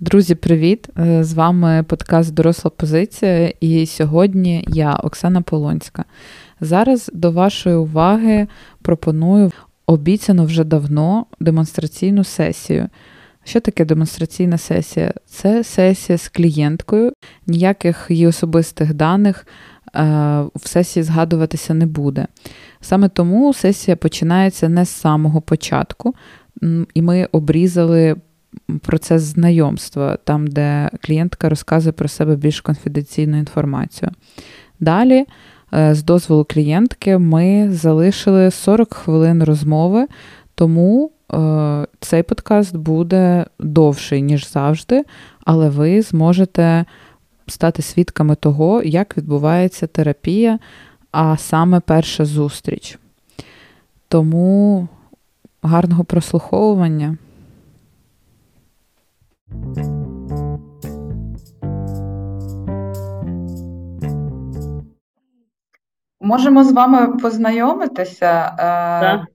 Друзі, 0.00 0.34
привіт! 0.34 0.88
Е, 0.98 1.24
з 1.24 1.34
вами 1.34 1.84
подкаст 1.88 2.34
Доросла 2.34 2.70
позиція, 2.70 3.52
і 3.60 3.86
сьогодні 3.86 4.64
я, 4.68 4.94
Оксана 4.94 5.42
Полонська. 5.42 6.04
Зараз 6.60 7.10
до 7.14 7.30
вашої 7.30 7.76
уваги 7.76 8.46
пропоную 8.82 9.52
обіцяну 9.86 10.44
вже 10.44 10.64
давно 10.64 11.26
демонстраційну 11.40 12.24
сесію. 12.24 12.88
Що 13.44 13.60
таке 13.60 13.84
демонстраційна 13.84 14.58
сесія? 14.58 15.12
Це 15.26 15.64
сесія 15.64 16.18
з 16.18 16.28
клієнткою, 16.28 17.12
ніяких 17.46 18.06
її 18.08 18.26
особистих 18.26 18.94
даних 18.94 19.46
е, 19.46 20.02
в 20.54 20.68
сесії 20.68 21.02
згадуватися 21.02 21.74
не 21.74 21.86
буде. 21.86 22.26
Саме 22.80 23.08
тому 23.08 23.54
сесія 23.54 23.96
починається 23.96 24.68
не 24.68 24.84
з 24.84 24.90
самого 24.90 25.40
початку, 25.40 26.14
і 26.94 27.02
ми 27.02 27.28
обрізали 27.32 28.16
процес 28.80 29.22
знайомства, 29.22 30.18
там, 30.24 30.46
де 30.46 30.90
клієнтка 31.00 31.48
розказує 31.48 31.92
про 31.92 32.08
себе 32.08 32.36
більш 32.36 32.60
конфіденційну 32.60 33.38
інформацію. 33.38 34.10
Далі, 34.80 35.24
е, 35.74 35.94
з 35.94 36.02
дозволу 36.02 36.46
клієнтки, 36.48 37.18
ми 37.18 37.68
залишили 37.72 38.50
40 38.50 38.94
хвилин 38.94 39.42
розмови, 39.42 40.06
тому 40.54 41.10
е, 41.32 41.86
цей 42.00 42.22
подкаст 42.22 42.76
буде 42.76 43.46
довший, 43.58 44.22
ніж 44.22 44.52
завжди, 44.52 45.04
але 45.44 45.68
ви 45.68 46.02
зможете 46.02 46.84
стати 47.46 47.82
свідками 47.82 48.34
того, 48.34 48.82
як 48.82 49.16
відбувається 49.16 49.86
терапія, 49.86 50.58
а 51.12 51.36
саме 51.36 51.80
перша 51.80 52.24
зустріч. 52.24 52.98
Тому 54.08 54.88
гарного 55.62 56.04
прослуховування. 56.04 57.16
Можемо 66.20 66.64
з 66.64 66.72
вами 66.72 67.18
познайомитися. 67.18 68.56
Так. 68.58 69.20
Е, 69.20 69.26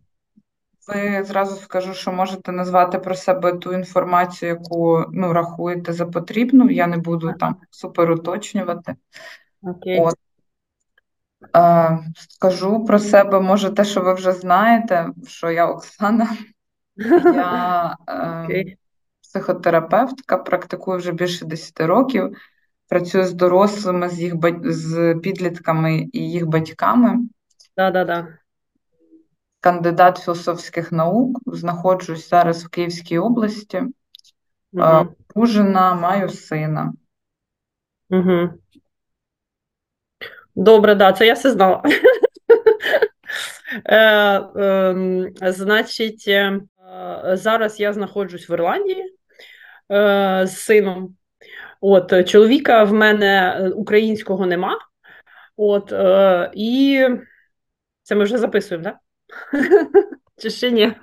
ви 0.87 1.23
зразу 1.23 1.55
скажу, 1.55 1.93
що 1.93 2.11
можете 2.11 2.51
назвати 2.51 2.99
про 2.99 3.15
себе 3.15 3.53
ту 3.53 3.73
інформацію, 3.73 4.49
яку 4.49 5.05
ну, 5.11 5.33
рахуєте 5.33 5.93
за 5.93 6.05
потрібну. 6.05 6.69
Я 6.69 6.87
не 6.87 6.97
буду 6.97 7.33
там 7.33 7.55
супер 7.69 8.11
уточнювати. 8.11 8.95
Окей. 9.63 9.99
От. 9.99 10.15
Е, 11.55 11.99
Скажу 12.15 12.85
про 12.85 12.99
себе, 12.99 13.39
може, 13.39 13.69
те, 13.69 13.83
що 13.83 14.01
ви 14.01 14.13
вже 14.13 14.31
знаєте, 14.31 15.09
що 15.27 15.51
я 15.51 15.67
Оксана. 15.67 16.27
Я 17.23 17.97
е, 18.49 18.75
психотерапевтка, 19.31 20.37
практикую 20.37 20.97
вже 20.97 21.11
більше 21.11 21.45
10 21.45 21.79
років, 21.79 22.37
працюю 22.87 23.25
з 23.25 23.33
дорослими, 23.33 24.09
з 24.09 24.19
їх 24.19 24.33
з 24.63 25.15
підлітками 25.15 26.09
і 26.13 26.31
їх 26.31 26.47
батьками. 26.47 27.19
Да, 27.77 27.91
да, 27.91 28.05
да. 28.05 28.27
Кандидат 29.59 30.17
філософських 30.17 30.91
наук, 30.91 31.39
знаходжусь 31.45 32.29
зараз 32.29 32.63
в 32.63 32.69
Київській 32.69 33.19
області, 33.19 33.83
угу. 34.73 34.81
маю 35.95 36.29
сина. 36.29 36.93
Угу. 38.09 38.49
Добре, 40.55 40.95
да, 40.95 41.13
це 41.13 41.27
я 41.27 41.33
все 41.33 41.51
знала. 41.51 41.83
Е, 43.85 43.99
ем, 44.55 45.33
Значить, 45.41 46.25
е, 46.27 46.61
зараз 47.33 47.79
я 47.79 47.93
знаходжусь 47.93 48.49
в 48.49 48.51
Ірландії. 48.51 49.17
Е, 49.91 50.47
з 50.47 50.57
сином. 50.57 51.15
От 51.81 52.29
чоловіка 52.29 52.83
в 52.83 52.93
мене 52.93 53.57
е, 53.59 53.69
українського 53.69 54.45
нема. 54.45 54.77
От 55.57 55.91
е, 55.91 56.51
і 56.53 57.07
це 58.03 58.15
ми 58.15 58.23
вже 58.23 58.37
записуємо, 58.37 58.83
так? 58.83 58.95
Чи 60.37 60.49
ще 60.49 60.71
ні? 60.71 60.93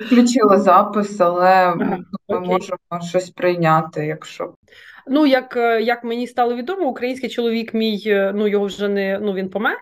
Включила 0.00 0.58
запис, 0.58 1.20
але 1.20 1.74
ми 1.74 2.04
можемо 2.28 2.78
щось 3.08 3.30
прийняти, 3.30 4.06
якщо. 4.06 4.54
Ну, 5.08 5.26
як 5.26 5.56
е, 5.56 5.82
як 5.82 6.04
мені 6.04 6.26
стало 6.26 6.56
відомо, 6.56 6.88
український 6.88 7.30
чоловік 7.30 7.74
мій, 7.74 8.02
е, 8.06 8.32
ну 8.34 8.48
його 8.48 8.66
вже 8.66 8.88
не 8.88 9.18
ну 9.18 9.32
він 9.32 9.50
помер. 9.50 9.78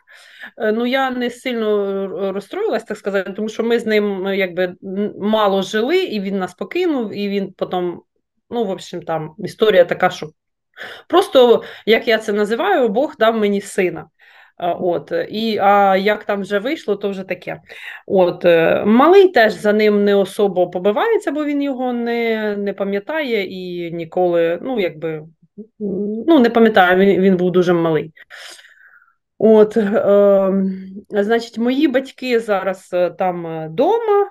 Е, 0.59 0.73
ну 0.73 0.87
я 0.87 1.11
не 1.11 1.31
сильно 1.31 2.33
розстроїлась, 2.33 2.85
так 2.85 2.99
сказати, 2.99 3.33
тому 3.33 3.49
що 3.49 3.65
ми 3.65 3.79
з 3.79 3.87
ним 3.87 4.27
якби 4.27 4.75
мало 5.21 5.63
жили, 5.63 5.99
і 5.99 6.21
він 6.21 6.39
нас 6.39 6.55
покинув, 6.55 7.15
і 7.17 7.29
він 7.29 7.53
потім, 7.53 8.01
ну, 8.51 8.65
в 8.65 8.71
общем, 8.71 9.03
там 9.03 9.35
історія 9.39 9.85
така, 9.85 10.11
що 10.11 10.31
просто 11.09 11.63
як 11.87 12.09
я 12.09 12.19
це 12.19 12.33
називаю, 12.33 12.89
Бог 12.89 13.15
дав 13.19 13.37
мені 13.37 13.61
сина. 13.61 14.07
От, 14.59 15.13
і 15.29 15.59
А 15.59 15.97
як 15.97 16.25
там 16.25 16.41
вже 16.41 16.59
вийшло, 16.59 16.97
то 16.97 17.11
вже 17.11 17.23
таке. 17.23 17.61
От, 18.07 18.45
Малий 18.87 19.29
теж 19.29 19.53
за 19.53 19.73
ним 19.73 20.05
не 20.05 20.15
особо 20.15 20.71
побивається, 20.71 21.33
бо 21.33 21.45
він 21.45 21.63
його 21.63 21.93
не 21.93 22.57
не 22.57 22.73
пам'ятає 22.73 23.45
і 23.45 23.93
ніколи, 23.93 24.59
ну, 24.63 24.81
якби, 24.81 25.23
ну, 26.27 26.39
не 26.39 26.51
пам'ятає, 26.51 26.97
він 26.97 27.21
він 27.21 27.37
був 27.37 27.53
дуже 27.53 27.73
малий. 27.73 28.13
От, 29.39 29.77
е, 29.77 30.53
Значить, 31.11 31.59
мої 31.59 31.89
батьки 31.89 32.41
зараз 32.41 32.91
е, 32.93 33.11
там 33.11 33.67
вдома. 33.69 34.31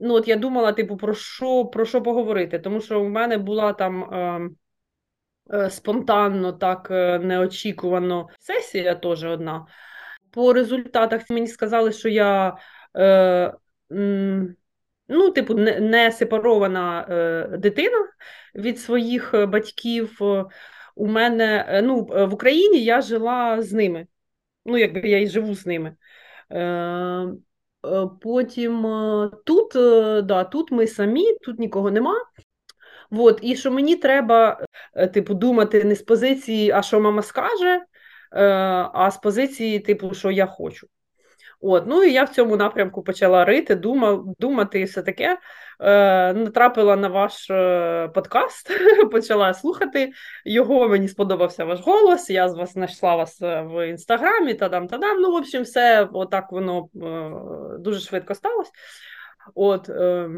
Ну, 0.00 0.14
от 0.14 0.28
я 0.28 0.36
думала, 0.36 0.72
типу, 0.72 0.96
про 0.96 1.14
що 1.14 1.64
про 1.64 1.84
що 1.84 2.02
поговорити, 2.02 2.58
тому 2.58 2.80
що 2.80 3.00
в 3.00 3.08
мене 3.08 3.38
була 3.38 3.72
там. 3.72 4.04
Е, 4.04 4.40
Е, 4.44 4.63
спонтанно, 5.70 6.52
так 6.52 6.88
е, 6.90 7.18
неочікувано. 7.18 8.28
Сесія 8.40 8.94
теж 8.94 9.24
одна. 9.24 9.66
По 10.30 10.52
результатах 10.52 11.30
мені 11.30 11.46
сказали, 11.46 11.92
що 11.92 12.08
я 12.08 12.56
е, 12.96 13.54
ну, 15.08 15.30
типу, 15.30 15.54
не, 15.54 16.12
сепарована 16.12 17.06
е, 17.10 17.56
дитина 17.56 18.08
від 18.54 18.80
своїх 18.80 19.34
е, 19.34 19.46
батьків. 19.46 20.18
У 20.96 21.06
мене 21.06 21.80
ну, 21.84 22.04
в 22.04 22.34
Україні 22.34 22.84
я 22.84 23.00
жила 23.00 23.62
з 23.62 23.72
ними. 23.72 24.06
Ну, 24.66 24.78
якби 24.78 25.08
я 25.08 25.20
і 25.20 25.26
живу 25.26 25.54
з 25.54 25.66
ними. 25.66 25.96
Е, 26.52 27.26
Потім 28.20 28.82
тут, 29.44 29.72
да, 30.26 30.44
тут 30.44 30.72
ми 30.72 30.86
самі, 30.86 31.36
тут 31.38 31.58
нікого 31.58 31.90
нема. 31.90 32.14
От, 33.10 33.38
І 33.42 33.56
що 33.56 33.70
мені 33.70 33.96
треба, 33.96 34.58
е, 34.60 34.64
типу, 35.12 35.34
думати 35.34 35.84
не 35.84 35.94
з 35.94 36.02
позиції, 36.02 36.70
а 36.70 36.82
що 36.82 37.00
мама 37.00 37.22
скаже, 37.22 37.74
е, 37.74 38.44
а 38.94 39.10
з 39.10 39.16
позиції, 39.16 39.78
типу, 39.78 40.14
що 40.14 40.30
я 40.30 40.46
хочу. 40.46 40.86
От, 41.60 41.84
Ну 41.86 42.02
і 42.02 42.12
я 42.12 42.24
в 42.24 42.28
цьому 42.28 42.56
напрямку 42.56 43.02
почала 43.02 43.44
рити, 43.44 43.74
дума, 43.74 44.24
думати 44.38 44.80
і 44.80 44.84
все 44.84 45.02
таке. 45.02 45.38
Е, 45.80 46.32
Натрапила 46.32 46.96
на 46.96 47.08
ваш 47.08 47.50
е, 47.50 48.08
подкаст, 48.14 48.70
почала 49.10 49.54
слухати 49.54 50.12
його. 50.44 50.88
Мені 50.88 51.08
сподобався 51.08 51.64
ваш 51.64 51.80
голос. 51.80 52.30
Я 52.30 52.48
з 52.48 52.54
вас 52.54 52.72
знайшла 52.72 53.16
вас 53.16 53.40
в 53.40 53.88
інстаграмі, 53.88 54.54
тадам, 54.54 54.88
тадам. 54.88 55.20
Ну, 55.20 55.32
в 55.32 55.34
общем, 55.34 55.62
все 55.62 56.08
отак 56.12 56.52
воно 56.52 56.88
е, 56.96 57.78
дуже 57.78 58.00
швидко 58.00 58.34
сталося. 58.34 58.70
От, 59.54 59.88
е, 59.88 60.30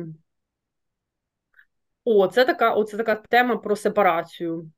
о, 2.07 2.27
це 2.27 2.45
така 2.45 2.73
оце 2.73 2.97
така 2.97 3.15
тема 3.15 3.57
про 3.57 3.77
сепарацію. 3.77 4.71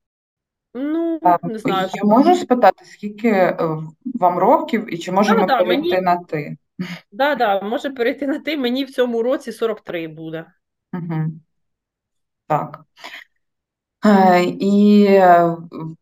Ну, 0.74 1.20
не 1.42 1.58
знаю. 1.58 1.88
Я 1.92 2.04
можу 2.04 2.34
спитати, 2.34 2.84
скільки 2.84 3.28
е, 3.28 3.56
вам 4.04 4.38
років 4.38 4.94
і 4.94 4.98
чи 4.98 5.12
можемо 5.12 5.46
да, 5.46 5.58
перейти 5.58 5.88
мені... 5.88 6.00
на 6.00 6.16
ти? 6.16 6.56
Так, 6.78 6.88
да, 7.12 7.34
да, 7.34 7.60
може 7.60 7.90
перейти 7.90 8.26
на 8.26 8.38
ти. 8.38 8.56
Мені 8.56 8.84
в 8.84 8.90
цьому 8.90 9.22
році 9.22 9.52
43 9.52 10.08
буде. 10.08 10.46
Угу. 10.92 11.24
Так. 12.46 12.80
Е, 14.06 14.42
і 14.44 15.08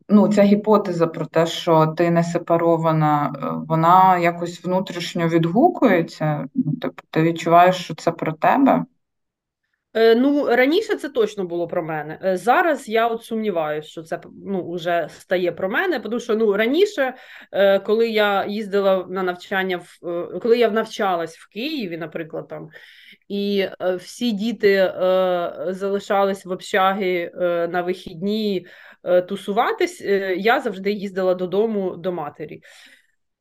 ну, 0.08 0.29
ця 0.29 0.43
гіпотеза 0.43 1.06
про 1.06 1.26
те, 1.26 1.46
що 1.46 1.87
ти 1.87 2.11
не 2.11 2.25
сепарована, 2.25 3.34
е, 3.37 3.46
вона 3.69 4.19
якось 4.19 4.64
внутрішньо 4.64 5.29
відгукується. 5.29 6.46
Ну, 6.55 6.72
Тобто 6.81 7.02
ти 7.11 7.22
відчуваєш, 7.22 7.76
що 7.76 7.94
це 7.94 8.12
про 8.12 8.32
тебе? 8.32 8.84
Е, 9.96 10.14
ну, 10.14 10.46
раніше 10.46 10.96
це 10.96 11.08
точно 11.08 11.44
було 11.44 11.69
про 11.69 11.82
мене. 11.82 12.19
Е, 12.25 12.37
зараз 12.37 12.88
я 12.88 13.08
от 13.08 13.25
сумніваюся, 13.25 13.88
що 13.88 14.02
це 14.02 14.20
ну, 14.46 14.72
вже 14.72 15.08
стає 15.19 15.52
про 15.52 15.69
мене, 15.69 16.00
тому 16.00 16.20
що 16.20 16.34
ну 16.34 16.52
раніше, 16.56 17.14
е, 17.52 17.78
коли 17.78 18.08
я 18.08 18.46
їздила 18.46 19.06
на 19.08 19.22
навчання, 19.22 19.81
коли 20.43 20.58
я 20.58 20.70
навчалась 20.70 21.37
в 21.37 21.48
Києві, 21.48 21.96
наприклад, 21.96 22.48
там, 22.48 22.69
і 23.28 23.69
всі 23.96 24.32
діти 24.32 24.93
залишались 25.69 26.44
в 26.44 26.50
общаги 26.50 27.32
на 27.70 27.82
вихідні 27.82 28.66
тусуватись, 29.28 30.00
я 30.37 30.60
завжди 30.60 30.93
їздила 30.93 31.34
додому 31.34 31.96
до 31.96 32.12
матері. 32.12 32.60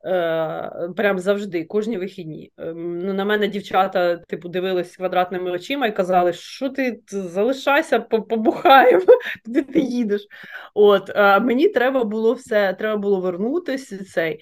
Е, 0.06 0.88
Прям 0.96 1.18
завжди, 1.18 1.64
кожні 1.64 1.98
вихідні. 1.98 2.52
Е, 2.58 2.74
ну, 2.76 3.12
На 3.12 3.24
мене 3.24 3.48
дівчата 3.48 4.16
типу, 4.16 4.48
дивились 4.48 4.96
квадратними 4.96 5.50
очима 5.50 5.86
і 5.86 5.96
казали, 5.96 6.32
що 6.32 6.68
ти 6.68 7.00
залишайся, 7.08 8.00
побухаємо, 8.00 9.06
куди 9.44 9.62
ти 9.62 9.80
їдеш. 9.80 10.26
От, 10.74 11.10
а 11.16 11.40
Мені 11.40 11.68
треба 11.68 12.04
було 12.04 12.32
все, 12.32 12.74
треба 12.78 12.96
було 12.96 13.20
вернутися. 13.20 14.04
цей. 14.04 14.40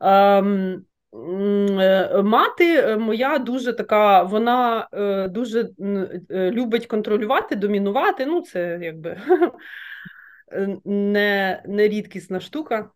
Ем, 0.00 0.84
е, 1.80 2.22
Мати 2.22 2.96
моя 2.96 3.38
дуже 3.38 3.72
така, 3.72 4.22
вона 4.22 4.88
е, 4.92 5.28
дуже 5.28 5.68
е, 6.30 6.50
любить 6.50 6.86
контролювати, 6.86 7.56
домінувати. 7.56 8.26
Ну, 8.26 8.40
це 8.40 8.78
якби 8.82 9.20
не 10.84 11.62
не 11.66 11.88
рідкісна 11.88 12.40
штука. 12.40 12.90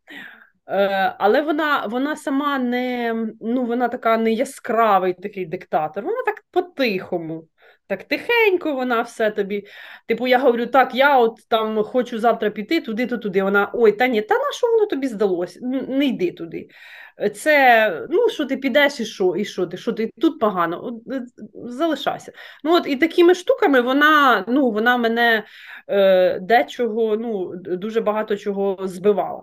Е, 0.69 1.15
але 1.19 1.43
вона 1.43 1.87
вона 1.87 2.17
сама 2.17 2.59
не 2.59 3.15
ну, 3.41 3.65
вона 3.65 3.89
така 3.89 4.17
не 4.17 4.33
яскравий 4.33 5.15
такий 5.15 5.47
диктатор, 5.47 6.05
вона 6.05 6.23
так 6.27 6.45
по-тихому, 6.51 7.49
так 7.87 8.05
тихенько 8.05 8.75
вона 8.75 9.03
все 9.03 9.31
тобі. 9.31 9.67
Типу, 10.09 10.27
я 10.27 10.39
говорю, 10.39 10.67
так, 10.67 10.95
я 10.95 11.19
от 11.19 11.39
там 11.49 11.83
хочу 11.83 12.19
завтра 12.19 12.51
піти 12.51 12.81
туди-то 12.81 13.19
туди. 13.19 13.43
Вона 13.43 13.71
ой, 13.75 13.93
та 13.93 14.07
ні, 14.07 14.23
та 14.23 14.35
на 14.35 14.53
що 14.53 14.67
воно 14.67 14.87
тобі 14.87 15.07
здалося? 15.07 15.61
Не 15.63 16.07
йди 16.07 16.33
туди. 16.33 16.69
Це, 17.35 18.07
ну, 18.11 18.29
що 18.29 18.45
ти 18.47 18.57
підеш 18.57 19.01
і 19.01 19.05
що, 19.05 19.37
і 19.37 19.45
що 19.45 19.67
ти, 19.67 19.77
що 19.77 19.93
ти 19.93 20.11
тут 20.21 20.41
погано, 20.41 21.01
е, 21.13 21.23
залишайся. 21.55 22.33
Ну, 22.65 22.75
от 22.75 22.87
І 22.87 22.97
такими 22.97 23.35
штуками 23.35 23.81
вона 23.81 24.45
ну, 24.49 24.71
вона 24.71 24.97
мене 24.97 25.45
е, 25.89 26.39
дечого, 26.41 27.17
ну, 27.17 27.53
дуже 27.57 28.01
багато 28.01 28.37
чого 28.37 28.79
збивала. 28.89 29.43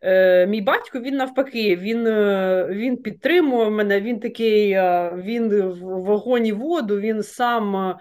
Е, 0.00 0.46
Мій 0.46 0.60
батько 0.60 1.00
він 1.00 1.16
навпаки, 1.16 1.76
він 1.76 2.06
е, 2.06 2.66
він 2.70 2.96
підтримував 2.96 3.70
мене, 3.70 4.00
він 4.00 4.20
такий, 4.20 4.70
е, 4.70 5.12
він 5.16 5.62
в 5.62 5.78
вагоні 6.02 6.52
воду, 6.52 7.00
він 7.00 7.22
сам. 7.22 7.96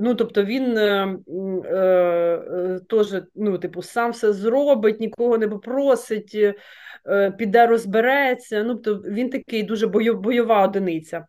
Ну, 0.00 0.14
тобто 0.14 0.44
він 0.44 0.78
е, 0.78 1.16
е, 1.66 2.80
теж 2.88 3.22
ну, 3.34 3.58
типу, 3.58 3.82
сам 3.82 4.10
все 4.10 4.32
зробить, 4.32 5.00
нікого 5.00 5.38
не 5.38 5.48
попросить, 5.48 6.36
піде 7.38 7.66
розбереться. 7.66 8.62
Ну, 8.62 8.74
тобто 8.74 9.10
Він 9.10 9.30
такий 9.30 9.62
дуже 9.62 9.86
бойова 9.86 10.64
одиниця. 10.64 11.24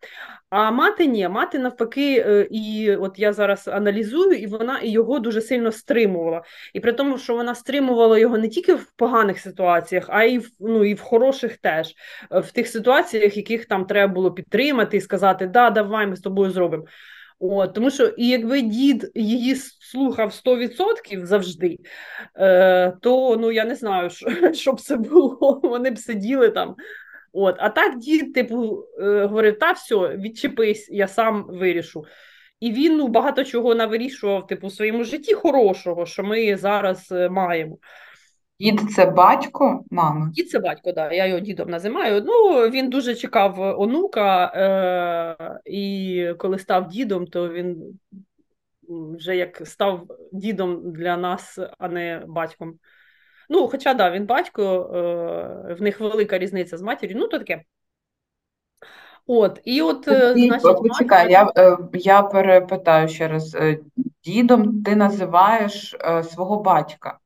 А 0.50 0.70
мати 0.70 1.06
ні, 1.06 1.28
мати 1.28 1.58
навпаки, 1.58 2.24
е, 2.26 2.48
і 2.50 2.96
от 2.96 3.18
я 3.18 3.32
зараз 3.32 3.68
аналізую, 3.68 4.32
і 4.32 4.46
вона 4.46 4.78
і 4.78 4.90
його 4.90 5.18
дуже 5.18 5.40
сильно 5.40 5.72
стримувала. 5.72 6.42
І 6.74 6.80
при 6.80 6.92
тому, 6.92 7.18
що 7.18 7.34
вона 7.34 7.54
стримувала 7.54 8.18
його 8.18 8.38
не 8.38 8.48
тільки 8.48 8.74
в 8.74 8.92
поганих 8.96 9.38
ситуаціях, 9.38 10.04
а 10.08 10.24
й 10.24 10.38
в 10.38 10.50
ну 10.60 10.84
і 10.84 10.94
в 10.94 11.00
хороших 11.00 11.56
теж, 11.56 11.94
е, 12.32 12.40
в 12.40 12.52
тих 12.52 12.68
ситуаціях, 12.68 13.36
яких 13.36 13.66
там 13.66 13.84
треба 13.84 14.14
було 14.14 14.32
підтримати 14.32 14.96
і 14.96 15.00
сказати, 15.00 15.46
да, 15.46 15.70
давай, 15.70 16.06
ми 16.06 16.16
з 16.16 16.20
тобою 16.20 16.50
зробимо. 16.50 16.84
От, 17.38 17.74
Тому 17.74 17.90
що 17.90 18.06
і 18.06 18.28
якби 18.28 18.60
дід 18.62 19.10
її 19.14 19.56
слухав 19.80 20.32
100% 20.32 21.24
завжди, 21.24 21.78
е, 22.36 22.92
то 23.02 23.36
ну 23.36 23.52
я 23.52 23.64
не 23.64 23.74
знаю, 23.74 24.10
що, 24.10 24.26
що 24.52 24.72
б 24.72 24.80
це 24.80 24.96
було. 24.96 25.60
Вони 25.62 25.90
б 25.90 25.98
сиділи 25.98 26.50
там 26.50 26.76
От, 27.38 27.56
А 27.58 27.68
так 27.68 27.98
дід, 27.98 28.34
типу, 28.34 28.84
е, 28.98 29.24
говорив: 29.24 29.58
та 29.58 29.72
все, 29.72 29.96
відчепись, 29.96 30.88
я 30.90 31.08
сам 31.08 31.46
вирішу. 31.48 32.04
І 32.60 32.72
він 32.72 32.96
ну, 32.96 33.08
багато 33.08 33.44
чого 33.44 33.74
навирішував 33.74 34.46
типу, 34.46 34.66
в 34.66 34.72
своєму 34.72 35.04
житті 35.04 35.34
хорошого, 35.34 36.06
що 36.06 36.22
ми 36.24 36.56
зараз 36.56 37.12
е, 37.12 37.28
маємо. 37.28 37.78
Дід 38.60 38.80
це 38.94 39.06
батько, 39.06 39.84
мама? 39.90 40.30
Дід 40.32 40.50
це 40.50 40.58
батько, 40.58 40.92
да. 40.92 41.12
Я 41.12 41.26
його 41.26 41.40
дідом 41.40 41.70
називаю. 41.70 42.22
Ну, 42.26 42.60
Він 42.70 42.90
дуже 42.90 43.14
чекав 43.14 43.80
онука, 43.80 44.52
е- 44.54 45.60
і 45.64 46.32
коли 46.38 46.58
став 46.58 46.88
дідом, 46.88 47.26
то 47.26 47.48
він 47.48 47.98
вже 48.88 49.36
як 49.36 49.62
став 49.64 50.06
дідом 50.32 50.92
для 50.92 51.16
нас, 51.16 51.58
а 51.78 51.88
не 51.88 52.22
батьком. 52.26 52.74
Ну, 53.48 53.68
хоча 53.68 53.94
да, 53.94 54.10
він 54.10 54.26
батько, 54.26 54.62
е, 55.68 55.74
в 55.74 55.82
них 55.82 56.00
велика 56.00 56.38
різниця 56.38 56.76
з 56.76 56.82
матір'ю, 56.82 57.16
ну 57.18 57.28
то 57.28 57.38
таке. 57.38 57.62
От, 59.26 59.60
і 59.64 59.82
от, 59.82 60.08
е, 60.08 60.34
значить, 60.34 60.82
Почекай, 60.82 61.32
я 61.32 61.52
е, 61.56 61.76
я 61.92 62.22
перепитаю 62.22 63.08
ще 63.08 63.28
раз. 63.28 63.56
Дідом 64.24 64.82
ти 64.82 64.96
називаєш 64.96 65.96
свого 66.24 66.62
батька. 66.62 67.18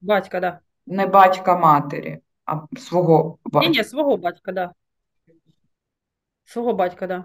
Батька, 0.00 0.40
да. 0.40 0.58
Не 0.86 1.06
батька 1.06 1.58
матері, 1.58 2.18
а 2.44 2.60
свого 2.78 3.38
батька. 3.44 3.70
Ні, 3.70 3.78
ні, 3.78 3.84
свого 3.84 4.16
батька, 4.16 4.52
да. 4.52 4.72
Свого 6.44 6.72
батька, 6.74 7.06
да. 7.06 7.24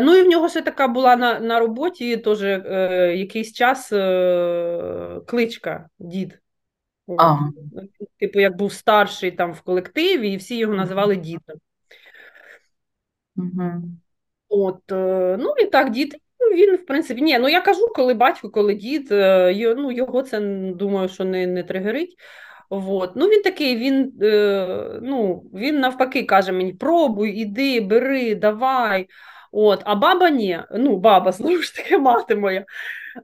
Ну 0.00 0.16
і 0.16 0.22
в 0.22 0.28
нього 0.28 0.48
ще 0.48 0.62
така 0.62 0.88
була 0.88 1.16
на 1.16 1.40
на 1.40 1.58
роботі 1.58 2.16
теж 2.16 2.42
е, 2.42 3.14
якийсь 3.16 3.52
час 3.52 3.92
е, 3.92 5.20
кличка, 5.26 5.88
дід. 5.98 6.40
Ага. 7.18 7.50
Типу, 8.18 8.40
як 8.40 8.56
був 8.56 8.72
старший 8.72 9.30
там 9.30 9.52
в 9.52 9.60
колективі, 9.60 10.32
і 10.32 10.36
всі 10.36 10.58
його 10.58 10.74
називали 10.74 11.16
дідом. 11.16 11.56
Угу. 13.36 13.82
От, 14.48 14.92
е, 14.92 15.36
ну 15.40 15.54
і 15.58 15.66
так, 15.66 15.90
дід, 15.90 16.16
він, 16.54 16.76
в 16.76 16.86
принципі, 16.86 17.22
ні, 17.22 17.38
ну 17.38 17.48
я 17.48 17.60
кажу, 17.60 17.88
коли 17.94 18.14
батько, 18.14 18.50
коли 18.50 18.74
дід, 18.74 19.12
е, 19.12 19.74
ну 19.76 19.92
його 19.92 20.22
це 20.22 20.40
думаю, 20.74 21.08
що 21.08 21.24
не 21.24 21.46
не 21.46 21.62
тригерить. 21.62 22.16
От. 22.70 23.16
Ну 23.16 23.26
Він 23.26 23.42
такий, 23.42 23.76
він 23.76 24.12
е, 24.22 25.00
ну, 25.02 25.44
він 25.54 25.80
навпаки 25.80 26.22
каже 26.22 26.52
мені: 26.52 26.72
пробуй, 26.72 27.30
іди, 27.30 27.80
бери, 27.80 28.34
давай. 28.34 29.08
От, 29.52 29.82
А 29.84 29.94
баба 29.94 30.30
ні, 30.30 30.60
ну, 30.72 30.96
баба, 30.96 31.32
знову 31.32 31.62
ж 31.62 31.76
таки, 31.76 31.98
мати 31.98 32.36
моя. 32.36 32.64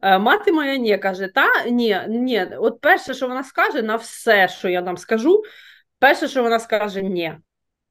Е, 0.03 0.19
мати 0.19 0.53
моя 0.53 0.77
ні, 0.77 0.99
каже, 0.99 1.29
та 1.29 1.65
ні, 1.71 2.01
ні, 2.09 2.47
от 2.59 2.81
перше, 2.81 3.15
що 3.15 3.29
вона 3.29 3.45
скаже, 3.45 3.83
на 3.83 3.97
все, 3.97 4.49
що 4.49 4.69
я 4.69 4.81
нам 4.83 4.97
скажу, 4.97 5.43
перше, 5.99 6.29
що 6.29 6.43
вона 6.43 6.59
скаже, 6.59 7.03
ні. 7.03 7.35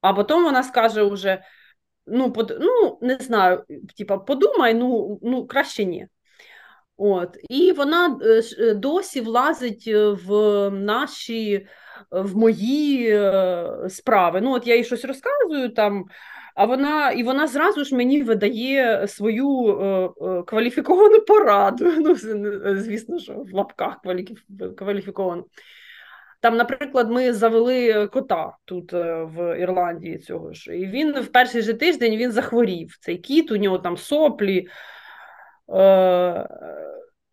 А 0.00 0.12
потім 0.12 0.44
вона 0.44 0.62
скаже 0.62 1.02
вже, 1.02 1.42
ну, 2.10 2.32
под, 2.32 2.56
ну 2.60 2.98
не 3.00 3.16
знаю, 3.16 3.64
типа, 3.96 4.18
подумай, 4.18 4.74
ну, 4.74 5.18
ну 5.22 5.46
краще 5.46 5.84
ні. 5.84 6.06
От. 6.96 7.36
І 7.48 7.72
вона 7.72 8.18
е, 8.22 8.42
е, 8.58 8.74
досі 8.74 9.20
влазить 9.20 9.86
в 10.26 10.70
наші, 10.70 11.66
в 12.10 12.36
мої 12.36 13.20
справи. 13.88 14.40
Ну, 14.40 14.52
от 14.52 14.66
я 14.66 14.76
їй 14.76 14.84
щось 14.84 15.04
розказую 15.04 15.68
там. 15.68 16.04
А 16.54 16.64
вона 16.64 17.10
і 17.10 17.22
вона 17.22 17.46
зразу 17.46 17.84
ж 17.84 17.94
мені 17.94 18.22
видає 18.22 19.08
свою 19.08 19.66
е, 19.66 20.10
е, 20.26 20.42
кваліфіковану 20.42 21.20
пораду. 21.20 21.92
Ну, 21.98 22.14
звісно, 22.76 23.18
що 23.18 23.32
в 23.32 23.54
лапках 23.54 23.96
кваліфіковану. 24.76 25.44
Там, 26.40 26.56
наприклад, 26.56 27.10
ми 27.10 27.32
завели 27.32 28.06
кота 28.06 28.56
тут 28.64 28.92
е, 28.92 29.24
в 29.24 29.60
Ірландії 29.60 30.18
цього 30.18 30.52
ж. 30.52 30.76
І 30.76 30.86
він 30.86 31.20
в 31.20 31.26
перший 31.26 31.62
же 31.62 31.74
тиждень 31.74 32.16
він 32.16 32.32
захворів. 32.32 32.96
Цей 33.00 33.18
кіт, 33.18 33.50
у 33.50 33.56
нього 33.56 33.78
там 33.78 33.96
соплі. 33.96 34.68
Е, 35.74 36.48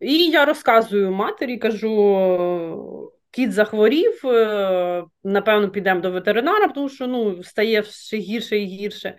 І 0.00 0.30
я 0.30 0.44
розказую 0.44 1.10
матері, 1.10 1.58
кажу: 1.58 3.12
кіт 3.30 3.52
захворів, 3.52 4.26
е, 4.26 5.04
напевно, 5.24 5.70
підемо 5.70 6.00
до 6.00 6.10
ветеринара, 6.10 6.68
тому 6.68 6.88
що 6.88 7.06
ну, 7.06 7.42
стає 7.42 7.80
все 7.80 8.16
гірше 8.16 8.58
і 8.58 8.64
гірше. 8.64 9.18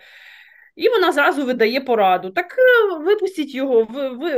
І 0.80 0.90
вона 0.90 1.12
зразу 1.12 1.46
видає 1.46 1.82
пораду. 1.82 2.30
Так 2.30 2.56
е, 2.58 2.98
випустіть 3.00 3.56
його, 3.56 3.84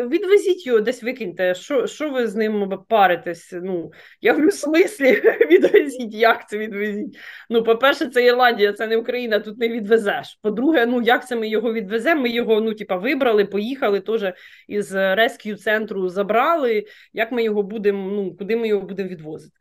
відвезіть 0.07 0.67
його, 0.67 0.79
десь 0.79 1.03
викиньте. 1.03 1.55
Що 1.55 1.87
що 1.87 2.09
ви 2.09 2.27
з 2.27 2.35
ним 2.35 2.79
паритесь? 2.87 3.53
Ну, 3.63 3.91
Я 4.21 4.33
в 4.33 4.51
смислі 4.51 5.11
відвезіть, 5.51 6.13
як 6.13 6.49
це 6.49 6.57
відвезіть? 6.57 7.17
Ну, 7.49 7.63
По-перше, 7.63 8.07
це 8.07 8.25
Ірландія, 8.25 8.73
це 8.73 8.87
не 8.87 8.97
Україна, 8.97 9.39
тут 9.39 9.57
не 9.57 9.69
відвезеш. 9.69 10.39
По-друге, 10.41 10.85
ну 10.85 11.01
як 11.01 11.27
це 11.27 11.35
ми 11.35 11.47
його 11.47 11.73
відвеземо? 11.73 12.21
Ми 12.21 12.29
його 12.29 12.61
ну, 12.61 12.73
типа, 12.73 12.95
вибрали, 12.95 13.45
поїхали 13.45 13.99
теж 13.99 14.33
із 14.67 14.93
рескью 14.93 15.55
центру 15.55 16.09
забрали. 16.09 16.85
Як 17.13 17.31
ми 17.31 17.43
його 17.43 17.63
будемо, 17.63 18.11
ну, 18.11 18.35
куди 18.35 18.55
ми 18.55 18.67
його 18.67 18.87
будемо 18.87 19.09
відвозити? 19.09 19.57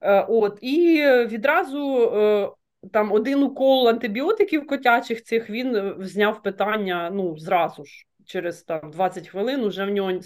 Е, 0.00 0.26
от, 0.28 0.58
І 0.60 1.02
відразу 1.26 2.10
е, 2.14 2.61
там 2.90 3.12
один 3.12 3.42
укол 3.42 3.88
антибіотиків 3.88 4.66
котячих 4.66 5.22
цих 5.22 5.50
він 5.50 5.76
е, 5.76 5.94
зняв 5.98 6.42
питання 6.42 7.10
ну, 7.10 7.38
зразу 7.38 7.84
ж. 7.84 8.06
Через 8.26 8.62
там 8.62 8.90
20 8.90 9.28
хвилин 9.28 9.64
уже 9.64 9.84
в 9.84 9.90
нього 9.90 10.20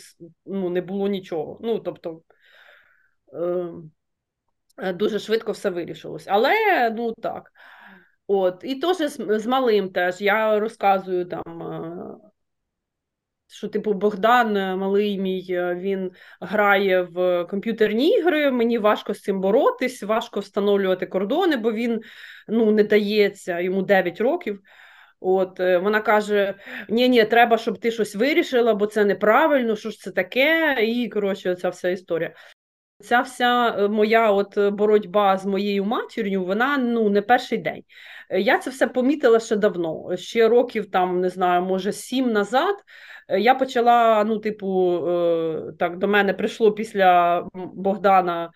ну, 0.46 0.70
не 0.70 0.80
було 0.80 1.08
нічого. 1.08 1.58
Ну, 1.62 1.78
тобто 1.78 2.22
е, 4.78 4.92
дуже 4.92 5.18
швидко 5.18 5.52
все 5.52 5.70
вирішилось. 5.70 6.26
Але 6.28 6.54
ну 6.90 7.12
так. 7.12 7.52
От, 8.26 8.60
І 8.64 8.74
теж 8.74 8.96
з, 8.96 9.38
з 9.38 9.46
малим 9.46 9.88
теж 9.88 10.20
я 10.20 10.60
розказую 10.60 11.24
там 11.24 11.42
що, 13.48 13.68
типу, 13.68 13.92
Богдан, 13.92 14.56
е, 14.56 14.76
малий 14.76 15.18
мій, 15.18 15.46
е, 15.50 15.74
він 15.74 16.10
грає 16.40 17.02
в 17.02 17.44
комп'ютерні 17.44 18.08
ігри. 18.08 18.50
Мені 18.50 18.78
важко 18.78 19.14
з 19.14 19.20
цим 19.20 19.40
боротись, 19.40 20.02
важко 20.02 20.40
встановлювати 20.40 21.06
кордони, 21.06 21.56
бо 21.56 21.72
він 21.72 22.00
ну, 22.48 22.70
не 22.70 22.84
дається 22.84 23.60
йому 23.60 23.82
9 23.82 24.20
років. 24.20 24.60
От 25.20 25.60
е, 25.60 25.78
Вона 25.78 26.00
каже: 26.00 26.54
ні, 26.88 27.08
ні, 27.08 27.24
треба, 27.24 27.58
щоб 27.58 27.78
ти 27.78 27.90
щось 27.90 28.16
вирішила, 28.16 28.74
бо 28.74 28.86
це 28.86 29.04
неправильно, 29.04 29.76
що 29.76 29.90
ж 29.90 29.98
це 29.98 30.10
таке, 30.10 30.76
і 30.84 31.08
коротше, 31.08 31.54
ця 31.54 31.68
вся 31.68 31.88
історія. 31.88 32.34
Ця 33.00 33.20
вся 33.20 33.88
моя 33.88 34.30
от 34.30 34.58
боротьба 34.58 35.38
з 35.38 35.46
моєю 35.46 35.84
матір'ю, 35.84 36.44
вона 36.44 36.78
ну 36.78 37.08
не 37.08 37.22
перший 37.22 37.58
день. 37.58 37.82
Я 38.30 38.58
це 38.58 38.70
все 38.70 38.86
помітила 38.86 39.40
ще 39.40 39.56
давно. 39.56 40.16
Ще 40.16 40.48
років 40.48 40.90
там 40.90 41.20
не 41.20 41.30
знаю, 41.30 41.62
може 41.62 41.92
сім 41.92 42.32
назад. 42.32 42.74
Е, 43.28 43.40
я 43.40 43.54
почала, 43.54 44.24
ну, 44.24 44.38
типу, 44.38 44.98
е, 45.08 45.72
так, 45.78 45.98
до 45.98 46.08
мене 46.08 46.34
прийшло 46.34 46.72
після 46.72 47.42
Богдана, 47.54 48.50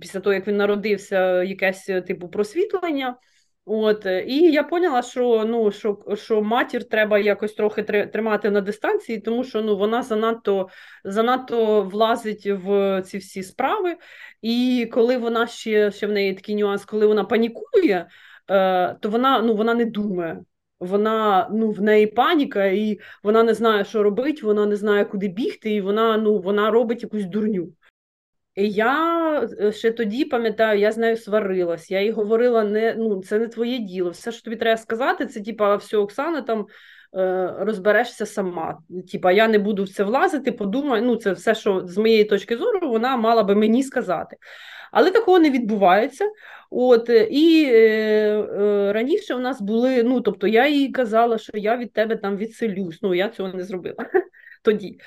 після 0.00 0.20
того, 0.20 0.34
як 0.34 0.48
він 0.48 0.56
народився, 0.56 1.42
якесь 1.42 1.84
типу 1.84 2.28
просвітлення. 2.28 3.16
От, 3.66 4.06
І 4.26 4.52
я 4.52 4.62
поняла, 4.62 5.02
що 5.02 5.44
ну, 5.48 5.70
що, 5.70 5.98
що 6.14 6.42
матір 6.42 6.84
треба 6.84 7.18
якось 7.18 7.54
трохи 7.54 7.82
тримати 7.82 8.50
на 8.50 8.60
дистанції, 8.60 9.20
тому 9.20 9.44
що 9.44 9.62
ну, 9.62 9.76
вона 9.76 10.02
занадто 10.02 10.68
занадто 11.04 11.82
влазить 11.82 12.46
в 12.46 13.02
ці 13.02 13.18
всі 13.18 13.42
справи. 13.42 13.96
І 14.42 14.88
коли 14.92 15.16
вона 15.16 15.46
ще 15.46 15.90
ще 15.90 16.06
в 16.06 16.12
неї 16.12 16.34
такий 16.34 16.54
нюанс, 16.54 16.84
коли 16.84 17.06
вона 17.06 17.24
панікує, 17.24 18.08
е, 18.50 18.94
то 19.00 19.10
вона 19.10 19.40
ну, 19.40 19.54
вона 19.54 19.74
не 19.74 19.84
думає 19.84 20.40
вона 20.80 21.48
ну 21.52 21.70
в 21.70 21.82
неї 21.82 22.06
паніка, 22.06 22.64
і 22.64 23.00
вона 23.22 23.42
не 23.42 23.54
знає, 23.54 23.84
що 23.84 24.02
робити, 24.02 24.46
вона 24.46 24.66
не 24.66 24.76
знає, 24.76 25.04
куди 25.04 25.28
бігти, 25.28 25.70
і 25.70 25.80
вона 25.80 26.16
ну 26.16 26.38
вона 26.38 26.70
робить 26.70 27.02
якусь 27.02 27.24
дурню. 27.24 27.68
Я 28.56 29.48
е, 29.60 29.72
ще 29.72 29.90
тоді 29.90 30.24
пам'ятаю, 30.24 30.80
я 30.80 30.92
з 30.92 30.96
нею 30.96 31.16
сварилась. 31.16 31.90
Я 31.90 32.02
їй 32.02 32.10
говорила: 32.10 32.64
не 32.64 32.94
ну 32.98 33.22
це 33.22 33.38
не 33.38 33.48
твоє 33.48 33.78
діло. 33.78 34.10
Все, 34.10 34.32
що 34.32 34.42
тобі 34.42 34.56
треба 34.56 34.76
сказати, 34.76 35.26
це 35.26 35.40
типа 35.40 35.76
все, 35.76 35.96
Оксана 35.96 36.42
там. 36.42 36.66
Е, 37.16 37.54
розберешся 37.58 38.26
сама. 38.26 38.78
Типа, 39.12 39.32
я 39.32 39.48
не 39.48 39.58
буду 39.58 39.84
в 39.84 39.88
це 39.88 40.04
влазити, 40.04 40.52
подумай, 40.52 41.02
ну 41.02 41.16
це 41.16 41.32
все, 41.32 41.54
що 41.54 41.86
з 41.86 41.98
моєї 41.98 42.24
точки 42.24 42.56
зору, 42.56 42.88
вона 42.88 43.16
мала 43.16 43.42
би 43.42 43.54
мені 43.54 43.82
сказати. 43.82 44.36
Але 44.92 45.10
такого 45.10 45.38
не 45.38 45.50
відбувається. 45.50 46.30
От 46.70 47.10
І 47.30 47.70
е, 47.72 47.78
е, 47.78 48.92
раніше 48.92 49.34
у 49.34 49.38
нас 49.38 49.60
були, 49.60 50.02
ну 50.02 50.20
тобто 50.20 50.46
я 50.46 50.68
їй 50.68 50.88
казала, 50.92 51.38
що 51.38 51.52
я 51.54 51.76
від 51.76 51.92
тебе 51.92 52.16
там 52.16 52.36
відселюсь. 52.36 52.98
Ну, 53.02 53.14
я 53.14 53.28
цього 53.28 53.48
не 53.48 53.64
зробила 53.64 53.96
тоді. 54.62 54.98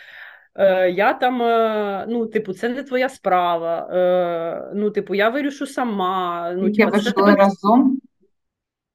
Е, 0.58 0.92
Я 0.92 1.14
там, 1.14 1.42
е, 1.42 2.06
ну, 2.10 2.26
типу, 2.26 2.54
це 2.54 2.70
не 2.70 2.84
твоя 2.84 3.10
справа. 3.10 3.90
Е, 3.92 4.72
Ну, 4.76 4.92
типу, 4.92 5.16
я 5.16 5.30
вирішу 5.30 5.68
сама. 5.68 6.52
Ну, 6.54 6.74
Скільки 6.74 6.86
ви 6.86 7.00
жили 7.00 7.14
тебе... 7.14 7.36
разом? 7.36 8.00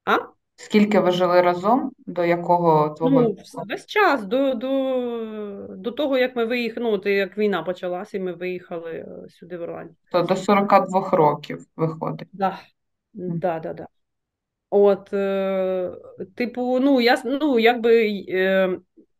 А? 0.05 0.17
Скільки 0.55 0.99
ви 0.99 1.11
жили 1.11 1.41
разом? 1.41 1.91
До 2.05 2.25
якого 2.25 2.89
твого? 2.89 3.21
Ну, 3.21 3.35
весь 3.69 3.85
час, 3.85 4.25
до 4.25 4.53
до, 4.53 5.67
до 5.69 5.91
того, 5.91 6.17
як 6.17 6.35
ми 6.35 6.45
виїхали, 6.45 7.01
ну, 7.05 7.11
як 7.11 7.37
війна 7.37 7.63
почалася, 7.63 8.17
і 8.17 8.19
ми 8.19 8.33
виїхали 8.33 9.05
сюди 9.29 9.57
в 9.57 9.61
Ірландію. 9.61 9.95
То 10.11 10.21
до 10.21 10.35
42 10.35 11.09
років 11.09 11.65
виходить. 11.75 12.27
Так, 12.39 12.55
да. 13.13 13.59
да, 13.59 13.73
да, 13.73 13.87
От, 14.69 15.13
е, 15.13 15.91
типу, 16.35 16.79
ну, 16.79 17.01
я 17.01 17.21
ну, 17.25 17.59
якби. 17.59 18.09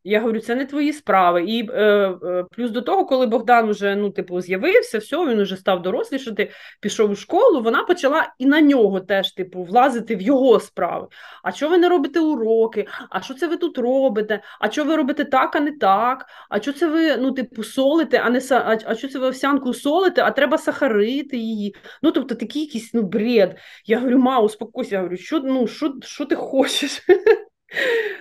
Я 0.06 0.20
говорю, 0.20 0.40
це 0.40 0.54
не 0.54 0.66
твої 0.66 0.92
справи. 0.92 1.44
І 1.44 1.70
е, 1.70 1.82
е, 2.22 2.44
плюс 2.50 2.70
до 2.70 2.82
того, 2.82 3.06
коли 3.06 3.26
Богдан 3.26 3.68
уже 3.68 3.96
ну, 3.96 4.10
типу, 4.10 4.40
з'явився, 4.40 4.98
все, 4.98 5.16
він 5.16 5.40
уже 5.40 5.56
став 5.56 5.82
дорослішати, 5.82 6.50
пішов 6.80 7.10
у 7.10 7.16
школу, 7.16 7.62
вона 7.62 7.82
почала 7.82 8.34
і 8.38 8.46
на 8.46 8.60
нього 8.60 9.00
теж 9.00 9.32
типу, 9.32 9.62
влазити 9.62 10.16
в 10.16 10.22
його 10.22 10.60
справи. 10.60 11.08
А 11.42 11.52
що 11.52 11.68
ви 11.68 11.78
не 11.78 11.88
робите 11.88 12.20
уроки? 12.20 12.86
А 13.10 13.20
що 13.20 13.34
це 13.34 13.46
ви 13.46 13.56
тут 13.56 13.78
робите? 13.78 14.42
А 14.60 14.70
що 14.70 14.84
ви 14.84 14.96
робите 14.96 15.24
так, 15.24 15.56
а 15.56 15.60
не 15.60 15.72
так? 15.72 16.26
А 16.50 16.60
що 16.60 16.72
це 16.72 16.86
ви 16.86 17.16
ну, 17.16 17.32
типу, 17.32 17.64
солите, 17.64 18.18
а 18.24 18.30
не 18.30 18.40
а, 18.50 18.78
а 18.84 18.94
що 18.94 19.08
це 19.08 19.18
ви 19.18 19.26
овсянку 19.26 19.74
солите, 19.74 20.22
а 20.22 20.30
треба 20.30 20.58
сахарити 20.58 21.36
її? 21.36 21.74
Ну, 22.02 22.10
тобто 22.10 22.34
такий 22.34 22.62
якийсь 22.62 22.94
ну, 22.94 23.02
бред. 23.02 23.58
Я 23.86 23.98
говорю, 23.98 24.18
ма, 24.18 24.40
успокойся, 24.40 24.94
я 24.94 25.00
говорю, 25.00 25.16
що 25.16 25.40
ну, 25.40 25.66
що, 25.66 25.94
що 26.02 26.24
ти 26.24 26.34
хочеш? 26.34 27.02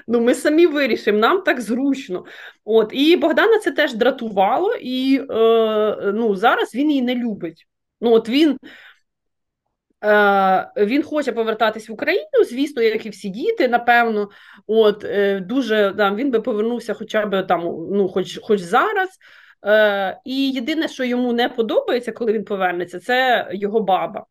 Ну, 0.07 0.21
Ми 0.21 0.35
самі 0.35 0.67
вирішимо, 0.67 1.19
нам 1.19 1.41
так 1.41 1.61
зручно. 1.61 2.25
От, 2.65 2.89
І 2.93 3.15
Богдана 3.15 3.59
це 3.59 3.71
теж 3.71 3.93
дратувало, 3.93 4.73
і 4.81 5.21
е, 5.29 6.11
ну, 6.13 6.35
зараз 6.35 6.75
він 6.75 6.89
її 6.89 7.01
не 7.01 7.15
любить. 7.15 7.67
Ну, 8.01 8.13
от 8.13 8.29
Він 8.29 8.57
е, 10.03 10.71
він 10.77 11.03
хоче 11.03 11.31
повертатись 11.31 11.89
в 11.89 11.93
Україну, 11.93 12.43
звісно, 12.49 12.81
як 12.81 13.05
і 13.05 13.09
всі 13.09 13.29
діти, 13.29 13.67
напевно. 13.67 14.29
От, 14.67 15.03
е, 15.03 15.39
дуже 15.39 15.93
там, 15.97 16.15
Він 16.15 16.31
би 16.31 16.41
повернувся 16.41 16.93
хоча 16.93 17.25
б 17.25 17.43
там, 17.43 17.61
ну, 17.91 18.09
хоч, 18.09 18.39
хоч 18.43 18.59
зараз. 18.59 19.09
Е, 19.65 20.19
І 20.25 20.51
єдине, 20.51 20.87
що 20.87 21.03
йому 21.03 21.33
не 21.33 21.49
подобається, 21.49 22.11
коли 22.11 22.33
він 22.33 22.45
повернеться, 22.45 22.99
це 22.99 23.47
його 23.51 23.79
баба. 23.79 24.25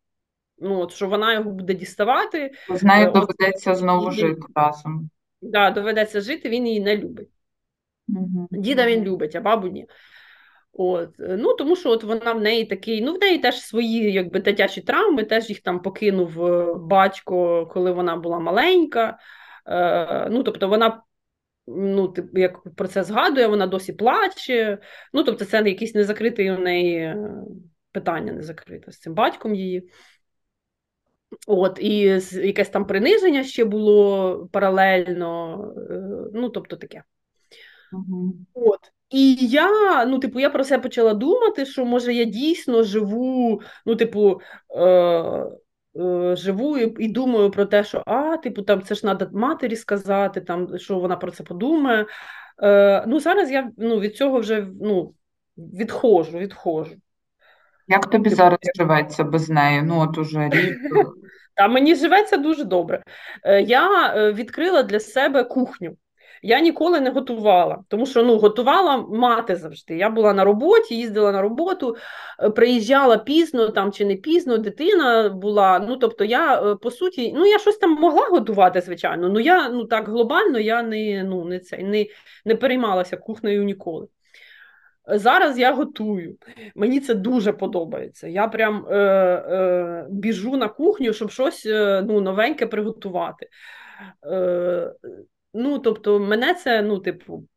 Ну, 0.57 0.79
от, 0.79 0.93
Що 0.93 1.07
вона 1.07 1.33
його 1.33 1.51
буде 1.51 1.73
діставати. 1.73 2.51
З 2.69 2.83
нею 2.83 3.11
доведеться 3.11 3.75
знову 3.75 4.11
і, 4.11 4.11
жити 4.11 4.41
разом. 4.55 5.09
Да, 5.43 5.71
доведеться 5.71 6.21
жити, 6.21 6.49
він 6.49 6.67
її 6.67 6.79
не 6.79 6.97
любить. 6.97 7.29
Угу. 8.07 8.47
Діда 8.51 8.87
він 8.87 9.03
любить, 9.03 9.35
а 9.35 9.41
бабу 9.41 9.67
ні. 9.67 9.87
От. 10.73 11.09
Ну, 11.19 11.53
Тому 11.53 11.75
що 11.75 11.89
от 11.89 12.03
вона 12.03 12.33
в 12.33 12.41
неї 12.41 12.65
такий, 12.65 13.01
ну 13.01 13.13
в 13.13 13.19
неї 13.19 13.39
теж 13.39 13.61
свої 13.61 14.11
якби, 14.11 14.39
дитячі 14.39 14.81
травми, 14.81 15.23
теж 15.23 15.49
їх 15.49 15.59
там 15.59 15.81
покинув 15.81 16.45
е, 16.45 16.73
батько, 16.73 17.67
коли 17.67 17.91
вона 17.91 18.15
була 18.15 18.39
маленька. 18.39 19.17
Е, 19.67 20.29
ну, 20.29 20.43
Тобто 20.43 20.67
вона, 20.67 21.03
ну, 21.67 22.13
як 22.33 22.75
про 22.75 22.87
це 22.87 23.03
згадує, 23.03 23.47
вона 23.47 23.67
досі 23.67 23.93
плаче. 23.93 24.77
Ну, 25.13 25.23
тобто, 25.23 25.45
це 25.45 25.63
якийсь 25.69 25.95
незакритий 25.95 26.51
у 26.51 26.57
неї 26.57 26.97
е, 26.97 27.17
питання 27.91 28.33
не 28.33 28.41
закрите 28.41 28.91
з 28.91 28.99
цим 28.99 29.13
батьком 29.13 29.55
її. 29.55 29.89
От, 31.47 31.79
І 31.81 31.99
якесь 32.33 32.69
там 32.69 32.85
приниження 32.85 33.43
ще 33.43 33.65
було 33.65 34.49
паралельно, 34.51 35.57
е, 35.89 36.01
ну, 36.33 36.49
тобто 36.49 36.75
таке. 36.75 37.03
Угу. 37.93 38.33
От. 38.53 38.79
І 39.09 39.35
я, 39.35 40.05
ну, 40.05 40.19
типу, 40.19 40.39
я 40.39 40.49
про 40.49 40.63
це 40.63 40.79
почала 40.79 41.13
думати, 41.13 41.65
що 41.65 41.85
може 41.85 42.13
я 42.13 42.23
дійсно 42.23 42.83
живу, 42.83 43.61
ну, 43.85 43.95
типу, 43.95 44.41
е, 44.69 44.85
е, 45.99 46.35
живу 46.35 46.77
і, 46.77 47.03
і 47.05 47.07
думаю 47.07 47.51
про 47.51 47.65
те, 47.65 47.83
що 47.83 48.03
а, 48.05 48.37
типу, 48.37 48.61
там 48.61 48.81
це 48.81 48.95
ж 48.95 49.01
треба 49.01 49.29
матері 49.33 49.75
сказати, 49.75 50.41
там, 50.41 50.77
що 50.77 50.99
вона 50.99 51.15
про 51.15 51.31
це 51.31 51.43
подумає. 51.43 52.05
Е, 52.63 53.03
Ну, 53.07 53.19
зараз 53.19 53.51
я 53.51 53.71
ну, 53.77 53.99
від 53.99 54.15
цього 54.15 54.39
вже 54.39 54.67
ну, 54.81 55.13
відходжу, 55.57 56.37
відходжу. 56.37 56.95
Як 57.87 58.05
тобі 58.05 58.23
типу, 58.23 58.35
зараз 58.35 58.59
живеться 58.77 59.23
без 59.23 59.49
неї? 59.49 59.81
Ну, 59.81 59.99
от 59.99 60.17
уже 60.17 60.49
рік. 60.49 60.77
Та 61.55 61.67
мені 61.67 61.95
живеться 61.95 62.37
дуже 62.37 62.63
добре. 62.63 63.03
Е, 63.43 63.61
я 63.61 64.13
е, 64.15 64.33
відкрила 64.33 64.83
для 64.83 64.99
себе 64.99 65.43
кухню. 65.43 65.97
Я 66.45 66.59
ніколи 66.59 66.99
не 66.99 67.09
готувала, 67.09 67.83
тому 67.87 68.05
що 68.05 68.23
ну, 68.23 68.37
готувала 68.37 68.97
мати 68.97 69.55
завжди. 69.55 69.97
Я 69.97 70.09
була 70.09 70.33
на 70.33 70.43
роботі, 70.43 70.95
їздила 70.95 71.31
на 71.31 71.41
роботу, 71.41 71.95
е, 72.43 72.49
приїжджала 72.49 73.17
пізно 73.17 73.69
там 73.69 73.91
чи 73.91 74.05
не 74.05 74.15
пізно, 74.15 74.57
дитина 74.57 75.29
була. 75.29 75.79
Ну, 75.79 75.97
тобто, 75.97 76.23
я 76.23 76.75
по 76.81 76.91
суті, 76.91 77.33
ну 77.35 77.45
я 77.45 77.59
щось 77.59 77.77
там 77.77 77.91
могла 77.91 78.27
готувати, 78.27 78.81
звичайно. 78.81 79.29
Ну 79.29 79.39
я 79.39 79.69
ну 79.69 79.85
так 79.85 80.07
глобально 80.09 80.59
я 80.59 80.83
не 80.83 81.23
ну, 81.23 81.45
не, 81.45 81.59
це, 81.59 81.77
не, 81.77 82.05
не 82.45 82.55
переймалася 82.55 83.17
кухнею 83.17 83.63
ніколи. 83.63 84.07
Зараз 85.07 85.59
я 85.59 85.73
готую. 85.73 86.37
Мені 86.75 86.99
це 86.99 87.13
дуже 87.13 87.53
подобається. 87.53 88.27
Я 88.27 88.47
прям 88.47 88.85
е, 88.89 88.95
е, 88.97 90.07
біжу 90.09 90.57
на 90.57 90.67
кухню, 90.67 91.13
щоб 91.13 91.31
щось 91.31 91.65
е, 91.65 92.03
ну, 92.07 92.21
новеньке 92.21 92.67
приготувати. 92.67 93.49
Е, 94.25 94.93
Ну, 95.53 95.79
тобто, 95.79 96.19
мене 96.19 96.53
це, 96.53 96.81
ну, 96.81 96.99
типу, 96.99 97.47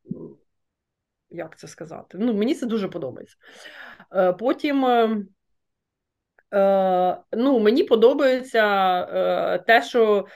як 1.31 1.59
це 1.59 1.69
сказати? 1.69 2.19
Ну, 2.21 2.35
Мені 2.35 2.55
це 2.55 2.67
дуже 2.67 2.89
подобається. 2.89 3.37
Е, 4.15 4.33
Потім. 4.33 4.85
Е, 4.85 5.25
е 6.55 7.17
ну, 7.33 7.59
Мені 7.59 7.85
подобається 7.85 8.67
е, 9.01 9.59
те, 9.59 9.83
що 9.83 10.27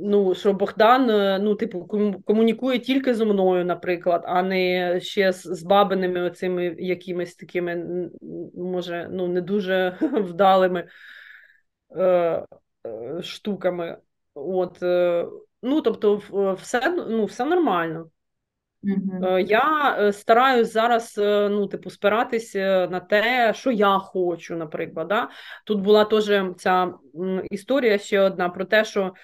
Ну, 0.00 0.34
що 0.34 0.52
Богдан, 0.52 1.10
е, 1.10 1.38
ну, 1.38 1.54
типу, 1.54 1.84
комунікує 2.26 2.78
тільки 2.78 3.14
зі 3.14 3.24
мною, 3.24 3.64
наприклад, 3.64 4.24
а 4.26 4.42
не 4.42 5.00
ще 5.00 5.32
з, 5.32 5.42
з 5.42 5.62
бабиними 5.62 6.20
оцими 6.20 6.76
якимись 6.78 7.34
такими, 7.34 7.84
може, 8.54 9.08
ну, 9.12 9.28
не 9.28 9.40
дуже 9.40 9.98
вдалими 10.00 10.88
е, 11.96 12.04
е, 12.04 13.22
штуками. 13.22 13.98
От, 14.34 14.82
е, 14.82 15.26
Ну, 15.62 15.80
тобто, 15.80 16.16
все 16.54 16.88
ну, 17.08 17.24
все 17.24 17.44
нормально. 17.44 18.10
Е, 19.22 19.42
я 19.42 19.96
е, 19.98 20.12
стараюсь 20.12 20.72
зараз 20.72 21.14
ну, 21.50 21.66
типу, 21.66 21.90
спиратися 21.90 22.88
на 22.90 23.00
те, 23.00 23.52
що 23.54 23.70
я 23.70 23.98
хочу, 23.98 24.56
наприклад. 24.56 25.08
Да? 25.08 25.30
Тут 25.64 25.80
була 25.80 26.04
теж 26.04 26.30
ця 26.56 26.94
історія 27.50 27.98
ще 27.98 28.20
одна 28.20 28.48
про 28.48 28.64
те, 28.64 28.84
що 28.84 29.14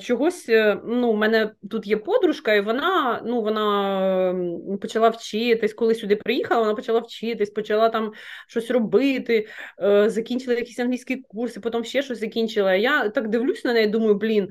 чогось 0.00 0.48
е, 0.48 0.80
ну, 0.84 1.08
у 1.08 1.16
мене 1.16 1.52
тут 1.70 1.86
є 1.86 1.96
подружка, 1.96 2.54
і 2.54 2.60
вона 2.60 3.20
ну, 3.26 3.42
вона 3.42 4.78
почала 4.80 5.08
вчитись, 5.08 5.74
коли 5.74 5.94
сюди 5.94 6.16
приїхала, 6.16 6.60
вона 6.60 6.74
почала 6.74 7.00
вчитись, 7.00 7.50
почала 7.50 7.88
там 7.88 8.12
щось 8.48 8.70
робити, 8.70 9.48
е, 9.82 10.10
закінчила 10.10 10.56
якісь 10.56 10.78
англійські 10.78 11.16
курси, 11.16 11.60
потім 11.60 11.84
ще 11.84 12.02
щось 12.02 12.20
закінчила. 12.20 12.74
Я 12.74 13.08
так 13.08 13.28
дивлюсь 13.28 13.64
на 13.64 13.72
неї, 13.72 13.86
думаю, 13.86 14.14
блін. 14.14 14.48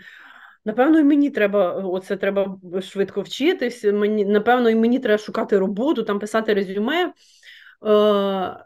Напевно, 0.66 1.00
і 1.00 1.04
мені 1.04 1.30
треба 1.30 1.72
оце 1.72 2.18
треба 2.18 2.58
швидко 2.82 3.22
вчитись. 3.22 3.84
Мені 3.84 4.26
напевно, 4.26 4.70
і 4.70 4.76
мені 4.76 5.00
треба 5.00 5.18
шукати 5.18 5.58
роботу, 5.58 6.04
там 6.04 6.20
писати 6.20 6.54
резюме. 6.54 7.14
Е, 7.86 8.66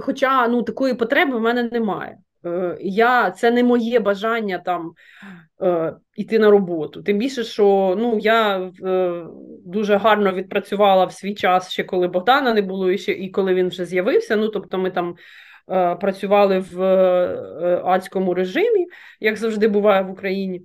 Хоча 0.00 0.48
ну, 0.48 0.62
такої 0.62 0.94
потреби 0.94 1.38
в 1.38 1.40
мене 1.40 1.62
немає. 1.62 2.18
Е, 2.46 2.76
я, 2.80 3.30
Це 3.30 3.50
не 3.50 3.64
моє 3.64 4.00
бажання 4.00 4.58
там 4.58 4.92
е, 5.62 5.94
йти 6.16 6.38
на 6.38 6.50
роботу. 6.50 7.02
Тим 7.02 7.18
більше, 7.18 7.44
що 7.44 7.96
ну, 7.98 8.18
я 8.18 8.58
е, 8.84 9.24
дуже 9.66 9.96
гарно 9.96 10.32
відпрацювала 10.32 11.04
в 11.04 11.12
свій 11.12 11.34
час, 11.34 11.70
ще 11.70 11.84
коли 11.84 12.08
Богдана 12.08 12.54
не 12.54 12.62
було, 12.62 12.90
і 12.90 12.98
ще 12.98 13.12
і 13.12 13.30
коли 13.30 13.54
він 13.54 13.68
вже 13.68 13.84
з'явився. 13.84 14.36
Ну, 14.36 14.48
Тобто 14.48 14.78
ми 14.78 14.90
там 14.90 15.16
працювали 16.00 16.58
в 16.58 16.82
адському 17.84 18.34
режимі, 18.34 18.86
як 19.20 19.36
завжди 19.36 19.68
буває 19.68 20.02
в 20.02 20.10
Україні. 20.10 20.62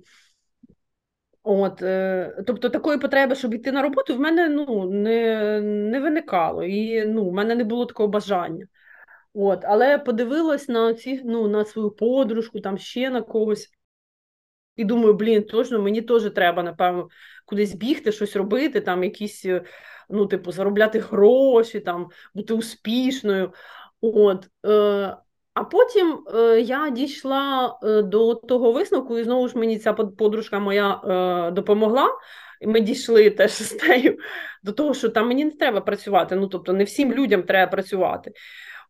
От, 1.42 1.76
Тобто 2.46 2.68
такої 2.68 2.98
потреби, 2.98 3.34
щоб 3.34 3.54
йти 3.54 3.72
на 3.72 3.82
роботу, 3.82 4.14
в 4.14 4.20
мене 4.20 4.48
ну, 4.48 4.90
не 4.90 5.60
не 5.60 6.00
виникало. 6.00 6.64
І 6.64 7.06
ну, 7.06 7.28
в 7.28 7.32
мене 7.32 7.54
не 7.54 7.64
було 7.64 7.86
такого 7.86 8.08
бажання. 8.08 8.66
От, 9.34 9.64
Але 9.64 9.98
подивилась 9.98 10.68
на 10.68 10.94
ці, 10.94 11.22
ну, 11.24 11.48
на 11.48 11.64
свою 11.64 11.90
подружку, 11.90 12.60
там 12.60 12.78
ще 12.78 13.10
на 13.10 13.22
когось. 13.22 13.70
І 14.76 14.84
думаю, 14.84 15.14
блін, 15.14 15.42
точно 15.42 15.78
мені 15.82 16.02
теж 16.02 16.30
треба, 16.30 16.62
напевно, 16.62 17.08
кудись 17.44 17.74
бігти, 17.74 18.12
щось 18.12 18.36
робити, 18.36 18.80
там 18.80 19.04
якісь, 19.04 19.44
е, 19.44 19.64
ну, 20.10 20.26
типу, 20.26 20.52
заробляти 20.52 20.98
гроші, 20.98 21.80
там, 21.80 22.08
бути 22.34 22.54
успішною. 22.54 23.52
От. 24.00 24.48
Е, 24.66 25.16
А 25.54 25.64
потім 25.64 26.24
е, 26.34 26.60
я 26.60 26.90
дійшла 26.90 27.78
е, 27.82 28.02
до 28.02 28.34
того 28.34 28.72
висновку, 28.72 29.18
і 29.18 29.24
знову 29.24 29.48
ж 29.48 29.58
мені 29.58 29.78
ця 29.78 29.92
подружка 29.92 30.58
моя 30.58 31.00
е, 31.04 31.50
допомогла. 31.50 32.08
І 32.60 32.66
ми 32.66 32.80
дійшли 32.80 33.30
теж 33.30 33.50
з 33.50 33.82
нею 33.88 34.18
до 34.62 34.72
того, 34.72 34.94
що 34.94 35.08
там 35.08 35.28
мені 35.28 35.44
не 35.44 35.50
треба 35.50 35.80
працювати. 35.80 36.36
Ну, 36.36 36.46
тобто, 36.46 36.72
не 36.72 36.84
всім 36.84 37.12
людям 37.12 37.42
треба 37.42 37.70
працювати. 37.70 38.32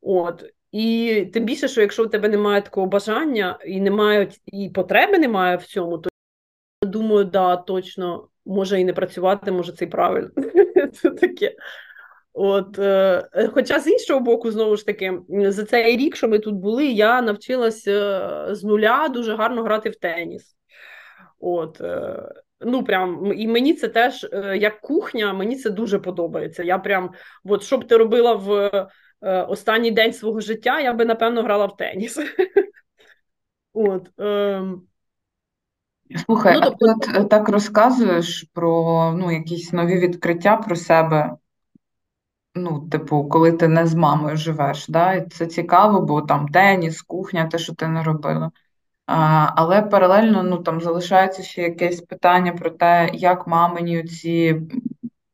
От. 0.04 0.44
І 0.72 1.26
тим 1.32 1.44
більше, 1.44 1.68
що 1.68 1.80
якщо 1.80 2.04
у 2.04 2.06
тебе 2.06 2.28
немає 2.28 2.62
такого 2.62 2.86
бажання 2.86 3.58
і 3.66 3.80
немає, 3.80 4.28
і 4.46 4.70
потреби 4.74 5.18
немає 5.18 5.56
в 5.56 5.62
цьому, 5.62 5.98
то 5.98 6.10
я 6.82 6.88
думаю, 6.88 7.24
да, 7.24 7.56
точно 7.56 8.28
може 8.46 8.80
і 8.80 8.84
не 8.84 8.92
працювати, 8.92 9.52
може 9.52 9.72
це 9.72 9.84
і 9.84 9.88
правильно. 9.88 10.30
Це 10.92 11.10
таке. 11.10 11.54
От, 12.32 12.78
е, 12.78 13.28
Хоча 13.54 13.80
з 13.80 13.86
іншого 13.86 14.20
боку, 14.20 14.50
знову 14.50 14.76
ж 14.76 14.86
таки, 14.86 15.20
за 15.28 15.64
цей 15.64 15.96
рік, 15.96 16.16
що 16.16 16.28
ми 16.28 16.38
тут 16.38 16.54
були, 16.54 16.86
я 16.86 17.22
навчилася 17.22 17.90
е, 18.50 18.54
з 18.54 18.64
нуля 18.64 19.08
дуже 19.08 19.36
гарно 19.36 19.62
грати 19.62 19.90
в 19.90 19.96
теніс. 19.96 20.56
От, 21.40 21.80
е, 21.80 22.22
ну 22.60 22.84
прям, 22.84 23.32
І 23.36 23.46
мені 23.46 23.74
це 23.74 23.88
теж 23.88 24.26
е, 24.32 24.56
як 24.56 24.80
кухня, 24.80 25.32
мені 25.32 25.56
це 25.56 25.70
дуже 25.70 25.98
подобається. 25.98 26.62
Я 26.62 26.78
прям, 26.78 27.10
от 27.44 27.62
що 27.62 27.78
б 27.78 27.86
ти 27.86 27.96
робила 27.96 28.34
в 28.34 28.70
останній 29.20 29.90
день 29.90 30.12
свого 30.12 30.40
життя 30.40 30.80
я 30.80 30.92
би, 30.92 31.04
напевно, 31.04 31.42
грала 31.42 31.66
в 31.66 31.76
теніс. 31.76 32.18
От, 33.72 34.10
ем... 34.18 34.82
Слухай, 36.26 36.54
ну, 36.54 36.60
тобто... 36.60 36.86
а 36.86 36.94
ти 36.94 37.18
от 37.18 37.28
так 37.28 37.48
розказуєш 37.48 38.50
про 38.52 39.12
ну, 39.18 39.32
якісь 39.32 39.72
нові 39.72 39.98
відкриття 39.98 40.56
про 40.56 40.76
себе. 40.76 41.36
Ну, 42.54 42.88
типу, 42.88 43.28
коли 43.28 43.52
ти 43.52 43.68
не 43.68 43.86
з 43.86 43.94
мамою 43.94 44.36
живеш, 44.36 44.88
да? 44.88 45.14
І 45.14 45.28
це 45.28 45.46
цікаво, 45.46 46.00
бо 46.00 46.22
там 46.22 46.48
теніс, 46.48 47.02
кухня, 47.02 47.46
те, 47.46 47.58
що 47.58 47.74
ти 47.74 47.88
не 47.88 48.02
робила. 48.02 48.50
А, 49.06 49.48
Але 49.56 49.82
паралельно 49.82 50.42
ну, 50.42 50.58
там 50.58 50.80
залишається 50.80 51.42
ще 51.42 51.62
якесь 51.62 52.00
питання 52.00 52.52
про 52.52 52.70
те, 52.70 53.10
як 53.12 53.46
мамині 53.46 54.04
ці 54.04 54.60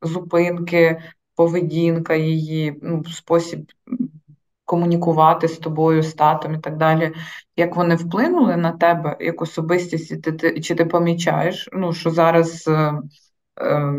зупинки 0.03 1.03
поведінка 1.41 2.15
її, 2.15 2.79
ну, 2.83 3.05
спосіб 3.05 3.73
комунікувати 4.65 5.49
з 5.49 5.59
тобою, 5.59 6.03
з 6.03 6.15
татом 6.15 6.55
і 6.55 6.59
так 6.59 6.77
далі, 6.77 7.13
як 7.57 7.77
вони 7.77 7.95
вплинули 7.95 8.57
на 8.57 8.73
тебе 8.73 9.17
як 9.21 9.43
особистість, 9.43 10.11
і 10.11 10.17
ти, 10.17 10.33
ти, 10.33 10.61
чи 10.61 10.75
ти 10.75 10.85
помічаєш, 10.85 11.69
ну, 11.73 11.93
що 11.93 12.11
зараз 12.11 12.69
е, 12.69 12.95
е, 13.61 13.93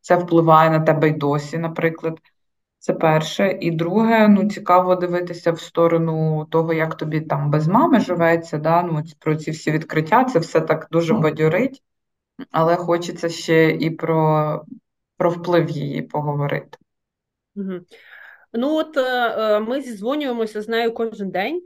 це 0.00 0.16
впливає 0.16 0.70
на 0.70 0.80
тебе 0.80 1.08
й 1.08 1.12
досі, 1.12 1.58
наприклад. 1.58 2.18
Це 2.78 2.92
перше. 2.92 3.58
І 3.60 3.70
друге, 3.70 4.28
ну 4.28 4.50
цікаво 4.50 4.96
дивитися 4.96 5.52
в 5.52 5.60
сторону 5.60 6.46
того, 6.50 6.72
як 6.72 6.94
тобі 6.94 7.20
там 7.20 7.50
без 7.50 7.68
мами 7.68 8.00
живеться. 8.00 8.58
да, 8.58 8.82
ну, 8.82 9.02
Про 9.18 9.36
ці 9.36 9.50
всі 9.50 9.70
відкриття, 9.70 10.24
це 10.24 10.38
все 10.38 10.60
так 10.60 10.88
дуже 10.90 11.14
бадьорить, 11.14 11.82
але 12.50 12.76
хочеться 12.76 13.28
ще 13.28 13.70
і 13.70 13.90
про, 13.90 14.64
про 15.16 15.30
вплив 15.30 15.70
її 15.70 16.02
поговорити. 16.02 16.78
Угу. 17.56 17.80
Ну, 18.52 18.76
от 18.76 18.96
е, 18.96 19.60
ми 19.60 19.80
зізвонюємося 19.80 20.62
з 20.62 20.68
нею 20.68 20.94
кожен 20.94 21.30
день. 21.30 21.62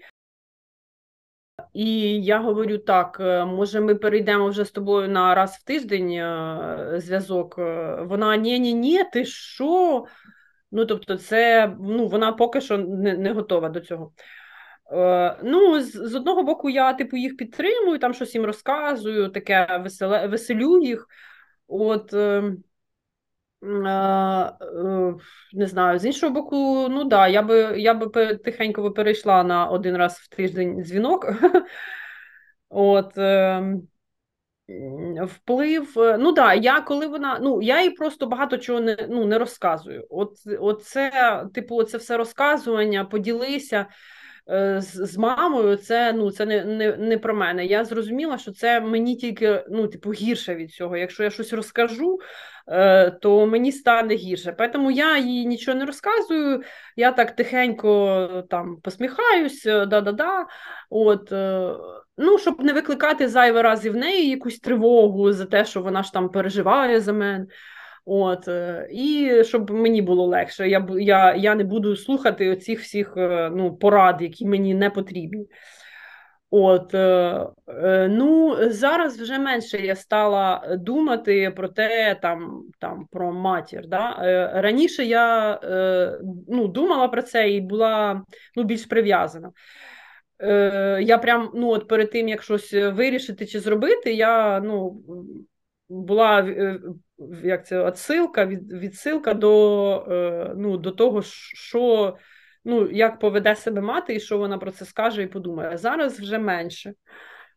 І 1.73 2.23
я 2.25 2.41
говорю 2.41 2.79
так: 2.79 3.17
е, 3.21 3.45
може, 3.45 3.81
ми 3.81 3.95
перейдемо 3.95 4.49
вже 4.49 4.65
з 4.65 4.71
тобою 4.71 5.09
на 5.09 5.35
раз 5.35 5.57
в 5.57 5.65
тиждень 5.65 6.11
е, 6.13 6.95
зв'язок. 6.97 7.59
Вона 7.99 8.37
ні, 8.37 8.61
ні, 8.61 8.75
ні, 8.75 9.05
ти 9.13 9.25
що? 9.25 10.05
Ну, 10.71 10.87
тобто, 10.87 11.17
це 11.17 11.75
ну, 11.81 12.07
вона 12.07 12.33
поки 12.33 12.61
що 12.61 12.79
не 12.79 13.17
не 13.17 13.33
готова 13.33 13.69
до 13.69 13.81
цього. 13.81 14.13
Е, 14.93 15.39
Ну, 15.43 15.81
з, 15.81 15.91
з 15.93 16.15
одного 16.15 16.43
боку, 16.43 16.71
я 16.71 16.93
типу 16.93 17.17
їх 17.17 17.37
підтримую, 17.37 17.99
там 17.99 18.15
щось 18.15 18.35
їм 18.35 18.45
розказую, 18.45 19.29
таке 19.29 19.79
веселе, 19.83 20.27
веселю 20.27 20.83
їх. 20.83 21.07
От. 21.69 22.15
Е, 22.15 22.43
Е, 22.43 22.53
не 25.53 25.67
знаю, 25.67 25.99
з 25.99 26.05
іншого 26.05 26.33
боку, 26.33 26.89
ну 26.91 27.05
да, 27.05 27.29
я 27.29 27.43
би 27.43 27.81
я 27.81 27.95
би 27.95 28.35
тихенько 28.37 28.91
перейшла 28.91 29.43
на 29.45 29.67
один 29.67 29.97
раз 29.97 30.19
в 30.19 30.29
тиждень 30.29 30.83
дзвінок. 30.83 31.27
От 32.69 33.19
ем, 33.19 33.89
вплив. 35.23 35.99
Е, 35.99 36.19
ну 36.19 36.33
да, 36.33 36.55
я 36.55 36.81
коли 36.81 37.07
вона. 37.07 37.39
Ну, 37.43 37.63
я 37.63 37.83
їй 37.83 37.91
просто 37.91 38.27
багато 38.27 38.59
чого 38.59 38.81
не 38.81 39.07
ну, 39.09 39.25
не 39.25 39.39
розказую. 39.39 40.07
От, 40.11 40.33
от 40.61 40.85
це, 40.85 41.45
типу, 41.55 41.83
це 41.83 41.99
все 41.99 42.17
розказування, 42.17 43.05
поділися. 43.05 43.87
Е, 44.51 44.81
з, 44.81 45.17
мамою, 45.17 45.77
це 45.77 46.13
ну 46.13 46.31
це 46.31 46.47
не 46.47 46.65
не, 46.65 46.97
не 46.97 47.19
про 47.19 47.35
мене. 47.35 47.67
Я 47.67 47.85
зрозуміла, 47.85 48.39
що 48.39 48.53
це 48.53 48.81
мені 48.81 49.17
тільки 49.17 49.65
ну, 49.71 49.89
типу, 49.89 50.13
гірше 50.13 50.55
від 50.55 50.71
цього. 50.71 50.97
Якщо 50.97 51.25
я 51.25 51.31
щось 51.31 51.53
розкажу, 51.53 52.19
е, 52.69 53.11
то 53.11 53.47
мені 53.47 53.73
стане 53.73 54.15
гірше. 54.15 54.71
Тому 54.73 54.91
я 54.91 55.19
їй 55.19 55.47
нічого 55.47 55.79
не 55.79 55.85
розказую. 55.85 56.63
Я 56.97 57.13
так 57.13 57.37
тихенько 57.37 58.45
там 58.51 58.77
посміхаюсь, 58.77 59.67
е, 59.67 59.87
да-да-да. 59.87 60.47
От, 60.91 61.31
ну, 62.19 62.39
щоб 62.39 62.61
не 62.61 62.73
викликати 62.73 63.29
зайвий 63.29 63.63
раз 63.63 63.87
і 63.87 63.91
в 63.91 63.97
неї 63.97 64.31
якусь 64.31 64.59
тривогу 64.59 65.33
за 65.33 65.45
те, 65.45 65.65
що 65.65 65.83
вона 65.83 66.03
ж 66.03 66.13
там 66.13 66.29
переживає 66.29 67.01
за 67.01 67.13
мене. 67.13 67.47
От, 68.11 68.49
е, 68.49 68.89
І 68.91 69.33
щоб 69.45 69.71
мені 69.71 70.03
було 70.03 70.27
легше, 70.27 70.69
я 70.69 70.87
я, 70.99 71.35
я 71.35 71.55
не 71.55 71.65
буду 71.65 71.97
слухати 71.97 72.51
оцих 72.51 72.81
всіх 72.81 73.17
е, 73.17 73.51
ну, 73.55 73.77
порад, 73.77 74.23
які 74.23 74.47
мені 74.47 74.75
не 74.75 74.91
потрібні. 74.91 75.47
От, 76.51 76.95
е, 76.95 77.47
ну, 78.11 78.57
Зараз 78.71 79.21
вже 79.21 79.39
менше 79.39 79.79
я 79.79 79.97
стала 79.97 80.77
думати 80.77 81.53
про 81.57 81.69
те, 81.69 82.19
там, 82.23 82.63
там, 82.79 83.07
про 83.11 83.33
матір. 83.33 83.87
Да? 83.87 84.17
Раніше 84.55 85.05
я 85.05 85.61
ну, 86.49 86.69
думала 86.69 87.09
про 87.09 87.23
це 87.23 87.51
і 87.51 87.61
була 87.61 88.23
ну, 88.57 88.63
більш 88.63 88.87
прив'язана. 88.87 89.53
Я 91.01 91.19
прям 91.23 91.51
ну, 91.55 91.69
от 91.69 91.89
перед 91.89 92.11
тим, 92.11 92.29
як 92.29 92.43
щось 92.43 92.73
вирішити 92.73 93.47
чи 93.47 93.61
зробити, 93.61 94.13
я 94.15 94.61
ну, 94.61 95.03
була 95.89 96.43
як 97.45 97.67
це 97.67 97.79
отсилка, 97.79 98.47
від, 98.47 98.73
відсилка 98.73 99.35
до 99.35 99.95
е, 100.11 100.53
ну, 100.57 100.77
до 100.77 100.91
того, 100.91 101.23
що 101.23 102.17
ну, 102.65 102.91
як 102.91 103.19
поведе 103.19 103.55
себе 103.55 103.81
мати, 103.81 104.15
і 104.15 104.21
що 104.21 104.39
вона 104.39 104.59
про 104.59 104.71
це 104.71 104.85
скаже 104.85 105.23
і 105.23 105.27
подумає. 105.27 105.79
Зараз 105.79 106.21
вже 106.21 106.39
менше. 106.39 106.93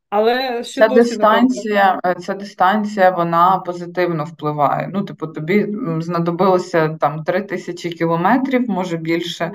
Але 0.10 0.64
ще 0.64 0.82
ця 0.82 0.88
досі 0.88 1.10
дистанція, 1.10 2.00
е, 2.06 2.16
ця 2.16 2.34
дистанція 2.34 3.10
вона 3.10 3.58
позитивно 3.58 4.24
впливає. 4.24 4.90
Ну, 4.94 5.04
типу, 5.04 5.28
тобі 5.28 5.68
знадобилося 6.00 6.98
там 7.00 7.24
три 7.24 7.42
тисячі 7.42 7.90
кілометрів, 7.90 8.70
може 8.70 8.98
більше, 8.98 9.52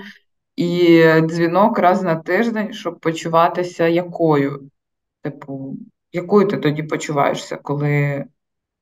і 0.56 1.02
дзвінок 1.20 1.78
раз 1.78 2.02
на 2.02 2.16
тиждень, 2.16 2.72
щоб 2.72 3.00
почуватися 3.00 3.88
якою. 3.88 4.70
Типу, 5.22 5.76
якою 6.12 6.48
ти 6.48 6.56
тоді 6.56 6.82
почуваєшся, 6.82 7.56
коли 7.56 8.24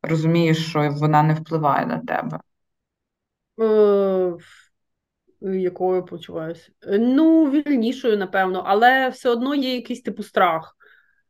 розумієш, 0.06 0.66
що 0.68 0.90
вона 0.90 1.22
не 1.22 1.34
впливає 1.34 1.86
на 1.86 1.98
тебе? 1.98 2.40
Е, 3.60 4.36
якою 5.40 6.04
почуваюся? 6.04 6.70
Ну, 6.86 7.50
вільнішою, 7.50 8.18
напевно, 8.18 8.62
але 8.66 9.08
все 9.08 9.30
одно 9.30 9.54
є 9.54 9.74
якийсь 9.74 10.02
типу 10.02 10.22
страх. 10.22 10.76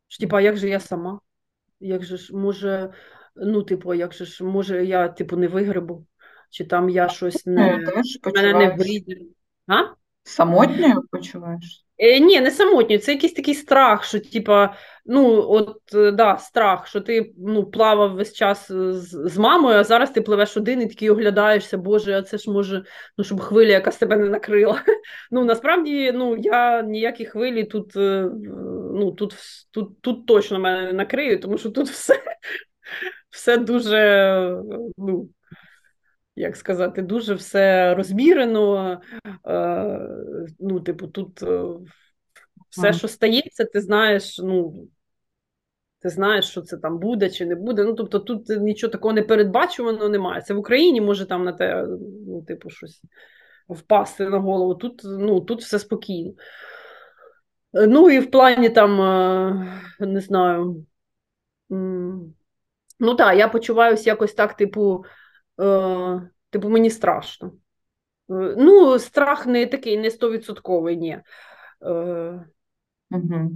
Що, 0.08 0.20
Типа, 0.20 0.40
як 0.40 0.56
же 0.56 0.68
я 0.68 0.80
сама? 0.80 1.20
Як 1.80 2.02
же 2.02 2.16
ж 2.16 2.37
може, 2.37 2.92
ну, 3.37 3.62
типу, 3.62 3.94
як 3.94 4.14
же 4.14 4.24
ж, 4.24 4.44
може, 4.44 4.84
я 4.84 5.08
типу 5.08 5.37
не 5.37 5.48
вигребу, 5.48 6.06
чи 6.50 6.64
там 6.64 6.88
я 6.88 7.08
щось 7.08 7.46
не 7.46 7.78
Ну, 8.24 8.32
мене 8.34 8.52
не 8.54 8.70
вийде. 8.70 9.16
Самотньою 10.22 11.02
почуваєшся? 11.10 11.83
Е, 11.98 12.20
ні, 12.20 12.40
не 12.40 12.50
самотньо, 12.50 12.98
це 12.98 13.12
якийсь 13.12 13.33
такий 13.33 13.54
страх, 13.54 14.04
що, 14.04 14.20
типа, 14.20 14.74
ну, 15.07 15.50
от, 15.50 15.94
е, 15.94 16.11
да, 16.11 16.38
страх, 16.38 16.87
що 16.87 17.00
ти 17.00 17.33
ну, 17.38 17.64
плавав 17.70 18.14
весь 18.14 18.33
час 18.33 18.72
з, 18.72 19.28
з 19.28 19.38
мамою, 19.38 19.76
а 19.76 19.85
зараз 19.85 20.11
ти 20.11 20.20
пливеш 20.22 20.57
один 20.57 20.83
і 20.83 20.87
такий 20.87 21.11
оглядаєшся, 21.11 21.78
Боже, 21.78 22.18
а 22.18 22.22
це 22.22 22.38
ж 22.38 22.50
може, 22.50 22.85
ну, 23.18 23.24
щоб 23.24 23.40
хвиля 23.40 23.72
якась 23.72 23.96
тебе 23.96 24.16
не 24.16 24.28
накрила. 24.28 24.83
Ну, 25.30 25.44
насправді, 25.44 26.12
ну, 26.12 26.37
я 26.37 26.83
ніякі 26.83 27.24
хвилі 27.24 27.64
тут, 27.64 27.96
е, 27.96 28.30
ну, 28.94 29.12
тут, 29.12 29.35
тут, 29.70 30.00
тут 30.00 30.26
точно 30.26 30.59
мене 30.59 30.87
не 30.87 30.92
накрию, 30.92 31.40
тому 31.40 31.59
що 31.59 31.70
тут 31.70 31.88
все, 31.90 32.22
все 33.30 33.57
дуже, 33.57 34.62
ну, 34.98 35.28
як 36.36 36.56
сказати, 36.56 37.02
дуже 37.02 37.34
все 37.34 37.94
розмірено. 37.94 39.00
Е, 39.46 40.08
ну, 40.60 40.80
типу, 40.80 41.06
тут 41.06 41.42
е, 41.42 41.64
все, 42.70 42.92
що 42.92 43.08
стається, 43.08 43.64
ти 43.64 43.80
знаєш, 43.80 44.38
ну. 44.38 44.88
Ти 45.98 46.10
знаєш, 46.10 46.44
що 46.44 46.60
це 46.60 46.76
там 46.76 46.98
буде 46.98 47.30
чи 47.30 47.46
не 47.46 47.54
буде. 47.54 47.84
Ну, 47.84 47.94
тобто 47.94 48.18
тут 48.18 48.48
нічого 48.48 48.90
такого 48.90 49.14
непередбачуваного 49.14 50.08
немає. 50.08 50.42
Це 50.42 50.54
в 50.54 50.58
Україні 50.58 51.00
може 51.00 51.26
там 51.26 51.44
на 51.44 51.52
те, 51.52 51.86
ну, 52.26 52.42
типу, 52.42 52.70
щось 52.70 53.02
впасти 53.68 54.28
на 54.28 54.38
голову. 54.38 54.74
Тут 54.74 55.00
ну, 55.04 55.40
тут 55.40 55.62
все 55.62 55.78
спокійно. 55.78 56.32
Ну 57.72 58.10
і 58.10 58.18
в 58.18 58.30
плані 58.30 58.68
там, 58.68 59.00
е, 59.00 60.06
не 60.06 60.20
знаю. 60.20 60.86
Ну 63.00 63.14
так, 63.18 63.38
я 63.38 63.48
почуваюся 63.48 64.10
якось 64.10 64.34
так, 64.34 64.56
типу, 64.56 65.04
Е, 65.60 66.30
Типу, 66.50 66.68
мені 66.68 66.90
страшно. 66.90 67.52
Е, 68.30 68.54
ну, 68.58 68.98
страх 68.98 69.46
не 69.46 69.66
такий, 69.66 69.98
не 69.98 70.10
стовідсотковий, 70.10 70.96
ні. 70.96 71.18
Е, 71.82 72.44
Угу. 73.10 73.50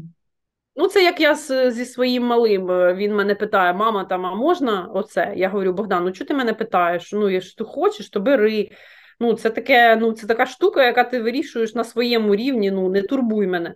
Ну, 0.77 0.89
це 0.89 1.05
як 1.05 1.21
я 1.21 1.35
з, 1.35 1.71
зі 1.71 1.85
своїм 1.85 2.23
малим. 2.23 2.71
Е, 2.71 2.95
він 2.95 3.15
мене 3.15 3.35
питає: 3.35 3.73
мама, 3.73 4.05
там, 4.05 4.27
а 4.27 4.35
можна 4.35 4.91
оце? 4.95 5.33
Я 5.37 5.49
говорю, 5.49 5.73
Богдан, 5.73 6.05
ну 6.05 6.13
чого 6.13 6.29
ти 6.29 6.35
мене 6.35 6.55
питаєш? 6.55 7.13
Ну, 7.13 7.31
якщо 7.31 7.65
ти 7.65 7.65
хочеш, 7.65 8.11
то 8.11 8.21
бери. 8.21 8.71
Ну, 9.21 9.35
Це 9.35 9.51
таке, 9.51 9.97
ну, 9.97 10.13
це 10.13 10.27
така 10.27 10.47
штука, 10.47 10.87
яка 10.87 11.05
ти 11.05 11.21
вирішуєш 11.21 11.75
на 11.75 11.85
своєму 11.85 12.35
рівні, 12.35 12.71
ну, 12.71 12.89
не 12.89 13.03
турбуй 13.03 13.47
мене. 13.47 13.75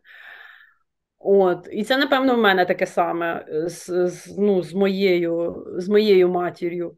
От, 1.18 1.68
І 1.72 1.85
це, 1.85 1.96
напевно, 1.96 2.35
в 2.35 2.38
мене 2.38 2.64
таке 2.64 2.87
саме 2.87 3.46
з, 3.66 4.08
з, 4.08 4.38
ну, 4.38 4.62
з, 4.62 4.74
моєю, 4.74 5.64
з 5.76 5.88
моєю 5.88 6.28
матір'ю 6.28 6.96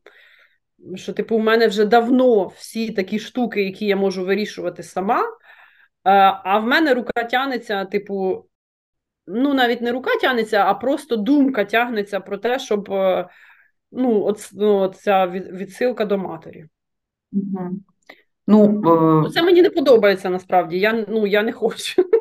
що, 0.94 1.12
типу, 1.12 1.37
у 1.37 1.38
мене 1.38 1.66
вже 1.66 1.85
давно 1.85 2.47
всі 2.47 2.90
такі 2.90 3.18
штуки, 3.18 3.64
які 3.64 3.87
я 3.87 3.97
можу 3.97 4.25
вирішувати 4.25 4.83
сама, 4.83 5.20
е, 5.20 5.31
а 6.44 6.59
в 6.59 6.66
мене 6.66 6.94
рука 6.94 7.25
тягнеться, 7.25 7.85
типу, 7.85 8.47
ну, 9.27 9.55
навіть 9.55 9.81
не 9.81 9.92
рука 9.92 10.11
тягнеться, 10.20 10.64
а 10.66 10.75
просто 10.75 11.16
думка 11.16 11.64
тягнеться 11.64 12.20
про 12.20 12.38
те, 12.38 12.59
щоб 12.59 12.92
е, 12.92 13.29
ну, 13.92 14.25
от, 14.25 14.51
ну, 14.53 14.88
ця 14.88 15.27
відсилка 15.27 16.05
до 16.05 16.18
матері. 16.18 16.64
Угу. 17.33 17.70
Ну, 18.47 18.83
е... 19.27 19.31
Це 19.31 19.42
мені 19.42 19.62
не 19.62 19.70
подобається 19.70 20.31
насправді. 20.31 20.79
Я 20.79 21.05
ну, 21.09 21.27
я 21.27 21.42
не 21.42 21.53
хочу. 21.53 22.05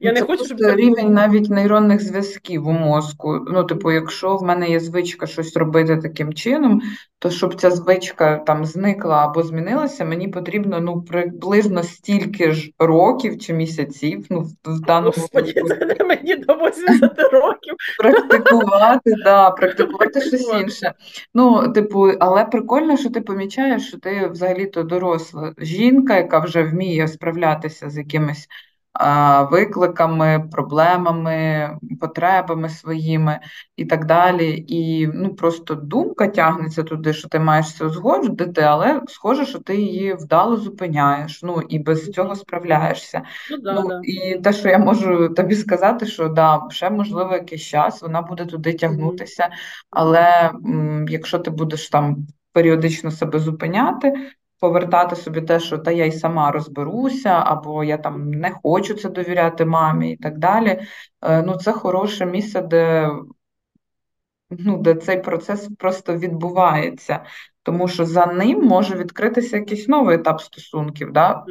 Я 0.00 0.12
не 0.12 0.22
хочу, 0.22 0.44
щоб 0.44 0.58
рівень 0.60 1.12
навіть 1.12 1.50
нейронних 1.50 2.02
зв'язків 2.02 2.66
у 2.66 2.72
мозку. 2.72 3.46
Ну, 3.48 3.64
типу, 3.64 3.92
якщо 3.92 4.36
в 4.36 4.42
мене 4.42 4.70
є 4.70 4.80
звичка 4.80 5.26
щось 5.26 5.56
робити 5.56 5.96
таким 5.96 6.34
чином, 6.34 6.82
то 7.18 7.30
щоб 7.30 7.60
ця 7.60 7.70
звичка 7.70 8.36
там 8.36 8.64
зникла 8.64 9.24
або 9.24 9.42
змінилася, 9.42 10.04
мені 10.04 10.28
потрібно 10.28 10.80
ну 10.80 11.02
приблизно 11.02 11.82
стільки 11.82 12.52
ж 12.52 12.70
років 12.78 13.38
чи 13.38 13.54
місяців. 13.54 14.26
Ну, 14.30 14.46
в 14.64 14.80
даному 14.80 15.12
Господі, 15.16 15.52
це 15.52 16.04
мені 16.04 16.36
до 16.36 16.54
80 16.54 17.18
років 17.32 17.74
практикувати, 17.98 19.14
да, 19.24 19.50
практикувати 19.50 20.20
щось 20.20 20.52
інше. 20.60 20.92
Ну, 21.34 21.72
типу, 21.72 22.10
але 22.20 22.44
прикольно, 22.44 22.96
що 22.96 23.10
ти 23.10 23.20
помічаєш, 23.20 23.88
що 23.88 23.98
ти 23.98 24.28
взагалі-то 24.28 24.82
доросла 24.82 25.54
жінка, 25.58 26.16
яка 26.16 26.38
вже 26.38 26.62
вміє 26.62 27.08
справлятися 27.08 27.90
з 27.90 27.96
якимись 27.96 28.48
викликами, 29.50 30.48
проблемами, 30.52 31.70
потребами 32.00 32.68
своїми 32.68 33.40
і 33.76 33.84
так 33.84 34.04
далі. 34.06 34.64
І 34.68 35.06
ну, 35.06 35.34
просто 35.34 35.74
думка 35.74 36.28
тягнеться 36.28 36.82
туди, 36.82 37.12
що 37.12 37.28
ти 37.28 37.38
маєш 37.38 37.74
це 37.76 37.84
узгоджувати, 37.84 38.60
але 38.60 39.00
схоже, 39.08 39.46
що 39.46 39.58
ти 39.58 39.76
її 39.76 40.14
вдало 40.14 40.56
зупиняєш. 40.56 41.42
Ну 41.42 41.62
і 41.68 41.78
без 41.78 42.06
цього 42.10 42.36
справляєшся. 42.36 43.22
Ну, 43.50 43.58
да, 43.58 43.72
ну, 43.72 43.88
да. 43.88 44.00
І 44.04 44.40
те, 44.40 44.52
що 44.52 44.68
я 44.68 44.78
можу 44.78 45.28
тобі 45.28 45.54
сказати, 45.54 46.06
що 46.06 46.28
да, 46.28 46.60
ще 46.70 46.90
можливо 46.90 47.32
якийсь 47.32 47.62
час 47.62 48.02
вона 48.02 48.22
буде 48.22 48.46
туди 48.46 48.72
тягнутися, 48.72 49.48
але 49.90 50.50
м, 50.66 51.06
якщо 51.08 51.38
ти 51.38 51.50
будеш 51.50 51.88
там 51.88 52.16
періодично 52.52 53.10
себе 53.10 53.38
зупиняти 53.38 54.12
повертати 54.60 55.16
собі 55.16 55.40
те, 55.40 55.60
що 55.60 55.78
та 55.78 55.90
я 55.90 56.04
й 56.04 56.12
сама 56.12 56.50
розберуся, 56.50 57.28
або 57.28 57.84
я 57.84 57.98
там 57.98 58.30
не 58.30 58.50
хочу 58.62 58.94
це 58.94 59.08
довіряти 59.08 59.64
мамі 59.64 60.12
і 60.12 60.16
так 60.16 60.38
далі. 60.38 60.80
Е, 61.22 61.42
ну, 61.42 61.56
це 61.56 61.72
хороше 61.72 62.26
місце, 62.26 62.62
де 62.62 63.10
ну, 64.50 64.78
де 64.78 64.94
цей 64.94 65.22
процес 65.22 65.68
просто 65.78 66.16
відбувається. 66.16 67.24
Тому 67.62 67.88
що 67.88 68.06
за 68.06 68.26
ним 68.26 68.62
може 68.62 68.96
відкритися 68.96 69.56
якийсь 69.56 69.88
новий 69.88 70.16
етап 70.16 70.40
стосунків. 70.40 71.12
Да? 71.12 71.44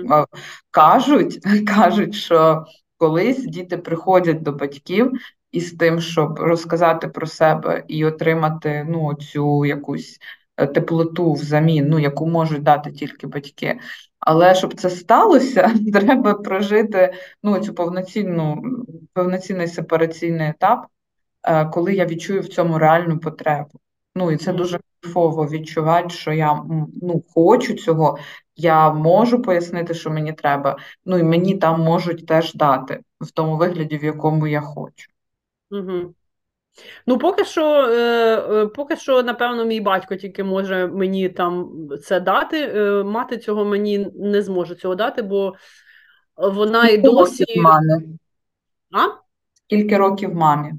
Кажуть, 0.71 1.39
кажуть, 1.67 2.15
що 2.15 2.65
колись 2.97 3.45
діти 3.45 3.77
приходять 3.77 4.41
до 4.41 4.51
батьків 4.51 5.11
із 5.51 5.71
тим, 5.71 6.01
щоб 6.01 6.39
розказати 6.39 7.07
про 7.07 7.27
себе 7.27 7.83
і 7.87 8.05
отримати 8.05 8.85
ну, 8.89 9.13
цю 9.13 9.65
якусь 9.65 10.19
Е, 10.19 10.46
теплоту 10.65 11.33
взамін, 11.33 11.87
ну, 11.89 11.99
яку 11.99 12.27
можуть 12.27 12.63
дати 12.63 12.91
тільки 12.91 13.27
батьки. 13.27 13.79
Але 14.19 14.55
щоб 14.55 14.73
це 14.73 14.89
сталося, 14.89 15.73
треба 15.93 16.33
прожити 16.33 17.13
ну, 17.43 17.59
цю 17.59 17.73
повноцінну, 17.73 18.63
повноцінний 19.13 19.67
сепараційний 19.67 20.49
етап, 20.49 20.85
е, 21.43 21.65
коли 21.65 21.93
я 21.93 22.05
відчую 22.05 22.41
в 22.41 22.47
цьому 22.47 22.77
реальну 22.77 23.19
потребу. 23.19 23.79
Ну 24.15 24.31
і 24.31 24.37
це 24.37 24.53
дуже 24.53 24.79
кайфово 25.01 25.47
відчувати, 25.47 26.09
що 26.09 26.33
я 26.33 26.63
ну, 27.01 27.23
хочу 27.33 27.73
цього, 27.73 28.17
я 28.55 28.93
можу 28.93 29.41
пояснити, 29.41 29.93
що 29.93 30.09
мені 30.09 30.33
треба. 30.33 30.77
Ну 31.05 31.17
і 31.17 31.23
мені 31.23 31.57
там 31.57 31.81
можуть 31.81 32.25
теж 32.25 32.53
дати 32.53 32.99
в 33.21 33.31
тому 33.31 33.57
вигляді, 33.57 33.97
в 33.97 34.03
якому 34.03 34.47
я 34.47 34.61
хочу. 34.61 35.11
Угу. 35.71 36.13
Ну, 37.05 37.17
поки 37.17 37.45
що, 37.45 37.65
е, 37.65 38.37
е, 38.37 38.67
поки 38.67 38.95
що, 38.95 39.23
напевно, 39.23 39.65
мій 39.65 39.81
батько 39.81 40.15
тільки 40.15 40.43
може 40.43 40.87
мені 40.87 41.29
там 41.29 41.87
це 42.03 42.19
дати. 42.19 42.71
Е, 42.75 43.03
мати 43.03 43.37
цього 43.37 43.65
мені 43.65 44.11
не 44.15 44.41
зможе 44.41 44.75
цього 44.75 44.95
дати, 44.95 45.21
бо 45.21 45.55
вона 46.35 46.89
і 46.89 46.97
досі. 46.97 47.45
А? 48.91 49.07
Скільки 49.53 49.97
років 49.97 50.35
мамі? 50.35 50.73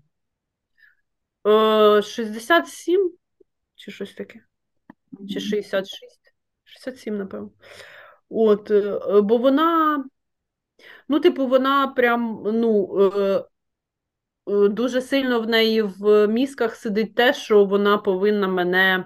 67 2.02 3.12
чи 3.74 3.90
щось 3.90 4.14
таке. 4.14 4.40
Чи 5.28 5.40
66? 5.40 6.32
67, 6.64 7.18
напевно. 7.18 7.50
От, 8.28 8.72
бо 9.24 9.36
вона, 9.36 10.04
ну, 11.08 11.20
типу, 11.20 11.46
вона 11.46 11.86
прям, 11.86 12.42
ну. 12.44 12.88
Е, 14.48 14.68
дуже 14.68 15.00
сильно 15.00 15.40
в 15.40 15.46
неї 15.46 15.82
в 15.82 16.26
мізках 16.26 16.74
сидить 16.74 17.14
те, 17.14 17.34
що 17.34 17.64
вона 17.64 17.98
повинна 17.98 18.48
мене. 18.48 19.04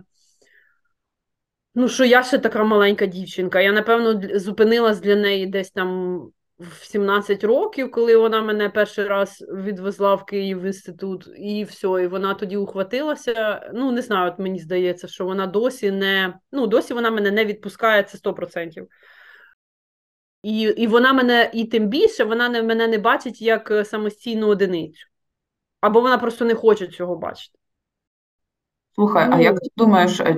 Ну, 1.74 1.88
що 1.88 2.04
я 2.04 2.22
ще 2.22 2.38
така 2.38 2.64
маленька 2.64 3.06
дівчинка. 3.06 3.60
Я, 3.60 3.72
напевно, 3.72 4.38
зупинилась 4.38 5.00
для 5.00 5.16
неї 5.16 5.46
десь 5.46 5.70
там 5.70 6.20
в 6.58 6.84
17 6.84 7.44
років, 7.44 7.90
коли 7.90 8.16
вона 8.16 8.42
мене 8.42 8.68
перший 8.68 9.04
раз 9.04 9.44
відвезла 9.52 10.14
в 10.14 10.26
Київ 10.26 10.60
в 10.60 10.64
інститут, 10.64 11.28
і 11.38 11.64
все, 11.64 11.86
і 11.86 12.06
вона 12.06 12.34
тоді 12.34 12.56
ухватилася. 12.56 13.70
Ну, 13.74 13.92
не 13.92 14.02
знаю, 14.02 14.32
от 14.32 14.38
мені 14.38 14.58
здається, 14.58 15.08
що 15.08 15.24
вона 15.24 15.46
досі 15.46 15.90
не 15.90 16.34
ну, 16.52 16.66
досі 16.66 16.94
вона 16.94 17.10
мене 17.10 17.30
не 17.30 17.44
відпускає 17.44 18.02
це 18.02 18.18
100%. 18.18 18.86
І 20.42 20.60
і 20.60 20.86
вона 20.86 21.12
мене, 21.12 21.50
і 21.54 21.64
тим 21.64 21.88
більше 21.88 22.24
вона 22.24 22.48
не, 22.48 22.62
мене 22.62 22.88
не 22.88 22.98
бачить 22.98 23.42
як 23.42 23.70
е, 23.70 23.84
самостійну 23.84 24.48
одиницю. 24.48 25.11
Або 25.82 26.00
вона 26.00 26.18
просто 26.18 26.44
не 26.44 26.54
хоче 26.54 26.86
цього 26.86 27.16
бачити. 27.16 27.58
Слухай, 28.94 29.28
а 29.32 29.40
як 29.40 29.60
ти 29.60 29.68
думаєш, 29.76 30.20
е, 30.20 30.36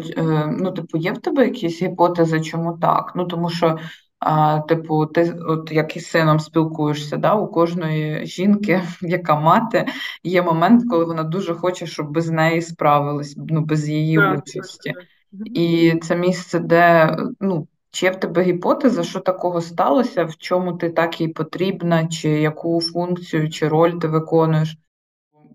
ну, 0.58 0.72
типу, 0.72 0.98
є 0.98 1.12
в 1.12 1.18
тебе 1.18 1.44
якісь 1.44 1.82
гіпотези, 1.82 2.40
чому 2.40 2.78
так? 2.78 3.12
Ну, 3.16 3.24
тому 3.24 3.50
що 3.50 3.78
а, 4.18 4.60
Типу, 4.60 5.06
ти 5.06 5.34
от 5.48 5.72
як 5.72 5.96
із 5.96 6.06
сином 6.06 6.40
спілкуєшся, 6.40 7.16
да? 7.16 7.34
у 7.34 7.48
кожної 7.48 8.26
жінки, 8.26 8.82
яка 9.02 9.40
мати, 9.40 9.86
є 10.22 10.42
момент, 10.42 10.82
коли 10.90 11.04
вона 11.04 11.22
дуже 11.22 11.54
хоче, 11.54 11.86
щоб 11.86 12.10
без 12.10 12.30
неї 12.30 12.62
справились, 12.62 13.36
ну, 13.48 13.60
без 13.60 13.88
її 13.88 14.16
так, 14.16 14.38
участі. 14.38 14.92
Так, 14.92 15.02
так. 15.38 15.48
І 15.58 15.94
це 16.02 16.16
місце, 16.16 16.58
де 16.58 17.16
ну, 17.40 17.68
чи 17.90 18.06
є 18.06 18.12
в 18.12 18.20
тебе 18.20 18.42
гіпотеза, 18.42 19.02
що 19.02 19.20
такого 19.20 19.60
сталося, 19.60 20.24
в 20.24 20.36
чому 20.36 20.72
ти 20.72 20.90
так 20.90 21.20
їй 21.20 21.28
потрібна, 21.28 22.06
чи 22.06 22.28
яку 22.28 22.80
функцію, 22.80 23.50
чи 23.50 23.68
роль 23.68 23.92
ти 23.92 24.08
виконуєш? 24.08 24.78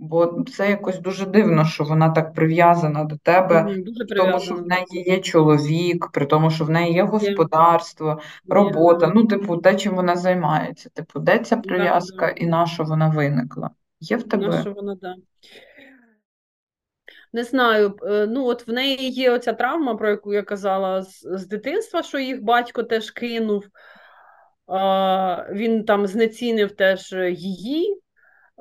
Бо 0.02 0.44
це 0.56 0.70
якось 0.70 1.00
дуже 1.00 1.26
дивно, 1.26 1.66
що 1.66 1.84
вона 1.84 2.10
так 2.10 2.34
прив'язана 2.34 3.04
до 3.04 3.18
тебе, 3.18 3.76
дуже 3.78 4.06
при 4.06 4.18
тому, 4.18 4.40
що 4.40 4.56
в 4.56 4.68
неї 4.68 4.86
є 5.08 5.20
чоловік, 5.20 6.10
при 6.14 6.26
тому, 6.26 6.50
що 6.50 6.66
в 6.66 6.70
неї 6.70 6.94
є 6.94 7.04
господарство, 7.04 8.20
робота. 8.48 9.06
Є. 9.06 9.12
Ну, 9.16 9.26
типу, 9.26 9.58
те, 9.58 9.76
чим 9.76 9.96
вона 9.96 10.16
займається. 10.16 10.90
Типу, 10.90 11.20
де 11.20 11.40
ця 11.40 11.58
прив'язка 11.58 12.28
да, 12.28 12.34
да. 12.34 12.40
і 12.40 12.48
на 12.48 12.66
що 12.66 12.84
вона 12.84 13.10
виникла? 13.10 13.70
Є 14.00 14.18
в 14.18 14.24
тебе? 14.24 14.48
На 14.48 14.62
що 14.62 14.72
вона, 14.72 14.96
да. 15.02 15.16
Не 17.34 17.44
знаю, 17.44 17.96
е, 18.04 18.28
ну 18.30 18.46
от 18.46 18.68
в 18.68 18.72
неї 18.72 19.10
є 19.10 19.32
оця 19.32 19.54
травма, 19.54 19.96
про 19.96 20.10
яку 20.10 20.34
я 20.34 20.44
казала 20.44 21.02
з, 21.02 21.28
з 21.32 21.48
дитинства, 21.48 22.04
що 22.04 22.20
їх 22.20 22.44
батько 22.44 22.84
теж 22.84 23.12
кинув. 23.12 23.66
Він 25.52 25.84
там 25.84 26.08
знецінив 26.08 26.72
теж 26.72 27.16
її 27.32 28.02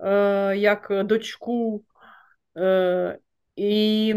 е, 0.05 0.57
як 0.57 1.05
дочку. 1.05 1.85
Е, 2.57 3.19
і 3.57 4.15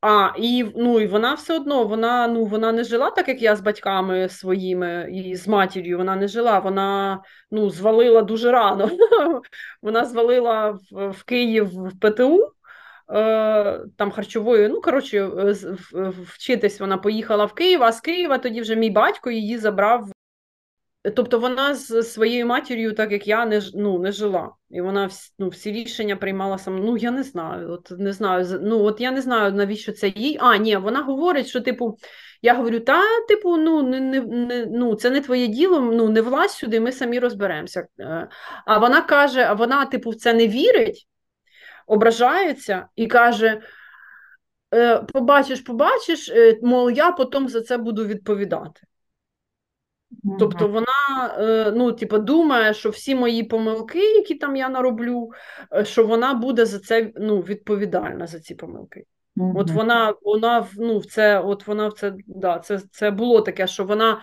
а, 0.00 0.32
і 0.38 0.64
ну, 0.76 1.00
і 1.00 1.06
вона 1.06 1.34
все 1.34 1.56
одно 1.56 1.84
вона 1.84 2.28
ну, 2.28 2.44
вона 2.44 2.72
не 2.72 2.84
жила 2.84 3.10
так, 3.10 3.28
як 3.28 3.42
я 3.42 3.56
з 3.56 3.60
батьками 3.60 4.28
своїми 4.28 5.08
і 5.12 5.36
з 5.36 5.48
матір'ю. 5.48 5.98
Вона 5.98 6.16
не 6.16 6.28
жила, 6.28 6.58
вона 6.58 7.20
ну, 7.50 7.70
звалила 7.70 8.22
дуже 8.22 8.50
рано. 8.50 8.90
Вона 9.82 10.04
звалила 10.04 10.70
в, 10.70 11.08
в 11.10 11.22
Київ 11.22 11.66
в 11.66 12.00
ПТУ. 12.00 12.52
Е, 13.12 13.80
там 13.96 14.10
харчовою, 14.10 14.68
ну 14.68 14.80
коротше, 14.80 15.30
вчитись 16.26 16.80
вона 16.80 16.98
поїхала 16.98 17.44
в 17.44 17.52
Київ, 17.52 17.82
а 17.82 17.92
з 17.92 18.00
Києва 18.00 18.38
тоді 18.38 18.60
вже 18.60 18.76
мій 18.76 18.90
батько 18.90 19.30
її 19.30 19.58
забрав 19.58 20.10
Тобто 21.14 21.38
вона 21.38 21.74
з 21.74 22.02
своєю 22.02 22.46
матір'ю, 22.46 22.92
так 22.92 23.12
як 23.12 23.28
я, 23.28 23.46
не 23.46 23.62
ну, 23.74 23.98
не 23.98 24.12
жила. 24.12 24.50
І 24.70 24.80
вона 24.80 25.10
ну, 25.38 25.48
всі 25.48 25.72
рішення 25.72 26.16
приймала 26.16 26.58
сама. 26.58 26.78
Ну, 26.78 26.96
я 26.96 27.10
не 27.10 27.22
знаю. 27.22 27.72
От 27.72 27.90
не 27.98 28.12
знаю. 28.12 28.60
Ну, 28.62 28.84
от 28.84 29.00
я 29.00 29.10
не 29.10 29.22
знаю, 29.22 29.52
навіщо 29.52 29.92
це 29.92 30.08
їй. 30.08 30.38
А, 30.40 30.56
ні, 30.56 30.76
вона 30.76 31.02
говорить, 31.02 31.46
що, 31.46 31.60
типу, 31.60 31.98
я 32.42 32.54
говорю, 32.54 32.80
та, 32.80 33.02
типу, 33.28 33.56
ну, 33.56 33.82
не, 33.82 34.00
не, 34.00 34.20
не, 34.20 34.66
ну, 34.66 34.94
це 34.94 35.10
не 35.10 35.20
твоє 35.20 35.46
діло, 35.46 35.80
ну, 35.80 36.08
не 36.08 36.20
влазь 36.20 36.52
сюди, 36.52 36.80
ми 36.80 36.92
самі 36.92 37.18
розберемося. 37.18 37.86
Е, 38.00 38.28
а 38.66 38.78
вона 38.78 39.02
каже, 39.02 39.42
а 39.42 39.52
вона, 39.52 39.86
типу, 39.86 40.10
в 40.10 40.16
це 40.16 40.34
не 40.34 40.48
вірить, 40.48 41.08
ображається 41.86 42.88
і 42.96 43.06
каже. 43.06 43.60
«Е, 44.74 44.96
побачиш, 45.12 45.60
побачиш, 45.60 46.28
е, 46.28 46.58
мол, 46.62 46.90
я 46.90 47.12
потім 47.12 47.48
за 47.48 47.60
це 47.60 47.78
буду 47.78 48.06
відповідати. 48.06 48.80
Тобто 50.38 50.68
вона 50.68 51.36
е, 51.38 51.72
ну, 51.76 51.92
типу, 51.92 52.18
думає, 52.18 52.74
що 52.74 52.90
всі 52.90 53.14
мої 53.14 53.42
помилки, 53.42 53.98
які 53.98 54.34
там 54.34 54.56
я 54.56 54.68
нароблю, 54.68 55.30
е, 55.72 55.84
що 55.84 56.06
вона 56.06 56.34
буде 56.34 56.66
за 56.66 56.78
це 56.78 57.12
ну, 57.16 57.40
відповідальна 57.40 58.26
за 58.26 58.40
ці 58.40 58.54
помилки. 58.54 59.04
Mm-hmm. 59.36 59.52
От 59.58 59.70
вона 59.70 60.14
вона 60.22 60.66
ну, 60.76 60.98
в 60.98 61.06
це, 61.06 61.40
от 61.40 61.66
вона 61.66 61.88
в 61.88 61.92
це, 61.92 62.14
да, 62.26 62.58
це 62.58 62.78
це 62.90 63.10
було 63.10 63.40
таке, 63.40 63.66
що 63.66 63.84
вона. 63.84 64.20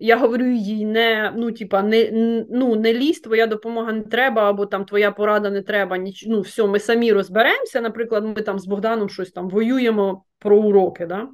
Я 0.00 0.16
говорю 0.16 0.46
їй, 0.46 0.86
не 0.86 1.32
ну, 1.36 1.52
типа, 1.52 1.82
не 1.82 2.10
ну, 2.50 2.76
не 2.76 2.94
лізь, 2.94 3.20
твоя 3.20 3.46
допомога 3.46 3.92
не 3.92 4.02
треба, 4.02 4.50
або 4.50 4.66
там 4.66 4.84
твоя 4.84 5.10
порада 5.10 5.50
не 5.50 5.62
треба. 5.62 5.96
Ніч, 5.96 6.24
ну, 6.28 6.40
все, 6.40 6.66
ми 6.66 6.78
самі 6.78 7.12
розберемося. 7.12 7.80
Наприклад, 7.80 8.24
ми 8.24 8.42
там 8.42 8.58
з 8.58 8.66
Богданом 8.66 9.08
щось 9.08 9.30
там 9.30 9.48
воюємо 9.48 10.24
про 10.38 10.58
уроки. 10.58 11.06
да? 11.06 11.28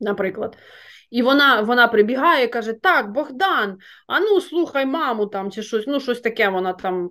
Наприклад. 0.00 0.56
І 1.14 1.22
вона 1.22 1.60
вона 1.60 1.88
прибігає 1.88 2.44
і 2.44 2.48
каже: 2.48 2.72
Так, 2.72 3.12
Богдан, 3.12 3.78
а 4.06 4.20
ну 4.20 4.40
слухай 4.40 4.86
маму 4.86 5.26
там 5.26 5.50
чи 5.50 5.62
щось, 5.62 5.86
ну 5.86 6.00
щось 6.00 6.20
таке 6.20 6.48
вона 6.48 6.72
там 6.72 7.10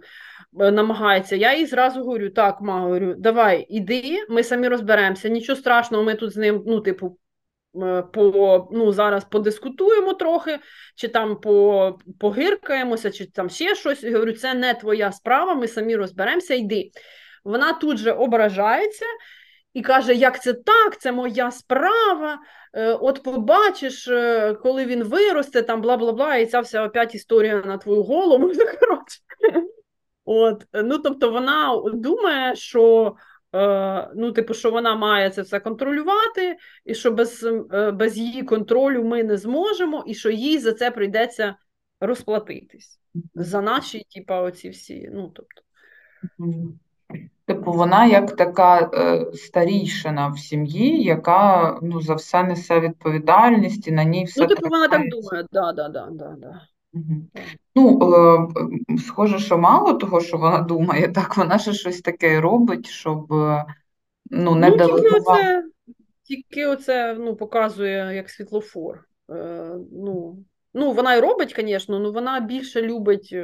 е, 0.59 0.71
намагається. 0.71 1.35
Я 1.35 1.57
їй 1.57 1.65
зразу 1.65 1.99
говорю: 1.99 2.29
так, 2.29 2.61
ма, 2.61 2.79
говорю, 2.79 3.15
давай, 3.17 3.65
іди, 3.69 4.25
ми 4.29 4.43
самі 4.43 4.67
розберемося. 4.67 5.29
Нічого 5.29 5.59
страшного, 5.59 6.03
ми 6.03 6.15
тут 6.15 6.33
з 6.33 6.37
ним, 6.37 6.63
ну, 6.67 6.79
типу, 6.79 7.17
е, 7.83 8.01
по, 8.01 8.67
ну, 8.71 8.91
зараз 8.91 9.25
подискутуємо 9.25 10.13
трохи, 10.13 10.59
чи 10.95 11.07
там 11.07 11.39
по, 11.39 11.99
погиркаємося, 12.19 13.11
чи 13.11 13.25
там 13.25 13.49
ще 13.49 13.75
щось. 13.75 14.03
Я 14.03 14.11
говорю, 14.11 14.31
це 14.31 14.53
не 14.53 14.73
твоя 14.73 15.11
справа, 15.11 15.53
ми 15.53 15.67
самі 15.67 15.95
розберемося, 15.95 16.53
йди. 16.53 16.91
Вона 17.43 17.73
тут 17.73 17.97
же 17.97 18.11
ображається 18.11 19.05
і 19.73 19.81
каже, 19.81 20.15
як 20.15 20.43
це 20.43 20.53
так, 20.53 20.99
це 20.99 21.11
моя 21.11 21.51
справа. 21.51 22.39
Е, 22.73 22.93
от 22.93 23.23
побачиш, 23.23 24.07
е, 24.07 24.53
коли 24.53 24.85
він 24.85 25.03
виросте, 25.03 25.61
там 25.61 25.81
бла 25.81 25.97
бла 25.97 26.11
бла, 26.11 26.35
і 26.35 26.45
ця 26.45 26.59
вся 26.59 26.83
опять 26.83 27.15
історія 27.15 27.61
на 27.65 27.77
твою 27.77 28.03
голову. 28.03 28.51
От, 30.25 30.63
ну 30.73 30.97
тобто 30.97 31.31
вона 31.31 31.81
думає, 31.93 32.55
що 32.55 33.15
е, 33.55 34.09
ну, 34.15 34.31
типу, 34.31 34.53
що 34.53 34.71
вона 34.71 34.95
має 34.95 35.29
це 35.29 35.41
все 35.41 35.59
контролювати, 35.59 36.57
і 36.85 36.95
що 36.95 37.11
без 37.11 37.47
без 37.93 38.17
її 38.17 38.43
контролю 38.43 39.03
ми 39.03 39.23
не 39.23 39.37
зможемо, 39.37 40.03
і 40.07 40.13
що 40.13 40.29
їй 40.29 40.59
за 40.59 40.73
це 40.73 40.91
прийдеться 40.91 41.55
розплатитись 41.99 42.99
за 43.35 43.61
наші, 43.61 44.05
типу, 44.15 44.33
оці 44.33 44.69
всі. 44.69 45.09
ну, 45.13 45.33
тобто. 45.35 45.61
Типу, 47.45 47.71
вона 47.71 48.05
як 48.05 48.35
така 48.35 48.89
е, 48.93 49.25
старійшина 49.33 50.27
в 50.27 50.39
сім'ї, 50.39 51.03
яка 51.03 51.79
ну, 51.81 52.01
за 52.01 52.13
все 52.13 52.43
несе 52.43 52.79
відповідальність 52.79 53.87
і 53.87 53.91
на 53.91 54.03
ній 54.03 54.23
все 54.23 54.41
Ну, 54.41 54.47
типу, 54.47 54.69
вона 54.69 54.87
так 54.87 55.01
думає, 55.09 55.45
да, 55.51 55.73
да, 55.73 55.89
да, 55.89 56.07
да, 56.11 56.35
да. 56.37 56.61
Угу. 56.93 57.27
Ну, 57.75 57.99
е, 58.15 58.97
схоже, 58.97 59.39
що 59.39 59.57
мало 59.57 59.93
того, 59.93 60.21
що 60.21 60.37
вона 60.37 60.61
думає, 60.69 61.07
так 61.07 61.37
вона 61.37 61.57
ще 61.57 61.73
щось 61.73 62.01
таке 62.01 62.41
робить, 62.41 62.87
щоб 62.87 63.33
е, 63.33 63.65
ну, 64.31 64.55
не 64.55 64.69
ну, 64.69 64.77
тільки 64.77 65.15
оце, 65.15 65.63
тільки 66.23 66.65
оце 66.65 67.13
ну, 67.19 67.35
показує 67.35 68.15
як 68.15 68.29
світлофор. 68.29 69.05
Е, 69.29 69.71
ну, 69.91 70.37
ну, 70.73 70.91
Вона 70.91 71.15
й 71.15 71.19
робить, 71.19 71.55
звісно, 71.57 71.97
але 71.97 72.09
вона 72.09 72.39
більше 72.39 72.81
любить. 72.81 73.35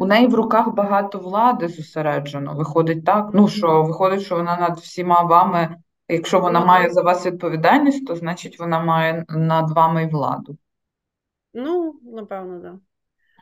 У 0.00 0.06
неї 0.06 0.26
в 0.26 0.34
руках 0.34 0.74
багато 0.74 1.18
влади 1.18 1.68
зосереджено. 1.68 2.54
Виходить 2.54 3.04
так. 3.04 3.30
Ну 3.32 3.48
що 3.48 3.82
виходить, 3.82 4.22
що 4.22 4.36
вона 4.36 4.56
над 4.56 4.78
всіма 4.78 5.22
вами, 5.22 5.76
якщо 6.08 6.40
вона 6.40 6.64
має 6.64 6.90
за 6.90 7.02
вас 7.02 7.26
відповідальність, 7.26 8.06
то 8.06 8.16
значить 8.16 8.58
вона 8.58 8.80
має 8.80 9.24
над 9.28 9.70
вами 9.70 10.04
й 10.04 10.06
владу. 10.06 10.56
Ну, 11.54 11.94
напевно, 12.02 12.60
так. 12.60 12.72
Да. 12.72 12.78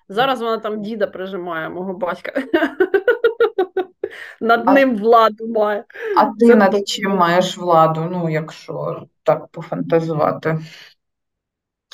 Зараз 0.09 0.41
вона 0.41 0.59
там 0.59 0.83
діда 0.83 1.07
прижимає 1.07 1.69
мого 1.69 1.93
батька. 1.93 2.33
Над 4.41 4.63
а, 4.67 4.73
ним 4.73 4.97
владу 4.97 5.49
має. 5.49 5.85
А 6.17 6.25
ти 6.27 6.47
Це 6.47 6.55
над 6.55 6.89
чим 6.89 7.11
маєш 7.11 7.59
владу, 7.59 8.09
ну, 8.11 8.31
якщо 8.31 9.07
так 9.23 9.47
пофантазувати? 9.47 10.59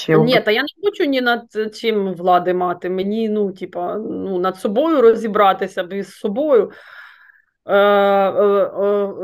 Чи 0.04 0.18
Ні, 0.18 0.40
та 0.40 0.50
я 0.50 0.62
не 0.62 0.88
хочу 0.88 1.04
ні 1.04 1.20
над 1.20 1.74
чим 1.74 2.14
влади 2.14 2.54
мати. 2.54 2.90
Мені 2.90 3.28
ну, 3.28 3.52
типа, 3.52 3.94
ну, 3.94 4.38
над 4.38 4.56
собою 4.56 5.00
розібратися 5.00 5.84
без 5.84 6.14
собою. 6.14 6.70
Е, 7.66 7.76
е, 7.76 8.70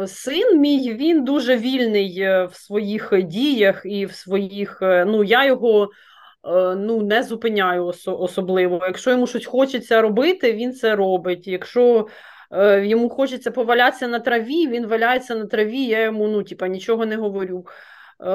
е, 0.03 0.07
Син 0.07 0.61
мій 0.61 0.95
він 0.95 1.25
дуже 1.25 1.57
вільний 1.57 2.21
е, 2.21 2.45
в 2.45 2.55
своїх 2.55 3.13
діях 3.23 3.83
і 3.85 4.07
в 4.07 4.13
своїх. 4.13 4.79
Е, 4.83 5.05
ну, 5.05 5.25
я 5.25 5.45
його 5.45 5.85
е, 5.85 6.75
ну, 6.75 7.03
не 7.03 7.23
зупиняю 7.23 7.87
ос- 7.87 8.09
особливо. 8.09 8.81
Якщо 8.83 9.11
йому 9.11 9.27
щось 9.27 9.47
хочеться 9.47 10.03
робити, 10.03 10.53
він 10.53 10.73
це 10.73 10.97
робить. 10.97 11.47
Якщо 11.47 12.07
йому 12.83 13.09
хочеться 13.09 13.51
повалятися 13.51 14.09
на 14.09 14.19
траві, 14.19 14.69
він 14.69 14.87
валяється 14.87 15.35
на 15.35 15.47
траві, 15.47 15.83
я 15.83 16.03
йому 16.03 16.29
ну, 16.29 16.43
типа, 16.43 16.69
нічого 16.69 17.07
не 17.07 17.17
говорю. 17.17 17.65
Е, 18.23 18.31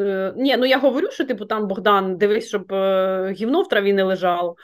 е, 0.00 0.32
Ні, 0.36 0.56
ну 0.56 0.66
я 0.66 0.78
говорю, 0.78 1.10
що 1.10 1.24
типу 1.24 1.44
там 1.44 1.68
Богдан, 1.68 2.16
дивись, 2.16 2.48
щоб 2.48 2.72
е, 2.72 3.32
гівно 3.32 3.62
в 3.62 3.68
траві 3.68 3.92
не 3.92 4.02
лежало. 4.02 4.56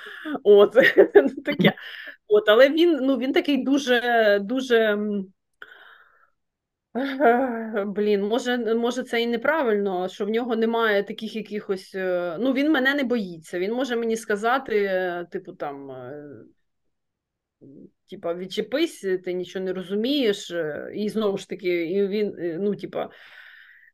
От, 0.43 0.73
таке. 1.45 1.73
От, 2.29 2.49
Але 2.49 2.69
він 2.69 2.99
ну, 3.03 3.19
він 3.19 3.33
такий 3.33 3.65
дуже 3.65 4.39
дуже. 4.43 4.99
Блін, 7.87 8.23
може, 8.23 8.75
може, 8.75 9.03
це 9.03 9.23
і 9.23 9.27
неправильно, 9.27 10.09
що 10.09 10.27
в 10.27 10.29
нього 10.29 10.57
немає 10.57 11.03
таких 11.03 11.37
якихось. 11.37 11.95
Е, 11.95 12.37
ну, 12.41 12.53
він 12.53 12.73
мене 12.73 12.95
не 12.95 13.05
боїться. 13.05 13.59
Він 13.59 13.73
може 13.73 13.97
мені 13.97 14.17
сказати, 14.17 14.85
е, 14.85 15.27
типу, 15.31 15.53
там. 15.53 15.93
Типа, 18.11 18.35
відчепись, 18.35 19.07
ти 19.25 19.33
нічого 19.33 19.65
не 19.65 19.73
розумієш, 19.73 20.53
і 20.95 21.09
знову 21.09 21.39
ж 21.39 21.49
таки, 21.49 21.87
і 21.87 22.09
він, 22.09 22.35
ну, 22.61 22.77
типа, 22.77 23.11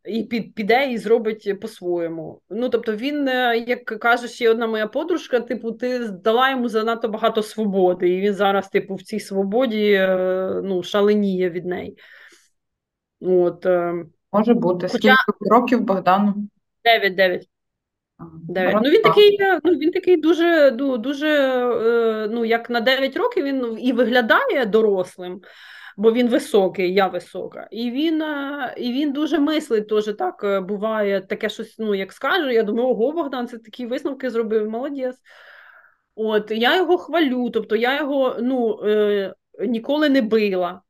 і 0.04 0.22
піде 0.56 0.90
і 0.90 0.98
зробить 0.98 1.60
по-своєму. 1.60 2.40
Ну, 2.50 2.68
тобто, 2.68 2.96
він, 2.96 3.26
як 3.66 3.84
каже 3.84 4.28
ще 4.28 4.50
одна 4.50 4.66
моя 4.66 4.86
подружка, 4.86 5.40
типу, 5.40 5.72
ти 5.72 6.08
дала 6.08 6.50
йому 6.50 6.68
занадто 6.68 7.08
багато 7.08 7.42
свободи, 7.42 8.08
і 8.08 8.20
він 8.20 8.34
зараз, 8.34 8.68
типу, 8.68 8.94
в 8.94 9.02
цій 9.02 9.20
свободі 9.20 10.08
ну, 10.64 10.82
шаленіє 10.82 11.50
від 11.50 11.66
неї. 11.66 11.98
От, 13.20 13.66
Може 14.32 14.54
бути. 14.54 14.88
Хоча... 14.88 15.14
Скільки 15.14 15.50
років 15.50 15.80
Богдану? 15.80 16.34
Дев'ять, 16.84 17.14
дев'ять. 17.14 17.48
Ну, 18.82 18.90
він 18.90 19.02
такий 19.02 19.38
ну, 19.64 19.72
він 19.72 19.90
такий 19.90 20.16
дуже, 20.16 20.70
дуже, 20.98 21.28
е, 21.28 22.28
ну, 22.30 22.44
як 22.44 22.70
на 22.70 22.80
9 22.80 23.16
років 23.16 23.44
він 23.44 23.78
і 23.80 23.92
виглядає 23.92 24.66
дорослим, 24.66 25.40
бо 25.98 26.12
він 26.12 26.28
високий, 26.28 26.94
я 26.94 27.06
висока. 27.06 27.68
І 27.70 27.90
він 27.90 28.22
е, 28.22 28.74
і 28.76 28.92
він 28.92 29.12
дуже 29.12 29.38
мислить, 29.38 29.88
теж 29.88 30.04
так 30.04 30.44
е, 30.44 30.60
буває 30.60 31.20
таке 31.20 31.48
щось, 31.48 31.78
ну, 31.78 31.94
як 31.94 32.12
скажу. 32.12 32.50
я 32.50 32.62
думаю, 32.62 32.88
ого, 32.88 33.12
Богдан, 33.12 33.48
це 33.48 33.58
такі 33.58 33.86
висновки 33.86 34.30
зробив, 34.30 34.70
молодець. 34.70 35.16
От, 36.14 36.50
Я 36.50 36.76
його 36.76 36.98
хвалю, 36.98 37.50
тобто 37.50 37.76
я 37.76 37.96
його 38.00 38.36
ну, 38.40 38.80
е, 38.84 39.34
ніколи 39.60 40.08
не 40.08 40.22
била. 40.22 40.82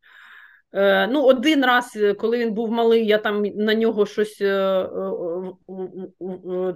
Е, 0.73 1.07
ну, 1.07 1.23
Один 1.25 1.65
раз, 1.65 1.97
е, 1.97 2.15
коли 2.15 2.39
він 2.39 2.55
був 2.55 2.71
малий, 2.71 3.07
я 3.07 3.19
там 3.19 3.43
на 3.43 3.75
нього 3.75 4.07
щось, 4.07 4.41
е, 4.41 4.89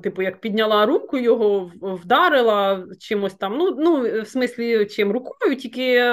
типу, 0.02 0.22
як 0.22 0.40
підняла 0.40 0.86
руку, 0.86 1.18
його 1.18 1.72
вдарила 1.82 2.86
чимось 3.00 3.34
там. 3.34 3.56
Ну, 3.58 3.76
ну 3.78 4.22
в 4.22 4.26
смислі, 4.26 4.86
чим 4.86 5.12
рукою, 5.12 5.56
тільки 5.56 6.04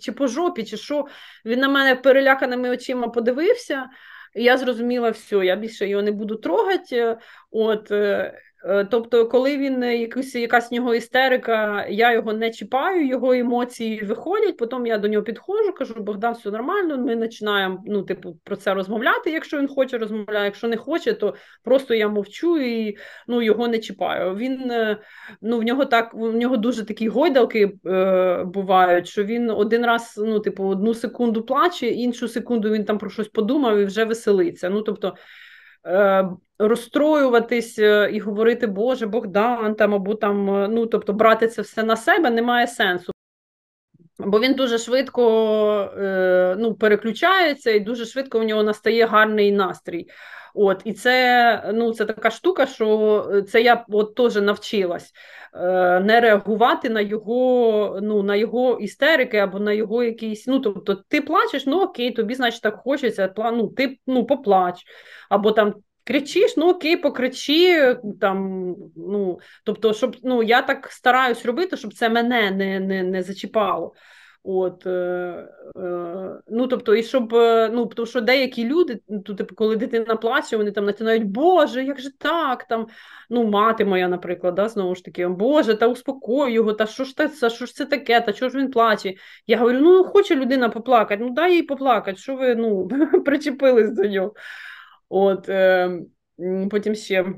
чи 0.00 0.12
по 0.12 0.26
жопі, 0.26 0.64
чи 0.64 0.76
що. 0.76 1.06
Він 1.44 1.60
на 1.60 1.68
мене 1.68 1.94
переляканими 1.94 2.70
очима 2.70 3.08
подивився. 3.08 3.86
І 4.34 4.42
я 4.42 4.58
зрозуміла, 4.58 5.10
все, 5.10 5.36
я 5.36 5.56
більше 5.56 5.88
його 5.88 6.02
не 6.02 6.12
буду 6.12 6.36
трогати. 6.36 7.16
От, 7.50 7.92
тобто, 8.90 9.28
коли 9.28 9.58
він 9.58 9.82
е, 9.82 9.96
якась 9.96 10.34
якась 10.34 10.70
нього 10.72 10.94
істерика, 10.94 11.86
я 11.86 12.12
його 12.12 12.32
не 12.32 12.50
чіпаю, 12.50 13.06
його 13.06 13.32
емоції 13.32 14.04
виходять. 14.04 14.56
Потім 14.56 14.86
я 14.86 14.98
до 14.98 15.08
нього 15.08 15.24
підходжу, 15.24 15.72
кажу, 15.72 15.94
Богдан, 15.94 16.34
все 16.34 16.50
нормально. 16.50 16.98
Ми 16.98 17.16
починаємо 17.16 17.82
ну, 17.86 18.02
типу, 18.02 18.38
про 18.44 18.56
це 18.56 18.74
розмовляти. 18.74 19.30
Якщо 19.30 19.58
він 19.58 19.68
хоче, 19.68 19.98
розмовляє. 19.98 20.44
Якщо 20.44 20.68
не 20.68 20.76
хоче, 20.76 21.12
то 21.12 21.34
просто 21.64 21.94
я 21.94 22.08
мовчу 22.08 22.58
і 22.58 22.96
ну, 23.26 23.42
його 23.42 23.68
не 23.68 23.78
чіпаю. 23.78 24.34
Він 24.34 24.70
е, 24.70 24.98
ну, 25.42 25.58
в 25.58 25.62
нього 25.62 25.84
так 25.84 26.14
в 26.14 26.36
нього 26.36 26.56
дуже 26.56 26.84
такі 26.84 27.08
гойдалки 27.08 27.72
е, 27.86 28.44
бувають, 28.44 29.08
що 29.08 29.24
він 29.24 29.50
один 29.50 29.86
раз, 29.86 30.14
ну, 30.26 30.40
типу, 30.40 30.64
одну 30.64 30.94
секунду 30.94 31.42
плаче, 31.42 31.86
іншу 31.86 32.28
секунду 32.28 32.70
він 32.70 32.84
там 32.84 32.98
про 32.98 33.10
щось 33.10 33.28
подумав 33.28 33.78
і 33.78 33.84
вже 33.84 34.04
веселиться. 34.04 34.70
Ну, 34.70 34.82
тобто. 34.82 35.14
Е, 35.86 36.28
розстроюватись 36.58 37.78
е, 37.78 38.10
і 38.12 38.20
говорити, 38.20 38.66
Боже, 38.66 39.06
Богдан 39.06 39.74
там 39.74 39.94
або 39.94 40.14
там, 40.14 40.50
е, 40.50 40.68
ну 40.68 40.86
тобто 40.86 41.12
брати 41.12 41.48
це 41.48 41.62
все 41.62 41.82
на 41.82 41.96
себе 41.96 42.30
немає 42.30 42.66
сенсу. 42.66 43.12
Бо 44.18 44.40
він 44.40 44.54
дуже 44.54 44.78
швидко 44.78 45.22
ну, 46.58 46.74
переключається 46.74 47.70
і 47.70 47.80
дуже 47.80 48.06
швидко 48.06 48.40
в 48.40 48.44
нього 48.44 48.62
настає 48.62 49.06
гарний 49.06 49.52
настрій. 49.52 50.06
От, 50.54 50.82
І 50.84 50.92
це 50.92 51.70
ну, 51.74 51.92
це 51.92 52.04
така 52.04 52.30
штука, 52.30 52.66
що 52.66 53.44
це 53.48 53.62
я 53.62 53.84
от 53.88 54.14
теж 54.14 54.36
навчилась 54.36 55.12
не 56.00 56.20
реагувати 56.20 56.90
на 56.90 57.00
його 57.00 57.98
ну, 58.02 58.22
на 58.22 58.36
його 58.36 58.78
істерики 58.80 59.36
або 59.36 59.58
на 59.58 59.72
його 59.72 60.04
якісь. 60.04 60.46
Ну, 60.46 60.60
тобто, 60.60 60.94
ти 60.94 61.20
плачеш, 61.20 61.66
ну 61.66 61.80
окей, 61.80 62.10
тобі, 62.10 62.34
значить, 62.34 62.62
так 62.62 62.76
хочеться, 62.76 63.34
ну, 63.36 63.68
ти 63.68 63.98
ну, 64.06 64.26
поплач, 64.26 64.84
або 65.30 65.52
там. 65.52 65.74
Кричиш, 66.06 66.56
ну 66.56 66.70
окей, 66.70 66.96
покричи 66.96 67.96
там. 68.20 68.74
Ну 68.96 69.38
тобто, 69.64 69.94
щоб 69.94 70.16
ну 70.22 70.42
я 70.42 70.62
так 70.62 70.88
стараюсь 70.92 71.44
робити, 71.44 71.76
щоб 71.76 71.94
це 71.94 72.08
мене 72.08 72.50
не 72.50 72.80
не, 72.80 73.02
не 73.02 73.22
зачіпало. 73.22 73.94
От, 74.46 74.86
е, 74.86 74.90
е, 75.76 76.40
ну, 76.48 76.66
тобто, 76.66 76.94
і 76.94 77.02
щоб, 77.02 77.34
е, 77.34 77.70
ну, 77.72 77.86
тому 77.86 78.06
що 78.06 78.20
деякі 78.20 78.64
люди, 78.64 79.00
ну, 79.08 79.20
то, 79.20 79.34
типу, 79.34 79.54
коли 79.54 79.76
дитина 79.76 80.16
плаче, 80.16 80.56
вони 80.56 80.70
там 80.70 80.86
починають, 80.86 81.24
Боже, 81.24 81.84
як 81.84 82.00
же 82.00 82.18
так? 82.18 82.64
там, 82.64 82.86
Ну, 83.30 83.44
мати 83.44 83.84
моя, 83.84 84.08
наприклад, 84.08 84.54
да, 84.54 84.68
знову 84.68 84.94
ж 84.94 85.04
таки, 85.04 85.28
Боже, 85.28 85.74
та 85.74 85.88
успокой 85.88 86.52
його, 86.52 86.72
та 86.72 86.86
що 86.86 87.04
ж 87.04 87.16
це, 87.16 87.50
що 87.50 87.66
ж 87.66 87.74
це 87.74 87.84
таке, 87.86 88.20
та 88.20 88.32
чого 88.32 88.48
ж 88.48 88.58
він 88.58 88.70
плаче? 88.70 89.14
Я 89.46 89.58
говорю, 89.58 89.80
ну 89.80 90.04
хоче 90.04 90.36
людина 90.36 90.68
поплакати, 90.68 91.24
ну 91.24 91.30
дай 91.30 91.54
їй 91.54 91.62
поплакати, 91.62 92.18
що 92.18 92.36
ви 92.36 92.54
ну, 92.54 92.88
причепились 93.24 93.90
до 93.90 94.04
нього. 94.04 94.34
От, 95.08 95.48
е, 95.48 96.00
Потім 96.70 96.94
ще. 96.94 97.34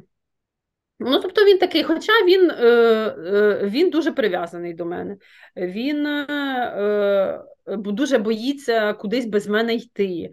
Ну, 0.99 1.21
тобто 1.21 1.45
він 1.45 1.59
такий, 1.59 1.83
хоча 1.83 2.13
він 2.27 2.51
е, 2.51 2.67
е, 2.67 3.61
він 3.63 3.91
дуже 3.91 4.13
прив'язаний 4.13 4.75
до 4.75 4.85
мене, 4.85 5.17
він 5.57 6.07
е, 6.07 7.41
дуже 7.77 8.19
боїться 8.19 8.93
кудись 8.93 9.27
без 9.27 9.49
мене 9.49 9.75
йти. 9.75 10.31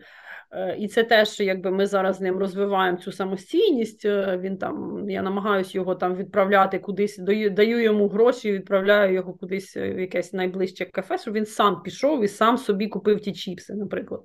І 0.77 0.87
це 0.87 1.03
теж, 1.03 1.39
якби 1.39 1.71
ми 1.71 1.85
зараз 1.85 2.15
з 2.15 2.21
ним 2.21 2.37
розвиваємо 2.37 2.97
цю 2.97 3.11
самостійність. 3.11 4.05
Він 4.39 4.57
там, 4.57 5.05
Я 5.09 5.21
намагаюся 5.21 5.71
його 5.77 5.95
там 5.95 6.15
відправляти 6.15 6.79
кудись, 6.79 7.17
даю, 7.17 7.49
даю 7.49 7.83
йому 7.83 8.07
гроші, 8.07 8.51
відправляю 8.51 9.13
його 9.13 9.33
кудись 9.33 9.77
в 9.77 9.99
якесь 9.99 10.33
найближче 10.33 10.85
кафе, 10.85 11.17
щоб 11.17 11.33
він 11.33 11.45
сам 11.45 11.81
пішов 11.81 12.23
і 12.23 12.27
сам 12.27 12.57
собі 12.57 12.87
купив 12.87 13.21
ті 13.21 13.33
чіпси, 13.33 13.73
наприклад. 13.73 14.21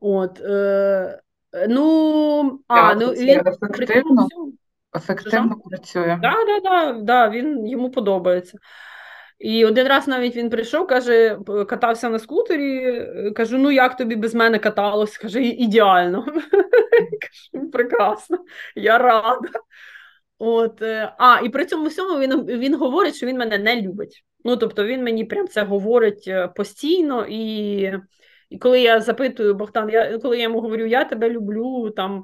От, 0.00 0.40
е, 0.40 1.20
Ну, 1.68 2.60
а, 2.68 2.94
ну, 2.94 3.06
він 3.06 3.40
ефективно. 3.46 4.28
Ефективно 4.96 5.56
працює. 5.70 6.18
Так, 6.22 6.46
да, 6.46 6.60
да, 6.60 6.92
да, 6.92 7.30
він 7.30 7.66
йому 7.66 7.90
подобається. 7.90 8.58
І 9.38 9.64
один 9.64 9.88
раз 9.88 10.08
навіть 10.08 10.36
він 10.36 10.50
прийшов, 10.50 10.86
каже, 10.86 11.38
катався 11.68 12.08
на 12.08 12.18
скутері. 12.18 13.06
Кажу: 13.36 13.58
ну 13.58 13.70
як 13.70 13.96
тобі 13.96 14.16
без 14.16 14.34
мене 14.34 14.58
каталось? 14.58 15.18
Каже, 15.18 15.42
ідеально. 15.42 16.24
Кажу, 17.20 17.70
прекрасно, 17.70 18.38
я 18.74 18.98
рада. 18.98 19.48
От, 20.38 20.82
е, 20.82 21.12
А, 21.18 21.40
і 21.44 21.48
при 21.48 21.66
цьому 21.66 21.86
всьому 21.86 22.18
він 22.18 22.44
він 22.44 22.74
говорить, 22.74 23.14
що 23.14 23.26
він 23.26 23.38
мене 23.38 23.58
не 23.58 23.82
любить. 23.82 24.24
Ну, 24.44 24.56
тобто 24.56 24.84
він 24.84 25.04
мені 25.04 25.24
прям 25.24 25.48
це 25.48 25.62
говорить 25.62 26.24
е, 26.28 26.48
постійно 26.48 27.26
і. 27.28 27.92
І 28.50 28.58
коли 28.58 28.80
я 28.80 29.00
запитую 29.00 29.54
Богдан, 29.54 29.90
я 29.90 30.18
коли 30.18 30.36
я 30.36 30.42
йому 30.42 30.60
говорю, 30.60 30.86
я 30.86 31.04
тебе 31.04 31.30
люблю, 31.30 31.90
там 31.90 32.18
е, 32.18 32.22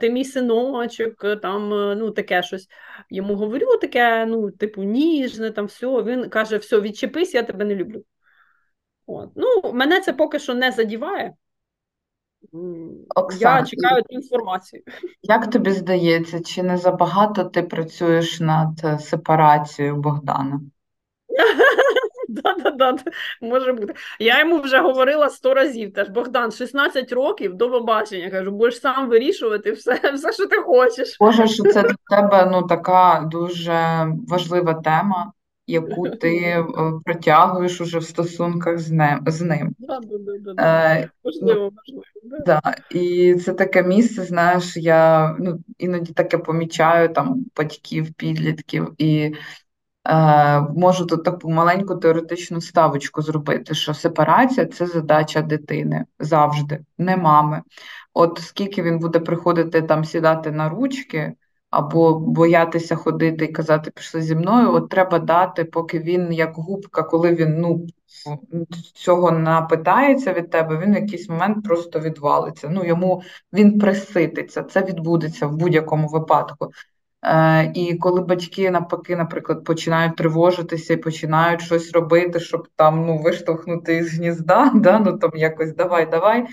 ти 0.00 0.10
мій 0.10 0.24
синочок, 0.24 1.40
там 1.42 1.74
е, 1.74 1.94
ну 1.94 2.10
таке 2.10 2.42
щось. 2.42 2.68
Йому 3.10 3.34
говорю 3.34 3.76
таке, 3.80 4.26
ну, 4.26 4.50
типу, 4.50 4.82
ніжне, 4.82 5.50
там 5.50 5.66
все. 5.66 6.02
Він 6.02 6.28
каже, 6.28 6.56
все, 6.56 6.80
відчепись, 6.80 7.34
я 7.34 7.42
тебе 7.42 7.64
не 7.64 7.74
люблю. 7.74 8.04
От. 9.06 9.30
Ну, 9.36 9.72
Мене 9.72 10.00
це 10.00 10.12
поки 10.12 10.38
що 10.38 10.54
не 10.54 10.72
задіває. 10.72 11.34
Оксан, 13.16 13.58
я 13.58 13.64
чекаю 13.64 14.02
інформацію. 14.08 14.82
Як 15.22 15.50
тобі 15.50 15.70
здається, 15.70 16.42
чи 16.42 16.62
не 16.62 16.76
забагато 16.76 17.44
ти 17.44 17.62
працюєш 17.62 18.40
над 18.40 18.80
е, 18.84 18.98
сепарацією 18.98 19.96
Богдана? 19.96 20.60
Да-да-да, 22.28 22.96
може 23.40 23.72
бути. 23.72 23.94
Я 24.18 24.40
йому 24.40 24.60
вже 24.60 24.80
говорила 24.80 25.30
сто 25.30 25.54
разів. 25.54 25.92
Теж 25.92 26.08
Богдан, 26.08 26.52
16 26.52 27.12
років 27.12 27.54
до 27.54 27.70
побачення. 27.70 28.30
Кажу, 28.30 28.50
будеш 28.50 28.80
сам 28.80 29.08
вирішувати 29.08 29.72
все, 29.72 30.00
все, 30.14 30.32
що 30.32 30.46
ти 30.46 30.56
хочеш. 30.56 31.16
Боже, 31.20 31.46
що 31.46 31.62
це 31.62 31.82
для 31.82 32.16
тебе 32.16 32.48
ну, 32.52 32.62
така 32.62 33.28
дуже 33.32 34.06
важлива 34.28 34.74
тема, 34.74 35.32
яку 35.66 36.08
ти 36.08 36.36
е, 36.38 36.64
протягуєш 37.04 37.80
уже 37.80 37.98
в 37.98 38.04
стосунках 38.04 38.78
з 38.78 38.90
ним. 38.90 39.24
З 39.26 39.40
ним. 39.40 39.74
Да, 39.78 40.00
да, 40.00 40.54
да, 40.54 40.64
е, 40.94 41.10
Можливо, 41.24 41.70
можливо. 41.76 42.44
Да. 42.46 42.60
І 42.90 43.34
це 43.34 43.52
таке 43.52 43.82
місце, 43.82 44.24
знаєш, 44.24 44.76
я 44.76 45.36
ну, 45.38 45.58
іноді 45.78 46.12
таке 46.12 46.38
помічаю 46.38 47.08
там 47.08 47.44
батьків, 47.56 48.12
підлітків. 48.12 48.94
і 48.98 49.34
Можу 50.76 51.06
тут 51.06 51.24
таку 51.24 51.50
маленьку 51.50 51.94
теоретичну 51.94 52.60
ставочку 52.60 53.22
зробити, 53.22 53.74
що 53.74 53.94
сепарація 53.94 54.66
це 54.66 54.86
задача 54.86 55.42
дитини 55.42 56.04
завжди, 56.18 56.80
не 56.98 57.16
мами. 57.16 57.62
От 58.14 58.38
скільки 58.42 58.82
він 58.82 58.98
буде 58.98 59.20
приходити 59.20 59.82
там 59.82 60.04
сідати 60.04 60.50
на 60.50 60.68
ручки 60.68 61.34
або 61.70 62.18
боятися 62.18 62.96
ходити 62.96 63.44
і 63.44 63.52
казати, 63.52 63.90
пішли 63.90 64.22
зі 64.22 64.34
мною, 64.34 64.74
от 64.74 64.88
треба 64.88 65.18
дати, 65.18 65.64
поки 65.64 65.98
він 65.98 66.32
як 66.32 66.54
губка, 66.54 67.02
коли 67.02 67.34
він 67.34 67.60
ну, 67.60 67.86
цього 68.94 69.30
напитається 69.30 70.32
від 70.32 70.50
тебе, 70.50 70.78
він 70.78 70.92
в 70.92 70.94
якийсь 70.94 71.28
момент 71.28 71.64
просто 71.64 72.00
відвалиться. 72.00 72.68
Ну, 72.68 72.84
йому 72.84 73.22
він 73.52 73.78
присититься, 73.78 74.62
це 74.62 74.84
відбудеться 74.84 75.46
в 75.46 75.56
будь-якому 75.56 76.08
випадку. 76.08 76.70
Е, 77.24 77.72
І 77.74 77.94
коли 77.94 78.20
батьки 78.20 78.70
навпаки, 78.70 79.16
наприклад, 79.16 79.64
починають 79.64 80.16
тривожитися 80.16 80.94
і 80.94 80.96
починають 80.96 81.62
щось 81.62 81.92
робити, 81.92 82.40
щоб 82.40 82.68
там 82.76 83.06
ну, 83.06 83.18
виштовхнути 83.18 83.96
із 83.96 84.18
гнізда, 84.18 84.70
да, 84.74 84.98
ну 84.98 85.18
там 85.18 85.30
якось 85.34 85.74
давай, 85.74 86.10
давай. 86.10 86.46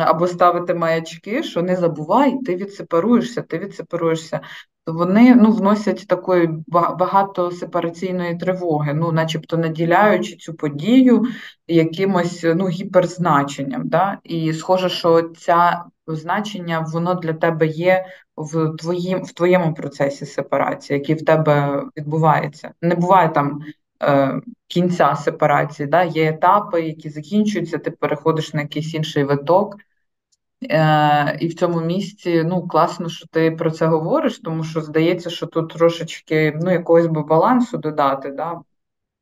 Або 0.00 0.26
ставити 0.26 0.74
маячки, 0.74 1.42
що 1.42 1.62
не 1.62 1.76
забувай, 1.76 2.38
ти 2.46 2.56
відсепаруєшся, 2.56 3.42
ти 3.42 3.58
відсепаруєшся. 3.58 4.40
То 4.84 4.92
вони 4.92 5.34
ну, 5.34 5.52
вносять 5.52 6.06
такої 6.06 6.48
багато 6.68 7.50
сепараційної 7.50 8.36
тривоги, 8.36 8.94
ну, 8.94 9.12
начебто 9.12 9.56
наділяючи 9.56 10.36
цю 10.36 10.54
подію 10.54 11.24
якимось 11.68 12.46
ну, 12.54 12.68
гіперзначенням. 12.68 13.88
Да? 13.88 14.18
І 14.24 14.52
схоже, 14.52 14.88
що 14.88 15.22
ця 15.22 15.84
значення 16.16 16.86
воно 16.92 17.14
для 17.14 17.32
тебе 17.32 17.66
є 17.66 18.06
в 18.36 18.76
твоїм, 18.76 19.24
в 19.24 19.32
твоєму 19.32 19.74
процесі 19.74 20.26
сепарації, 20.26 20.98
який 20.98 21.14
в 21.14 21.24
тебе 21.24 21.84
відбувається. 21.96 22.72
Не 22.82 22.94
буває 22.94 23.28
там 23.28 23.60
е, 24.02 24.40
кінця 24.66 25.16
сепарації, 25.16 25.86
да? 25.88 26.02
є 26.02 26.28
етапи, 26.28 26.82
які 26.82 27.10
закінчуються, 27.10 27.78
ти 27.78 27.90
переходиш 27.90 28.54
на 28.54 28.60
якийсь 28.60 28.94
інший 28.94 29.24
виток. 29.24 29.76
Е, 30.70 31.36
І 31.40 31.48
в 31.48 31.54
цьому 31.54 31.80
місці 31.80 32.42
ну, 32.46 32.68
класно, 32.68 33.08
що 33.08 33.26
ти 33.26 33.50
про 33.50 33.70
це 33.70 33.86
говориш, 33.86 34.38
тому 34.38 34.64
що 34.64 34.80
здається, 34.80 35.30
що 35.30 35.46
тут 35.46 35.72
трошечки 35.72 36.58
ну, 36.62 36.70
якогось 36.70 37.06
би 37.06 37.22
балансу 37.22 37.78
додати, 37.78 38.30
да? 38.30 38.60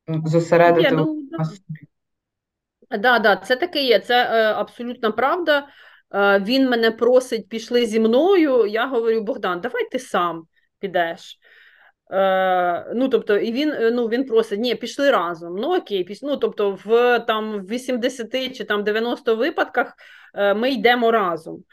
зосередити 0.07 0.91
ну, 0.91 1.27
на 1.31 1.45
собі. 1.45 1.79
Так, 2.89 3.01
да, 3.01 3.19
да, 3.19 3.35
це 3.35 3.55
таке 3.55 3.83
є, 3.83 3.99
це 3.99 4.23
е, 4.23 4.53
абсолютна 4.53 5.11
правда. 5.11 5.67
Е, 6.13 6.39
він 6.39 6.69
мене 6.69 6.91
просить, 6.91 7.49
пішли 7.49 7.85
зі 7.85 7.99
мною. 7.99 8.65
Я 8.65 8.87
говорю, 8.87 9.21
Богдан, 9.21 9.61
давай 9.61 9.89
ти 9.91 9.99
сам 9.99 10.43
підеш. 10.79 11.39
Е, 12.11 12.93
ну, 12.95 13.09
тобто, 13.09 13.37
і 13.37 13.51
він 13.51 13.71
е, 13.71 13.91
ну, 13.91 14.07
він 14.07 14.25
просить, 14.25 14.59
ні, 14.59 14.75
пішли 14.75 15.11
разом. 15.11 15.55
Ну 15.55 15.77
окей, 15.77 16.03
піш... 16.03 16.21
ну, 16.21 16.37
тобто, 16.37 16.77
в 16.85 17.19
там, 17.19 17.65
80 17.67 18.57
чи 18.57 18.63
там 18.63 18.83
90 18.83 19.35
випадках 19.35 19.93
ми 20.55 20.71
йдемо 20.71 21.11
разом. 21.11 21.63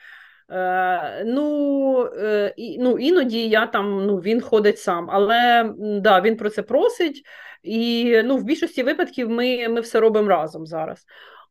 Е, 0.50 1.24
Ну, 1.24 2.10
е, 2.18 2.54
ну, 2.78 2.98
іноді 2.98 3.48
я 3.48 3.66
там, 3.66 4.06
ну, 4.06 4.16
він 4.16 4.40
ходить 4.40 4.78
сам, 4.78 5.10
але 5.10 5.70
да, 5.78 6.20
він 6.20 6.36
про 6.36 6.50
це 6.50 6.62
просить, 6.62 7.22
і 7.62 8.22
ну, 8.24 8.36
в 8.36 8.44
більшості 8.44 8.82
випадків 8.82 9.30
ми 9.30 9.68
ми 9.68 9.80
все 9.80 10.00
робимо 10.00 10.28
разом 10.28 10.66
зараз. 10.66 11.04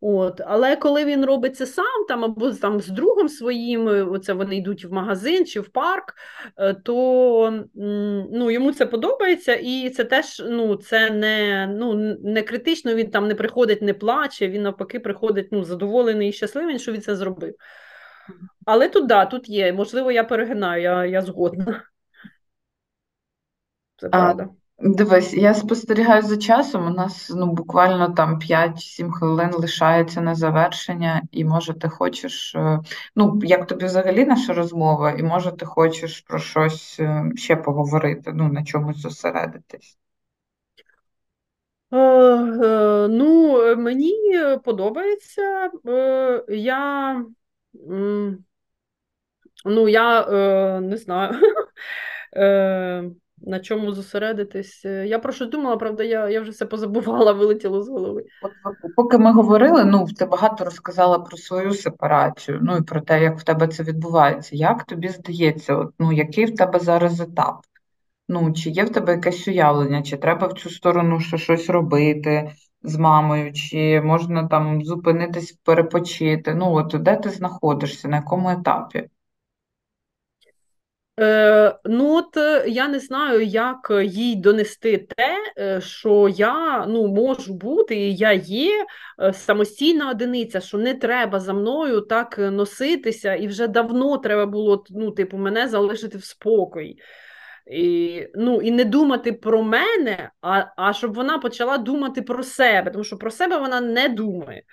От, 0.08 0.42
Але 0.46 0.76
коли 0.76 1.06
він 1.06 1.26
робить 1.26 1.56
це 1.58 1.66
сам 1.66 2.06
там 2.08 2.24
або 2.24 2.52
там 2.52 2.82
з 2.82 2.88
другом 2.88 3.30
своїм, 3.30 3.90
е, 3.90 4.04
оце 4.04 4.34
вони 4.34 4.58
йдуть 4.58 4.86
в 4.86 4.94
магазин 4.94 5.46
чи 5.46 5.60
в 5.60 5.70
парк, 5.70 6.14
е, 6.58 6.74
то 6.74 7.66
ну, 8.32 8.52
йому 8.52 8.72
це 8.72 8.86
подобається, 8.86 9.56
і 9.56 9.90
це 9.90 10.04
теж 10.04 10.44
ну, 10.50 10.76
це 10.76 11.10
не 11.10 11.68
ну, 11.68 11.94
не 12.24 12.42
критично, 12.42 12.96
він 12.96 13.10
там 13.10 13.28
не 13.28 13.36
приходить, 13.36 13.82
не 13.82 13.94
плаче, 13.94 14.48
він 14.48 14.62
навпаки 14.62 15.00
приходить 15.00 15.48
ну, 15.52 15.64
задоволений 15.64 16.30
і 16.30 16.34
щасливий, 16.34 16.80
що 16.80 16.92
він 16.92 17.02
це 17.02 17.16
зробив. 17.16 17.56
Але 18.66 18.90
тут 18.90 19.08
да, 19.08 19.26
тут 19.26 19.50
є. 19.50 19.74
Можливо, 19.74 20.12
я 20.12 20.24
перегинаю, 20.24 20.82
я 20.82 21.06
я 21.06 21.22
згодна. 21.22 21.84
Це 23.98 24.10
правда. 24.10 24.50
Дивись, 24.80 25.34
я 25.34 25.54
спостерігаю 25.54 26.22
за 26.22 26.38
часом. 26.38 26.88
У 26.88 26.90
нас 26.90 27.32
ну, 27.36 27.52
буквально 27.54 28.10
там 28.10 28.40
5-7 28.40 29.12
хвилин 29.12 29.52
лишається 29.54 30.22
на 30.22 30.36
завершення, 30.36 31.22
і 31.32 31.46
може 31.46 31.74
ти 31.74 31.90
хочеш, 31.90 32.56
е, 32.56 32.80
ну, 33.16 33.40
як 33.44 33.68
тобі 33.68 33.86
взагалі 33.86 34.26
наша 34.26 34.54
розмова, 34.54 35.12
і 35.12 35.24
може 35.24 35.52
ти 35.52 35.66
хочеш 35.66 36.22
про 36.22 36.40
щось 36.40 37.00
е, 37.00 37.32
ще 37.36 37.56
поговорити, 37.56 38.32
ну, 38.34 38.48
на 38.52 38.64
чомусь 38.64 38.98
зосередитись. 38.98 39.98
Е, 41.94 43.08
ну, 43.08 43.76
мені 43.76 44.40
подобається. 44.64 45.72
Я 46.50 47.26
ну, 49.66 49.88
я 49.88 50.80
не 50.82 50.98
знаю. 50.98 51.34
На 53.46 53.60
чому 53.60 53.92
зосередитись. 53.92 54.86
Е, 54.86 55.08
я 55.08 55.20
про 55.20 55.34
що 55.34 55.46
думала, 55.46 55.78
правда, 55.78 56.04
я 56.04 56.30
я 56.30 56.42
вже 56.42 56.52
все 56.52 56.66
позабувала, 56.66 57.32
вилетіло 57.34 57.82
з 57.82 57.90
голови. 57.90 58.24
Поки 58.96 59.18
ми 59.18 59.34
говорили, 59.34 59.86
ну 59.86 60.08
ти 60.20 60.26
багато 60.26 60.66
розказала 60.66 61.20
про 61.20 61.38
свою 61.38 61.74
сепарацію, 61.74 62.60
ну 62.62 62.78
і 62.78 62.82
про 62.82 63.02
те, 63.02 63.24
як 63.24 63.40
в 63.40 63.44
тебе 63.44 63.68
це 63.68 63.84
відбувається. 63.84 64.56
Як 64.56 64.84
тобі 64.84 65.08
здається, 65.10 65.76
от, 65.76 65.94
ну 66.00 66.12
який 66.12 66.46
в 66.46 66.56
тебе 66.56 66.80
зараз 66.80 67.22
етап? 67.22 67.56
Ну, 68.28 68.54
чи 68.54 68.70
є 68.70 68.84
в 68.84 68.90
тебе 68.90 69.14
якесь 69.14 69.48
уявлення, 69.48 70.02
чи 70.02 70.18
треба 70.18 70.48
в 70.48 70.54
цю 70.54 70.70
сторону 70.70 71.20
ще 71.20 71.38
щось 71.38 71.70
робити 71.70 72.52
з 72.84 72.98
мамою, 72.98 73.54
чи 73.54 74.02
можна 74.02 74.48
там 74.48 74.84
зупинитись, 74.84 75.52
перепочити? 75.52 76.56
Ну, 76.56 76.74
от 76.74 76.96
де 77.04 77.16
ти 77.16 77.30
знаходишся, 77.30 78.08
на 78.08 78.16
якому 78.16 78.50
етапі? 78.50 79.10
Е, 81.20 81.76
Ну, 81.86 82.16
от 82.16 82.38
е, 82.38 82.66
я 82.68 82.88
не 82.88 83.00
знаю, 83.00 83.46
як 83.46 83.92
їй 84.04 84.36
донести 84.36 84.98
те, 84.98 85.54
е, 85.60 85.82
що 85.82 86.30
я 86.30 86.86
ну, 86.86 87.08
можу 87.08 87.54
бути, 87.54 87.96
і 87.96 88.16
я 88.16 88.32
є 88.32 88.86
е, 89.22 89.34
самостійна 89.34 90.10
одиниця, 90.10 90.60
що 90.60 90.78
не 90.78 90.94
треба 90.94 91.40
за 91.40 91.54
мною 91.54 92.02
так 92.02 92.38
носитися, 92.38 93.36
і 93.36 93.48
вже 93.48 93.68
давно 93.68 94.18
треба 94.18 94.46
було 94.46 94.84
ну, 94.90 95.12
типу, 95.12 95.38
мене 95.38 95.68
залишити 95.68 96.18
в 96.18 96.24
спокій. 96.24 96.98
І 97.72 98.28
ну, 98.36 98.62
і 98.62 98.72
не 98.72 98.86
думати 98.86 99.34
про 99.34 99.64
мене, 99.64 100.32
а 100.42 100.66
а 100.78 100.94
щоб 100.94 101.14
вона 101.14 101.38
почала 101.38 101.78
думати 101.78 102.22
про 102.22 102.44
себе, 102.44 102.92
тому 102.92 103.04
що 103.04 103.18
про 103.18 103.32
себе 103.32 103.58
вона 103.58 103.82
не 103.82 104.10
думає. 104.10 104.64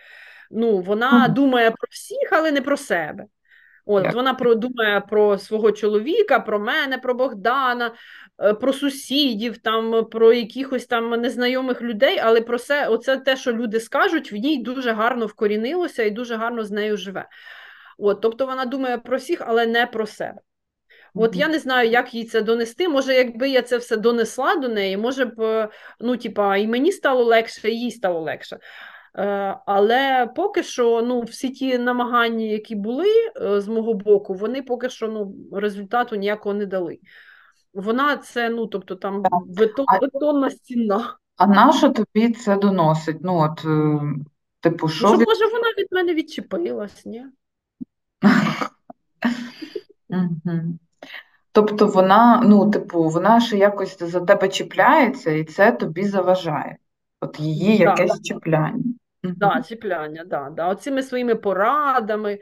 Ну, 0.55 0.79
Вона 0.79 1.29
mm. 1.29 1.33
думає 1.33 1.71
про 1.71 1.87
всіх, 1.91 2.29
але 2.33 2.53
не 2.53 2.61
про 2.61 2.77
себе. 2.77 3.25
От 3.87 4.05
yeah. 4.05 4.15
Вона 4.15 4.35
про, 4.35 4.55
думає 4.55 5.01
про 5.01 5.39
свого 5.39 5.73
чоловіка, 5.73 6.41
про 6.41 6.59
мене, 6.59 6.99
про 6.99 7.15
Богдана, 7.15 7.95
е, 8.43 8.55
про 8.55 8.73
сусідів, 8.73 9.59
там, 9.59 10.05
про 10.11 10.33
якихось 10.33 10.87
там 10.87 11.11
незнайомих 11.11 11.83
людей, 11.83 12.19
але 12.19 12.41
про 12.41 12.59
це, 12.59 12.89
оце 12.89 13.17
те, 13.17 13.37
що 13.37 13.53
люди 13.53 13.81
скажуть, 13.81 14.33
в 14.33 14.37
ній 14.37 14.63
дуже 14.63 14.93
гарно 14.93 15.27
вкорінилося 15.27 16.03
і 16.03 16.11
дуже 16.11 16.37
гарно 16.37 16.65
з 16.65 16.71
нею 16.71 16.97
живе. 16.97 17.29
От, 17.99 18.21
Тобто 18.21 18.47
вона 18.47 18.65
думає 18.65 18.99
про 18.99 19.17
всіх, 19.17 19.43
але 19.47 19.67
не 19.67 19.87
про 19.87 20.07
себе. 20.07 20.41
От 21.15 21.37
я 21.37 21.49
не 21.49 21.59
знаю, 21.59 21.91
як 21.91 22.15
їй 22.15 22.25
це 22.25 22.43
донести. 22.43 22.89
Може, 22.89 23.15
якби 23.15 23.49
я 23.49 23.63
це 23.63 23.77
все 23.77 23.97
донесла 23.97 24.57
до 24.57 24.69
неї, 24.69 24.97
може 24.97 25.25
б 25.25 25.41
е, 25.41 25.69
ну, 26.01 26.17
типа, 26.17 26.57
і 26.57 26.67
мені 26.67 26.93
стало 26.93 27.25
легше, 27.25 27.71
і 27.71 27.81
їй 27.81 27.91
стало 27.91 28.21
легше. 28.21 28.59
Е, 29.19 29.57
але 29.67 30.27
поки 30.37 30.63
що 30.63 31.03
ну, 31.03 31.21
всі 31.21 31.51
ті 31.51 31.79
намагання, 31.79 32.45
які 32.45 32.75
були 32.75 33.09
е, 33.43 33.61
з 33.61 33.69
мого 33.69 33.95
боку, 33.95 34.35
вони 34.35 34.63
поки 34.63 34.89
що 34.89 35.09
ну, 35.09 35.35
результату 35.53 36.17
ніякого 36.17 36.55
не 36.55 36.67
дали. 36.67 36.99
Вона 37.75 38.17
це, 38.17 38.51
ну, 38.51 38.67
тобто 38.67 38.97
там 38.97 39.23
бетон, 39.47 39.87
бетонна 40.01 40.51
стіна. 40.51 41.17
А 41.37 41.47
нащо 41.47 41.89
тобі 41.89 42.33
це 42.33 42.57
доносить? 42.57 43.17
Ну, 43.21 43.39
от, 43.39 43.65
типу, 44.61 44.89
що 44.89 45.07
ну, 45.11 45.19
від... 45.19 45.29
Може, 45.29 45.47
вона 45.47 45.69
від 45.79 45.87
мене 45.91 46.15
відчепилась, 46.15 47.07
ні? 47.07 47.25
Тобто 51.53 51.87
вона, 51.87 52.43
ну, 52.45 52.71
типу, 52.71 53.09
вона 53.09 53.41
ще 53.41 53.57
якось 53.59 54.03
за 54.03 54.21
тебе 54.21 54.49
чіпляється, 54.49 55.31
і 55.31 55.45
це 55.45 55.73
тобі 55.73 56.05
заважає. 56.05 56.77
От 57.21 57.41
її 57.41 57.77
якесь 57.77 58.23
чіпляння. 58.23 58.85
Да, 59.25 59.63
чіпляння, 59.69 60.25
да, 60.27 60.51
да. 60.57 60.69
Оцими 60.69 61.03
своїми 61.03 61.35
порадами. 61.35 62.39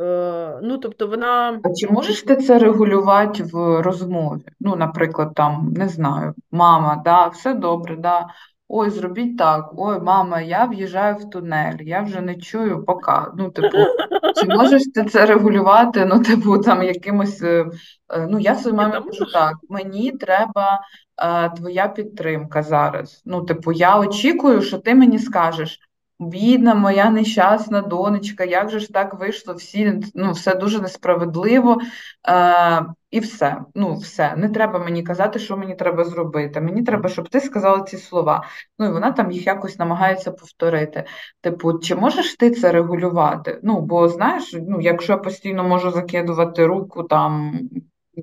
Е, 0.00 0.58
ну, 0.62 0.78
тобто 0.78 1.06
вона... 1.06 1.60
А 1.64 1.74
чи 1.74 1.88
можеш 1.88 2.22
ти 2.22 2.36
це 2.36 2.58
регулювати 2.58 3.42
в 3.42 3.82
розмові? 3.82 4.42
Ну, 4.60 4.76
наприклад, 4.76 5.34
там, 5.34 5.72
не 5.76 5.88
знаю, 5.88 6.34
мама, 6.50 7.02
да, 7.04 7.26
все 7.26 7.54
добре, 7.54 7.96
да. 7.96 8.26
ой, 8.68 8.90
зробіть 8.90 9.38
так, 9.38 9.70
ой, 9.76 10.00
мама, 10.00 10.40
я 10.40 10.64
в'їжджаю 10.64 11.16
в 11.16 11.30
тунель, 11.30 11.76
я 11.80 12.02
вже 12.02 12.20
не 12.20 12.34
чую 12.34 12.84
поки. 12.84 13.12
Ну, 13.36 13.50
типу, 13.50 13.78
чи 14.36 14.46
можеш 14.56 14.82
ти 14.94 15.04
це 15.04 15.26
регулювати? 15.26 16.04
Ну, 16.04 16.20
типу, 16.22 16.58
там 16.58 16.82
якимось. 16.82 17.42
Е, 17.42 17.66
е, 18.08 18.26
ну, 18.30 18.38
я 18.38 18.54
своїй 18.54 18.76
мамі 18.76 18.92
кажу 18.92 19.32
так, 19.32 19.54
мені 19.68 20.12
треба 20.12 20.80
е, 21.22 21.50
твоя 21.50 21.88
підтримка 21.88 22.62
зараз. 22.62 23.22
Ну, 23.24 23.42
типу, 23.42 23.72
я 23.72 23.98
очікую, 23.98 24.62
що 24.62 24.78
ти 24.78 24.94
мені 24.94 25.18
скажеш. 25.18 25.78
Бідна, 26.20 26.74
моя 26.74 27.10
нещасна 27.10 27.80
донечка, 27.80 28.44
як 28.44 28.70
же 28.70 28.80
ж 28.80 28.92
так 28.92 29.14
вийшло? 29.14 29.54
Всі 29.54 30.00
ну, 30.14 30.32
все 30.32 30.54
дуже 30.54 30.80
несправедливо. 30.80 31.78
Е, 32.28 32.84
І 33.10 33.20
все. 33.20 33.60
Ну, 33.74 33.94
все. 33.94 34.36
Не 34.36 34.48
треба 34.48 34.78
мені 34.78 35.02
казати, 35.02 35.38
що 35.38 35.56
мені 35.56 35.74
треба 35.74 36.04
зробити. 36.04 36.60
Мені 36.60 36.82
треба, 36.82 37.08
щоб 37.08 37.28
ти 37.28 37.40
сказала 37.40 37.80
ці 37.80 37.96
слова. 37.96 38.44
Ну 38.78 38.86
і 38.86 38.92
вона 38.92 39.12
там 39.12 39.30
їх 39.30 39.46
якось 39.46 39.78
намагається 39.78 40.32
повторити. 40.32 41.04
Типу, 41.40 41.78
чи 41.78 41.94
можеш 41.94 42.36
ти 42.36 42.50
це 42.50 42.72
регулювати? 42.72 43.60
Ну, 43.62 43.80
бо 43.80 44.08
знаєш, 44.08 44.56
ну, 44.68 44.80
якщо 44.80 45.12
я 45.12 45.18
постійно 45.18 45.64
можу 45.64 45.90
закидувати 45.90 46.66
руку 46.66 47.02
там 47.02 47.52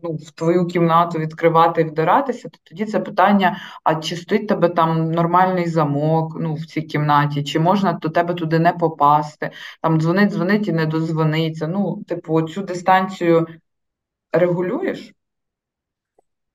ну, 0.03 0.15
в 0.15 0.31
твою 0.31 0.65
кімнату 0.65 1.19
відкривати 1.19 1.81
і 1.81 1.83
вдиратися, 1.83 2.49
то 2.49 2.59
тоді 2.63 2.85
це 2.85 2.99
питання: 2.99 3.57
а 3.83 3.95
чи 3.95 4.15
стоїть 4.15 4.47
тебе 4.47 4.69
там 4.69 5.11
нормальний 5.11 5.67
замок 5.67 6.37
ну, 6.39 6.53
в 6.53 6.65
цій 6.65 6.81
кімнаті, 6.81 7.43
чи 7.43 7.59
можна 7.59 7.93
до 7.93 8.09
тебе 8.09 8.33
туди 8.33 8.59
не 8.59 8.73
попасти, 8.73 9.51
там 9.81 10.01
дзвонить, 10.01 10.31
дзвонить 10.31 10.67
і 10.67 10.73
не 10.73 10.85
дозвониться. 10.85 11.67
Ну, 11.67 12.03
типу, 12.07 12.41
цю 12.41 12.61
дистанцію 12.61 13.47
регулюєш? 14.31 15.13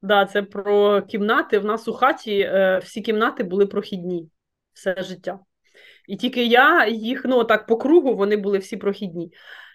Да, 0.02 0.26
це 0.26 0.42
про 0.42 1.02
кімнати. 1.02 1.58
В 1.58 1.64
нас 1.64 1.88
у 1.88 1.92
хаті 1.92 2.40
е, 2.40 2.80
всі 2.84 3.02
кімнати 3.02 3.44
були 3.44 3.66
прохідні 3.66 4.28
все 4.72 5.02
життя. 5.02 5.38
І 6.08 6.16
тільки 6.16 6.44
я 6.44 6.86
їх, 6.86 7.22
ну 7.24 7.44
так 7.44 7.66
по 7.66 7.76
кругу, 7.76 8.14
вони 8.16 8.36
були 8.36 8.58
всі 8.58 8.76
прохідні. 8.76 9.32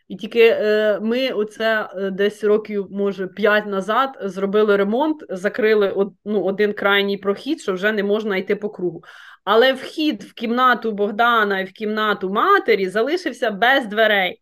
І 0.08 0.16
тільки 0.16 0.48
е, 0.48 1.00
ми 1.02 1.30
оце 1.30 1.90
е, 1.96 2.10
десь 2.10 2.44
років, 2.44 2.88
може, 2.92 3.28
п'ять 3.28 3.66
назад 3.66 4.18
зробили 4.22 4.76
ремонт, 4.76 5.24
закрили 5.30 5.92
од, 5.92 6.14
ну, 6.26 6.44
один 6.44 6.74
крайній 6.74 7.18
прохід, 7.18 7.62
що 7.62 7.74
вже 7.74 7.92
не 7.92 8.04
можна 8.04 8.38
йти 8.38 8.56
по 8.56 8.70
кругу. 8.70 9.04
Але 9.44 9.74
вхід 9.74 10.24
в 10.24 10.34
кімнату 10.34 10.92
Богдана 10.92 11.60
і 11.60 11.66
в 11.66 11.72
кімнату 11.72 12.30
матері 12.30 12.90
залишився 12.90 13.52
без 13.52 13.86
дверей. 13.86 14.40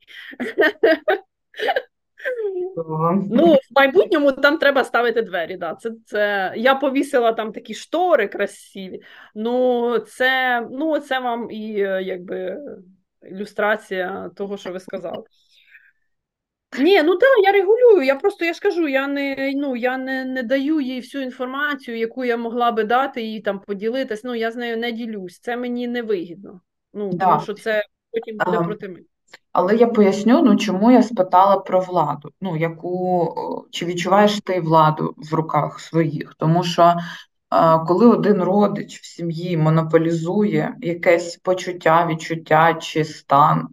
Ну, 3.29 3.53
в 3.53 3.59
майбутньому 3.75 4.31
там 4.31 4.57
треба 4.57 4.83
ставити 4.83 5.21
двері. 5.21 5.57
Да. 5.57 5.75
Це, 5.75 5.91
це... 6.05 6.53
Я 6.57 6.75
повісила 6.75 7.33
там 7.33 7.51
такі 7.51 7.73
штори 7.73 8.27
красиві. 8.27 9.01
Ну, 9.35 9.99
це 9.99 10.61
ну, 10.71 10.99
це 10.99 11.19
вам 11.19 11.51
і 11.51 11.79
е, 11.79 12.03
якби 12.03 12.57
ілюстрація 13.31 14.31
того, 14.35 14.57
що 14.57 14.71
ви 14.71 14.79
сказали. 14.79 15.23
Ні, 16.79 17.03
ну 17.03 17.15
так, 17.17 17.29
я 17.43 17.51
регулюю. 17.51 18.01
Я 18.01 18.15
просто 18.15 18.45
я 18.45 18.53
ж 18.53 18.59
кажу, 18.59 18.87
я 18.87 19.07
не 19.07 19.53
ну 19.55 19.75
я 19.75 19.97
не 19.97 20.25
не 20.25 20.43
даю 20.43 20.81
їй 20.81 20.99
всю 20.99 21.23
інформацію, 21.23 21.97
яку 21.97 22.25
я 22.25 22.37
могла 22.37 22.71
би 22.71 22.83
дати 22.83 23.21
їй 23.21 23.41
там 23.41 23.59
поділитись. 23.59 24.23
Ну 24.23 24.35
я 24.35 24.51
з 24.51 24.55
нею 24.55 24.77
не 24.77 24.91
ділюсь. 24.91 25.39
Це 25.39 25.57
мені 25.57 25.87
не 25.87 26.01
вигідно. 26.01 26.61
Ну 26.93 27.13
да. 27.13 27.25
тому 27.25 27.41
що 27.41 27.53
це 27.53 27.83
потім 28.11 28.37
буде 28.45 28.57
а, 28.57 28.63
проти 28.63 28.87
мене. 28.87 29.05
Але 29.51 29.75
я 29.75 29.87
поясню, 29.87 30.41
ну 30.43 30.55
чому 30.55 30.91
я 30.91 31.03
спитала 31.03 31.57
про 31.57 31.79
владу. 31.79 32.29
Ну 32.41 32.57
яку 32.57 33.35
чи 33.71 33.85
відчуваєш 33.85 34.41
ти 34.41 34.59
владу 34.61 35.13
в 35.17 35.33
руках 35.33 35.79
своїх? 35.79 36.35
Тому 36.37 36.63
що 36.63 36.95
коли 37.87 38.05
один 38.07 38.43
родич 38.43 38.99
в 38.99 39.05
сім'ї 39.05 39.57
монополізує 39.57 40.75
якесь 40.81 41.37
почуття, 41.37 42.07
відчуття 42.09 42.73
чи 42.73 43.05
стан, 43.05 43.67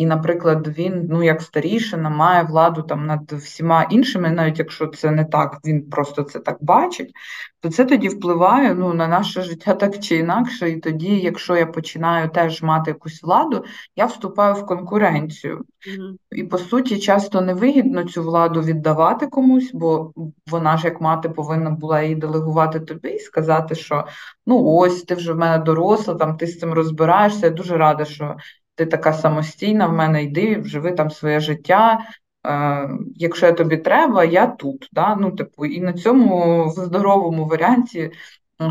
і, 0.00 0.06
наприклад, 0.06 0.78
він, 0.78 1.06
ну 1.10 1.22
як 1.22 1.42
старішина, 1.42 2.10
має 2.10 2.42
владу 2.42 2.82
там 2.82 3.06
над 3.06 3.32
всіма 3.32 3.82
іншими, 3.82 4.30
навіть 4.30 4.58
якщо 4.58 4.86
це 4.86 5.10
не 5.10 5.24
так, 5.24 5.58
він 5.64 5.90
просто 5.90 6.22
це 6.22 6.38
так 6.38 6.56
бачить, 6.60 7.12
то 7.60 7.68
це 7.68 7.84
тоді 7.84 8.08
впливає 8.08 8.74
ну, 8.74 8.94
на 8.94 9.08
наше 9.08 9.42
життя 9.42 9.74
так 9.74 9.98
чи 9.98 10.16
інакше. 10.16 10.70
І 10.70 10.76
тоді, 10.76 11.16
якщо 11.16 11.56
я 11.56 11.66
починаю 11.66 12.28
теж 12.28 12.62
мати 12.62 12.90
якусь 12.90 13.22
владу, 13.22 13.64
я 13.96 14.06
вступаю 14.06 14.54
в 14.54 14.66
конкуренцію. 14.66 15.56
Mm-hmm. 15.58 16.14
І 16.32 16.44
по 16.44 16.58
суті, 16.58 16.98
часто 16.98 17.40
невигідно 17.40 18.04
цю 18.04 18.22
владу 18.22 18.60
віддавати 18.62 19.26
комусь, 19.26 19.70
бо 19.74 20.12
вона 20.50 20.76
ж 20.76 20.84
як 20.84 21.00
мати 21.00 21.28
повинна 21.28 21.70
була 21.70 22.02
її 22.02 22.14
делегувати 22.14 22.80
тобі 22.80 23.08
і 23.08 23.18
сказати, 23.18 23.74
що 23.74 24.06
ну 24.46 24.64
ось 24.64 25.02
ти 25.02 25.14
вже 25.14 25.32
в 25.32 25.36
мене 25.36 25.64
доросла, 25.64 26.14
там 26.14 26.36
ти 26.36 26.46
з 26.46 26.58
цим 26.58 26.72
розбираєшся. 26.72 27.46
Я 27.46 27.52
дуже 27.52 27.76
рада, 27.76 28.04
що 28.04 28.36
ти 28.80 28.86
така 28.86 29.12
самостійна 29.12 29.86
в 29.86 29.92
мене, 29.92 30.22
йди, 30.22 30.62
живи 30.64 30.92
там 30.92 31.10
своє 31.10 31.40
життя. 31.40 32.00
Е, 32.46 32.90
Якщо 33.16 33.46
я 33.46 33.52
тобі 33.52 33.76
треба, 33.76 34.24
я 34.24 34.46
тут. 34.46 34.88
Да? 34.92 35.16
Ну, 35.16 35.30
типу, 35.30 35.66
І 35.66 35.80
на 35.80 35.92
цьому 35.92 36.64
в 36.68 36.70
здоровому 36.70 37.46
варіанті 37.46 38.10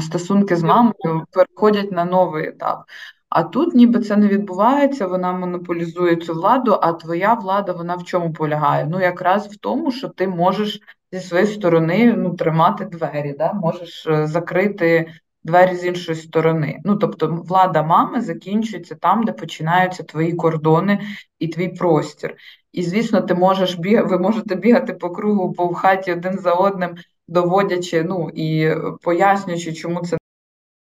стосунки 0.02 0.56
з 0.56 0.64
мамою 0.64 1.26
переходять 1.32 1.92
на 1.92 2.06
новий 2.06 2.48
етап. 2.48 2.84
А 3.30 3.44
тут 3.44 3.76
ніби 3.76 4.00
це 4.00 4.16
не 4.16 4.28
відбувається, 4.28 5.08
вона 5.08 5.32
монополізує 5.32 6.16
цю 6.16 6.34
владу, 6.34 6.80
а 6.82 6.94
твоя 6.94 7.34
влада 7.34 7.72
вона 7.72 7.96
в 7.96 8.04
чому 8.04 8.34
полягає? 8.34 8.86
Ну, 8.86 9.02
якраз 9.02 9.48
в 9.48 9.58
тому, 9.58 9.92
що 9.92 10.08
ти 10.08 10.28
можеш 10.28 10.80
зі 11.12 11.20
своєї 11.20 11.54
сторони 11.54 12.14
ну, 12.18 12.36
тримати 12.36 12.86
двері, 12.86 13.36
да? 13.38 13.54
можеш 13.54 14.08
е, 14.08 14.28
закрити 14.28 15.14
двері 15.44 15.76
з 15.76 15.86
іншої 15.86 16.18
сторони. 16.18 16.80
Ну, 16.84 16.96
тобто, 16.96 17.28
влада 17.28 17.84
мами 17.84 18.22
закінчується 18.22 18.96
там, 18.96 19.24
де 19.24 19.32
починаються 19.32 20.04
твої 20.04 20.34
кордони 20.34 21.00
і 21.40 21.48
твій 21.48 21.68
простір. 21.68 22.36
І, 22.72 22.84
звісно, 22.84 23.22
ти 23.22 23.36
можеш 23.36 23.76
біг... 23.76 24.08
ви 24.08 24.20
можете 24.20 24.56
бігати 24.56 24.94
по 24.94 25.10
кругу 25.10 25.54
по 25.54 25.74
хаті 25.74 26.14
один 26.14 26.40
за 26.40 26.54
одним, 26.54 26.96
доводячи 27.28 28.04
ну, 28.04 28.30
і 28.34 28.76
пояснюючи, 29.02 29.74
чому 29.74 30.02
це 30.02 30.18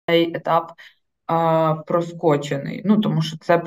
цей 0.09 0.37
етап 0.37 0.73
а, 1.27 1.75
проскочений. 1.87 2.83
Ну, 2.85 3.01
Тому 3.01 3.23
що 3.23 3.39
це 3.39 3.63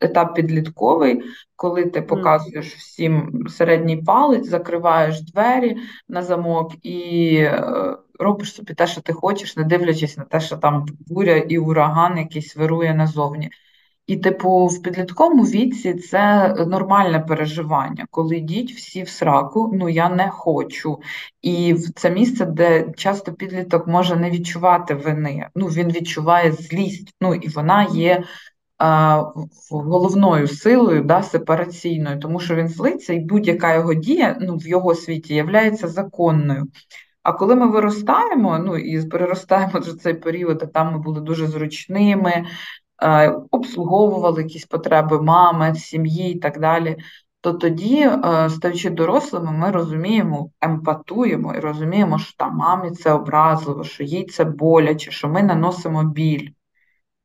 етап 0.00 0.34
підлітковий, 0.34 1.22
коли 1.56 1.84
ти 1.84 2.02
показуєш 2.02 2.74
всім 2.74 3.44
середній 3.48 3.96
палець, 3.96 4.48
закриваєш 4.48 5.22
двері 5.22 5.76
на 6.08 6.22
замок 6.22 6.72
і 6.82 7.36
е, 7.36 7.96
робиш 8.18 8.54
собі 8.54 8.74
те, 8.74 8.86
що 8.86 9.00
ти 9.00 9.12
хочеш, 9.12 9.56
не 9.56 9.64
дивлячись 9.64 10.16
на 10.16 10.24
те, 10.24 10.40
що 10.40 10.56
там 10.56 10.86
буря 11.06 11.36
і 11.36 11.58
ураган 11.58 12.18
якийсь 12.18 12.56
вирує 12.56 12.94
назовні. 12.94 13.50
І, 14.06 14.16
типу, 14.16 14.66
в 14.66 14.82
підлітковому 14.82 15.42
віці 15.42 15.94
це 15.94 16.48
нормальне 16.54 17.20
переживання, 17.20 18.06
коли 18.10 18.36
йдіть 18.36 18.72
всі 18.72 19.02
в 19.02 19.08
сраку, 19.08 19.70
ну 19.74 19.88
я 19.88 20.08
не 20.08 20.28
хочу. 20.28 20.98
І 21.42 21.74
це 21.96 22.10
місце, 22.10 22.46
де 22.46 22.92
часто 22.96 23.32
підліток 23.32 23.86
може 23.86 24.16
не 24.16 24.30
відчувати 24.30 24.94
вини. 24.94 25.48
Ну 25.54 25.66
він 25.66 25.92
відчуває 25.92 26.52
злість, 26.52 27.14
ну 27.20 27.34
і 27.34 27.48
вона 27.48 27.84
є 27.84 28.24
а, 28.78 29.22
головною 29.70 30.48
силою, 30.48 31.02
да, 31.02 31.22
сепараційною, 31.22 32.18
тому 32.18 32.40
що 32.40 32.54
він 32.54 32.68
злиться, 32.68 33.12
і 33.12 33.20
будь-яка 33.20 33.74
його 33.74 33.94
дія 33.94 34.38
ну, 34.40 34.56
в 34.56 34.66
його 34.66 34.94
світі 34.94 35.34
є 35.34 35.72
законною. 35.74 36.66
А 37.24 37.32
коли 37.32 37.54
ми 37.54 37.66
виростаємо, 37.66 38.58
ну 38.58 38.76
і 38.76 39.06
переростаємо 39.06 39.80
цей 39.80 40.14
період, 40.14 40.62
а 40.62 40.66
там 40.66 40.92
ми 40.92 40.98
були 40.98 41.20
дуже 41.20 41.46
зручними, 41.46 42.44
е, 43.02 43.28
обслуговували 43.50 44.42
якісь 44.42 44.66
потреби 44.66 45.22
мами, 45.22 45.74
сім'ї 45.74 46.32
і 46.32 46.38
так 46.38 46.60
далі. 46.60 46.96
То 47.40 47.52
тоді, 47.52 48.00
е, 48.00 48.50
стаючи 48.50 48.90
дорослими, 48.90 49.52
ми 49.52 49.70
розуміємо, 49.70 50.50
емпатуємо 50.60 51.54
і 51.54 51.60
розуміємо, 51.60 52.18
що 52.18 52.36
там 52.36 52.56
мамі 52.56 52.90
це 52.90 53.12
образливо, 53.12 53.84
що 53.84 54.04
їй 54.04 54.24
це 54.24 54.44
боляче, 54.44 55.10
що 55.10 55.28
ми 55.28 55.42
наносимо 55.42 56.04
біль 56.04 56.48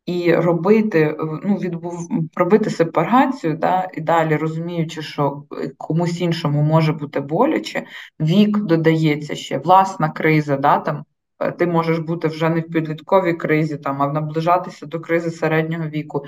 і 0.09 0.35
робити 0.35 1.15
ну, 1.43 1.55
відбув, 1.55 2.09
робити 2.35 2.69
сепарацію, 2.69 3.57
да, 3.57 3.87
і 3.93 4.01
далі 4.01 4.35
розуміючи, 4.35 5.01
що 5.01 5.43
комусь 5.77 6.21
іншому 6.21 6.61
може 6.61 6.93
бути 6.93 7.19
боляче, 7.19 7.85
вік 8.19 8.57
додається 8.57 9.35
ще 9.35 9.57
власна 9.57 10.09
криза, 10.09 10.57
да, 10.57 10.79
там. 10.79 11.03
Е, 11.39 11.51
ти 11.51 11.67
можеш 11.67 11.99
бути 11.99 12.27
вже 12.27 12.49
не 12.49 12.59
в 12.59 12.69
підлітковій 12.69 13.33
кризі, 13.33 13.77
там, 13.77 14.01
а 14.01 14.07
наближатися 14.07 14.85
до 14.85 14.99
кризи 14.99 15.31
середнього 15.31 15.87
віку. 15.89 16.25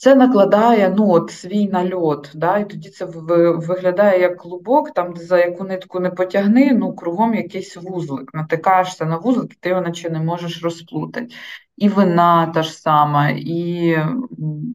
Це 0.00 0.14
накладає 0.14 0.94
ну, 0.98 1.10
от, 1.10 1.30
свій 1.30 1.68
нальот, 1.68 2.30
да, 2.34 2.58
і 2.58 2.68
тоді 2.68 2.88
це 2.88 3.04
виглядає 3.04 4.20
як 4.20 4.36
клубок, 4.36 4.90
там, 4.90 5.12
де 5.12 5.24
за 5.24 5.38
яку 5.38 5.64
нитку 5.64 6.00
не 6.00 6.10
потягни, 6.10 6.74
ну, 6.74 6.94
кругом 6.94 7.34
якийсь 7.34 7.76
вузлик. 7.76 8.34
Натикаєшся 8.34 9.04
на 9.04 9.16
вузлик, 9.16 9.52
і 9.52 9.56
ти 9.60 9.68
його 9.68 9.80
наче 9.80 10.10
не 10.10 10.20
можеш 10.20 10.62
розплутати. 10.62 11.28
І 11.76 11.88
вина 11.88 12.46
та 12.46 12.62
ж 12.62 12.72
сама, 12.72 13.28
і 13.28 13.96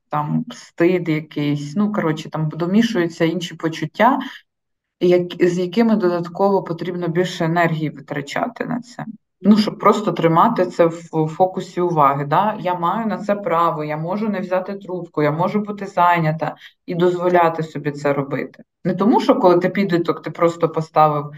там 0.09 0.45
стид 0.53 1.09
якийсь. 1.09 1.75
Ну, 1.75 1.91
коротше, 1.91 2.29
там 2.29 2.49
домішуються 2.49 3.25
інші 3.25 3.55
почуття, 3.55 4.19
як, 4.99 5.23
з 5.39 5.57
якими 5.57 5.95
додатково 5.95 6.63
потрібно 6.63 7.07
більше 7.07 7.45
енергії 7.45 7.89
витрачати 7.89 8.65
на 8.65 8.81
це. 8.81 9.05
Ну, 9.41 9.57
щоб 9.57 9.79
просто 9.79 10.11
тримати 10.11 10.65
це 10.65 10.85
в 10.85 11.27
фокусі 11.27 11.81
уваги. 11.81 12.25
Да? 12.25 12.57
Я 12.59 12.75
маю 12.75 13.07
на 13.07 13.17
це 13.17 13.35
право, 13.35 13.83
я 13.83 13.97
можу 13.97 14.29
не 14.29 14.39
взяти 14.39 14.73
трубку, 14.73 15.23
я 15.23 15.31
можу 15.31 15.59
бути 15.59 15.85
зайнята 15.85 16.55
і 16.85 16.95
дозволяти 16.95 17.63
собі 17.63 17.91
це 17.91 18.13
робити. 18.13 18.63
Не 18.83 18.95
тому, 18.95 19.21
що 19.21 19.35
коли 19.35 19.59
ти 19.59 19.69
підліток, 19.69 20.21
ти 20.21 20.31
просто 20.31 20.69
поставив 20.69 21.31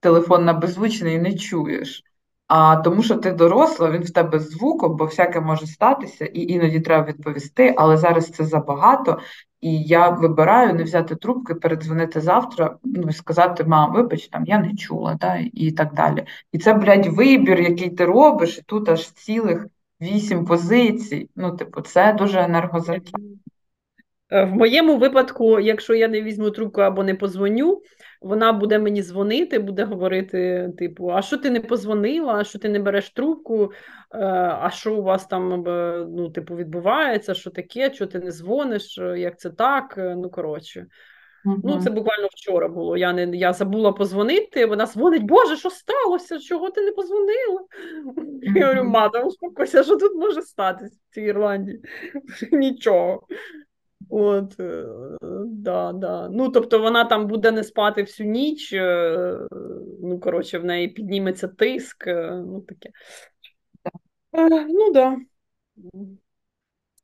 телефон 0.00 0.44
на 0.44 0.52
беззвучний 0.52 1.14
і 1.14 1.18
не 1.18 1.34
чуєш. 1.34 2.02
А 2.48 2.76
тому, 2.76 3.02
що 3.02 3.14
ти 3.14 3.32
доросла, 3.32 3.90
він 3.90 4.02
в 4.02 4.10
тебе 4.10 4.38
з 4.38 4.50
звуком, 4.50 4.96
бо 4.96 5.04
всяке 5.04 5.40
може 5.40 5.66
статися, 5.66 6.24
і 6.24 6.40
іноді 6.40 6.80
треба 6.80 7.08
відповісти, 7.08 7.74
але 7.76 7.96
зараз 7.96 8.30
це 8.30 8.44
забагато, 8.44 9.18
і 9.66 9.82
я 9.82 10.08
вибираю 10.08 10.74
не 10.74 10.82
взяти 10.82 11.16
трубки, 11.16 11.54
передзвонити 11.54 12.20
завтра, 12.20 12.76
ну 12.84 13.08
і 13.08 13.12
сказати, 13.12 13.64
мам, 13.64 13.92
вибач, 13.92 14.28
там 14.28 14.44
я 14.46 14.58
не 14.58 14.74
чула, 14.74 15.16
да, 15.20 15.38
і 15.52 15.72
так 15.72 15.94
далі. 15.94 16.24
І 16.52 16.58
це, 16.58 16.74
блядь, 16.74 17.06
вибір, 17.06 17.60
який 17.60 17.90
ти 17.90 18.04
робиш, 18.04 18.58
і 18.58 18.62
тут 18.62 18.88
аж 18.88 19.10
цілих 19.10 19.66
вісім 20.00 20.44
позицій. 20.44 21.30
Ну, 21.36 21.56
типу, 21.56 21.80
це 21.80 22.12
дуже 22.12 22.40
енергозатратно. 22.40 23.24
Е, 24.30 24.44
в 24.44 24.52
моєму 24.52 24.98
випадку, 24.98 25.60
якщо 25.60 25.94
я 25.94 26.08
не 26.08 26.22
візьму 26.22 26.50
трубку 26.50 26.80
або 26.80 27.04
не 27.04 27.14
позвоню, 27.14 27.82
вона 28.22 28.52
буде 28.52 28.78
мені 28.78 29.02
дзвонити, 29.02 29.58
буде 29.58 29.84
говорити: 29.84 30.70
типу, 30.78 31.10
а 31.10 31.22
що 31.22 31.36
ти 31.36 31.50
не 31.50 31.60
позвонила, 31.60 32.34
а 32.34 32.44
що 32.44 32.58
ти 32.58 32.68
не 32.68 32.78
береш 32.78 33.10
трубку, 33.10 33.64
е, 33.64 34.18
а 34.60 34.70
що 34.70 34.96
у 34.96 35.02
вас 35.02 35.26
там 35.26 35.68
е, 35.68 36.06
ну, 36.08 36.30
типу, 36.30 36.56
відбувається, 36.56 37.34
що 37.34 37.50
таке, 37.50 37.94
що 37.94 38.06
ти 38.06 38.18
не 38.18 38.30
дзвониш, 38.30 38.98
як 39.16 39.38
це 39.38 39.50
так? 39.50 39.94
Ну, 39.96 40.30
коротше. 40.30 40.86
Uh-huh. 41.46 41.60
Ну, 41.64 41.80
це 41.82 41.90
буквально 41.90 42.28
вчора 42.32 42.68
було. 42.68 42.96
Я 42.96 43.12
не 43.12 43.36
я 43.36 43.52
забула 43.52 43.92
позвонити. 43.92 44.66
Вона 44.66 44.86
дзвонить, 44.86 45.22
Боже, 45.22 45.56
що 45.56 45.70
сталося? 45.70 46.38
Чого 46.38 46.70
ти 46.70 46.80
не 46.80 46.92
позвонила? 46.92 47.60
Uh-huh. 47.60 48.58
Я 48.58 48.66
говорю, 48.66 48.84
мата, 48.84 49.22
успокойся, 49.22 49.82
що 49.82 49.96
тут 49.96 50.14
може 50.14 50.42
статись 50.42 50.92
в 50.92 51.14
цій 51.14 51.22
Ірландії? 51.22 51.80
Нічого. 52.52 53.26
От, 54.08 54.60
е, 54.60 54.84
да, 55.46 55.92
да. 55.92 56.28
Ну, 56.28 56.48
тобто 56.48 56.78
вона 56.78 57.04
там 57.04 57.26
буде 57.26 57.50
не 57.50 57.64
спати 57.64 58.02
всю 58.02 58.28
ніч, 58.30 58.72
е, 58.72 59.38
ну, 60.02 60.20
коротше, 60.20 60.58
в 60.58 60.64
неї 60.64 60.88
підніметься 60.88 61.48
тиск, 61.48 62.06
е, 62.06 62.30
ну 62.46 62.60
таке. 62.60 62.90
Ну, 64.68 64.92
да. 64.92 65.16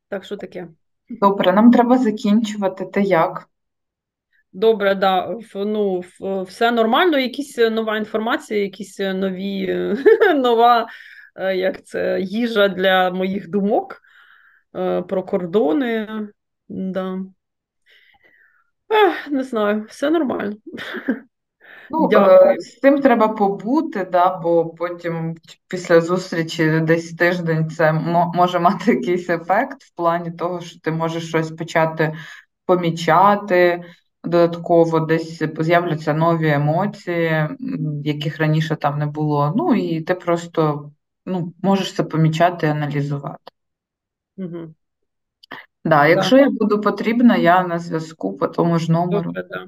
Так 0.08 0.24
що 0.24 0.36
таке. 0.36 0.68
Добре, 1.10 1.52
нам 1.52 1.70
треба 1.70 1.98
закінчувати. 1.98 2.86
Ти 2.86 3.02
як? 3.02 3.48
Добре, 4.52 4.94
да. 4.94 5.36
Ну, 5.54 6.02
все 6.46 6.70
нормально, 6.70 7.18
якісь 7.18 7.58
нова 7.58 7.96
інформація, 7.96 8.62
якісь 8.62 8.98
нові, 8.98 9.74
нова 10.34 10.88
як 11.54 11.84
це, 11.84 12.20
їжа 12.20 12.68
для 12.68 13.10
моїх 13.10 13.50
думок 13.50 14.02
про 15.08 15.22
кордони. 15.22 16.08
Да. 16.72 17.18
Ех, 18.90 19.28
Не 19.30 19.42
знаю, 19.42 19.86
все 19.88 20.10
нормально. 20.10 20.56
Ну, 21.90 22.08
е, 22.12 22.56
З 22.58 22.78
цим 22.78 23.00
треба 23.00 23.28
побути, 23.28 24.04
да, 24.04 24.38
бо 24.38 24.66
потім 24.66 25.36
після 25.68 26.00
зустрічі 26.00 26.80
десь 26.80 27.14
тиждень 27.14 27.70
це 27.70 27.92
може 28.34 28.58
мати 28.58 28.92
якийсь 28.92 29.30
ефект 29.30 29.82
в 29.82 29.94
плані 29.94 30.30
того, 30.30 30.60
що 30.60 30.80
ти 30.80 30.90
можеш 30.90 31.28
щось 31.28 31.50
почати 31.50 32.16
помічати. 32.66 33.84
Додатково 34.24 35.00
десь 35.00 35.42
з'являться 35.58 36.14
нові 36.14 36.50
емоції, 36.50 37.48
яких 38.04 38.38
раніше 38.38 38.76
там 38.76 38.98
не 38.98 39.06
було. 39.06 39.52
Ну 39.56 39.74
і 39.74 40.00
ти 40.00 40.14
просто 40.14 40.90
ну, 41.26 41.54
можеш 41.62 41.94
це 41.94 42.02
помічати 42.02 42.66
і 42.66 42.70
аналізувати. 42.70 43.52
Угу. 44.36 44.74
Да, 45.84 46.06
якщо 46.06 46.36
я 46.36 46.50
буду 46.50 46.80
потрібна, 46.80 47.36
я 47.36 47.66
на 47.66 47.78
зв'язку 47.78 48.36
по 48.36 48.48
тому 48.48 48.78
ж 48.78 48.92
номеру. 48.92 49.32
Добре, 49.32 49.44
да. 49.50 49.66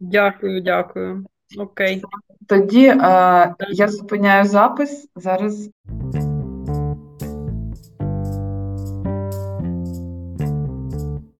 Дякую, 0.00 0.62
дякую. 0.62 1.26
Окей. 1.58 2.02
Тоді 2.48 2.86
е, 2.86 2.96
я 3.70 3.88
зупиняю 3.88 4.44
запис. 4.44 5.08
Зараз 5.16 5.70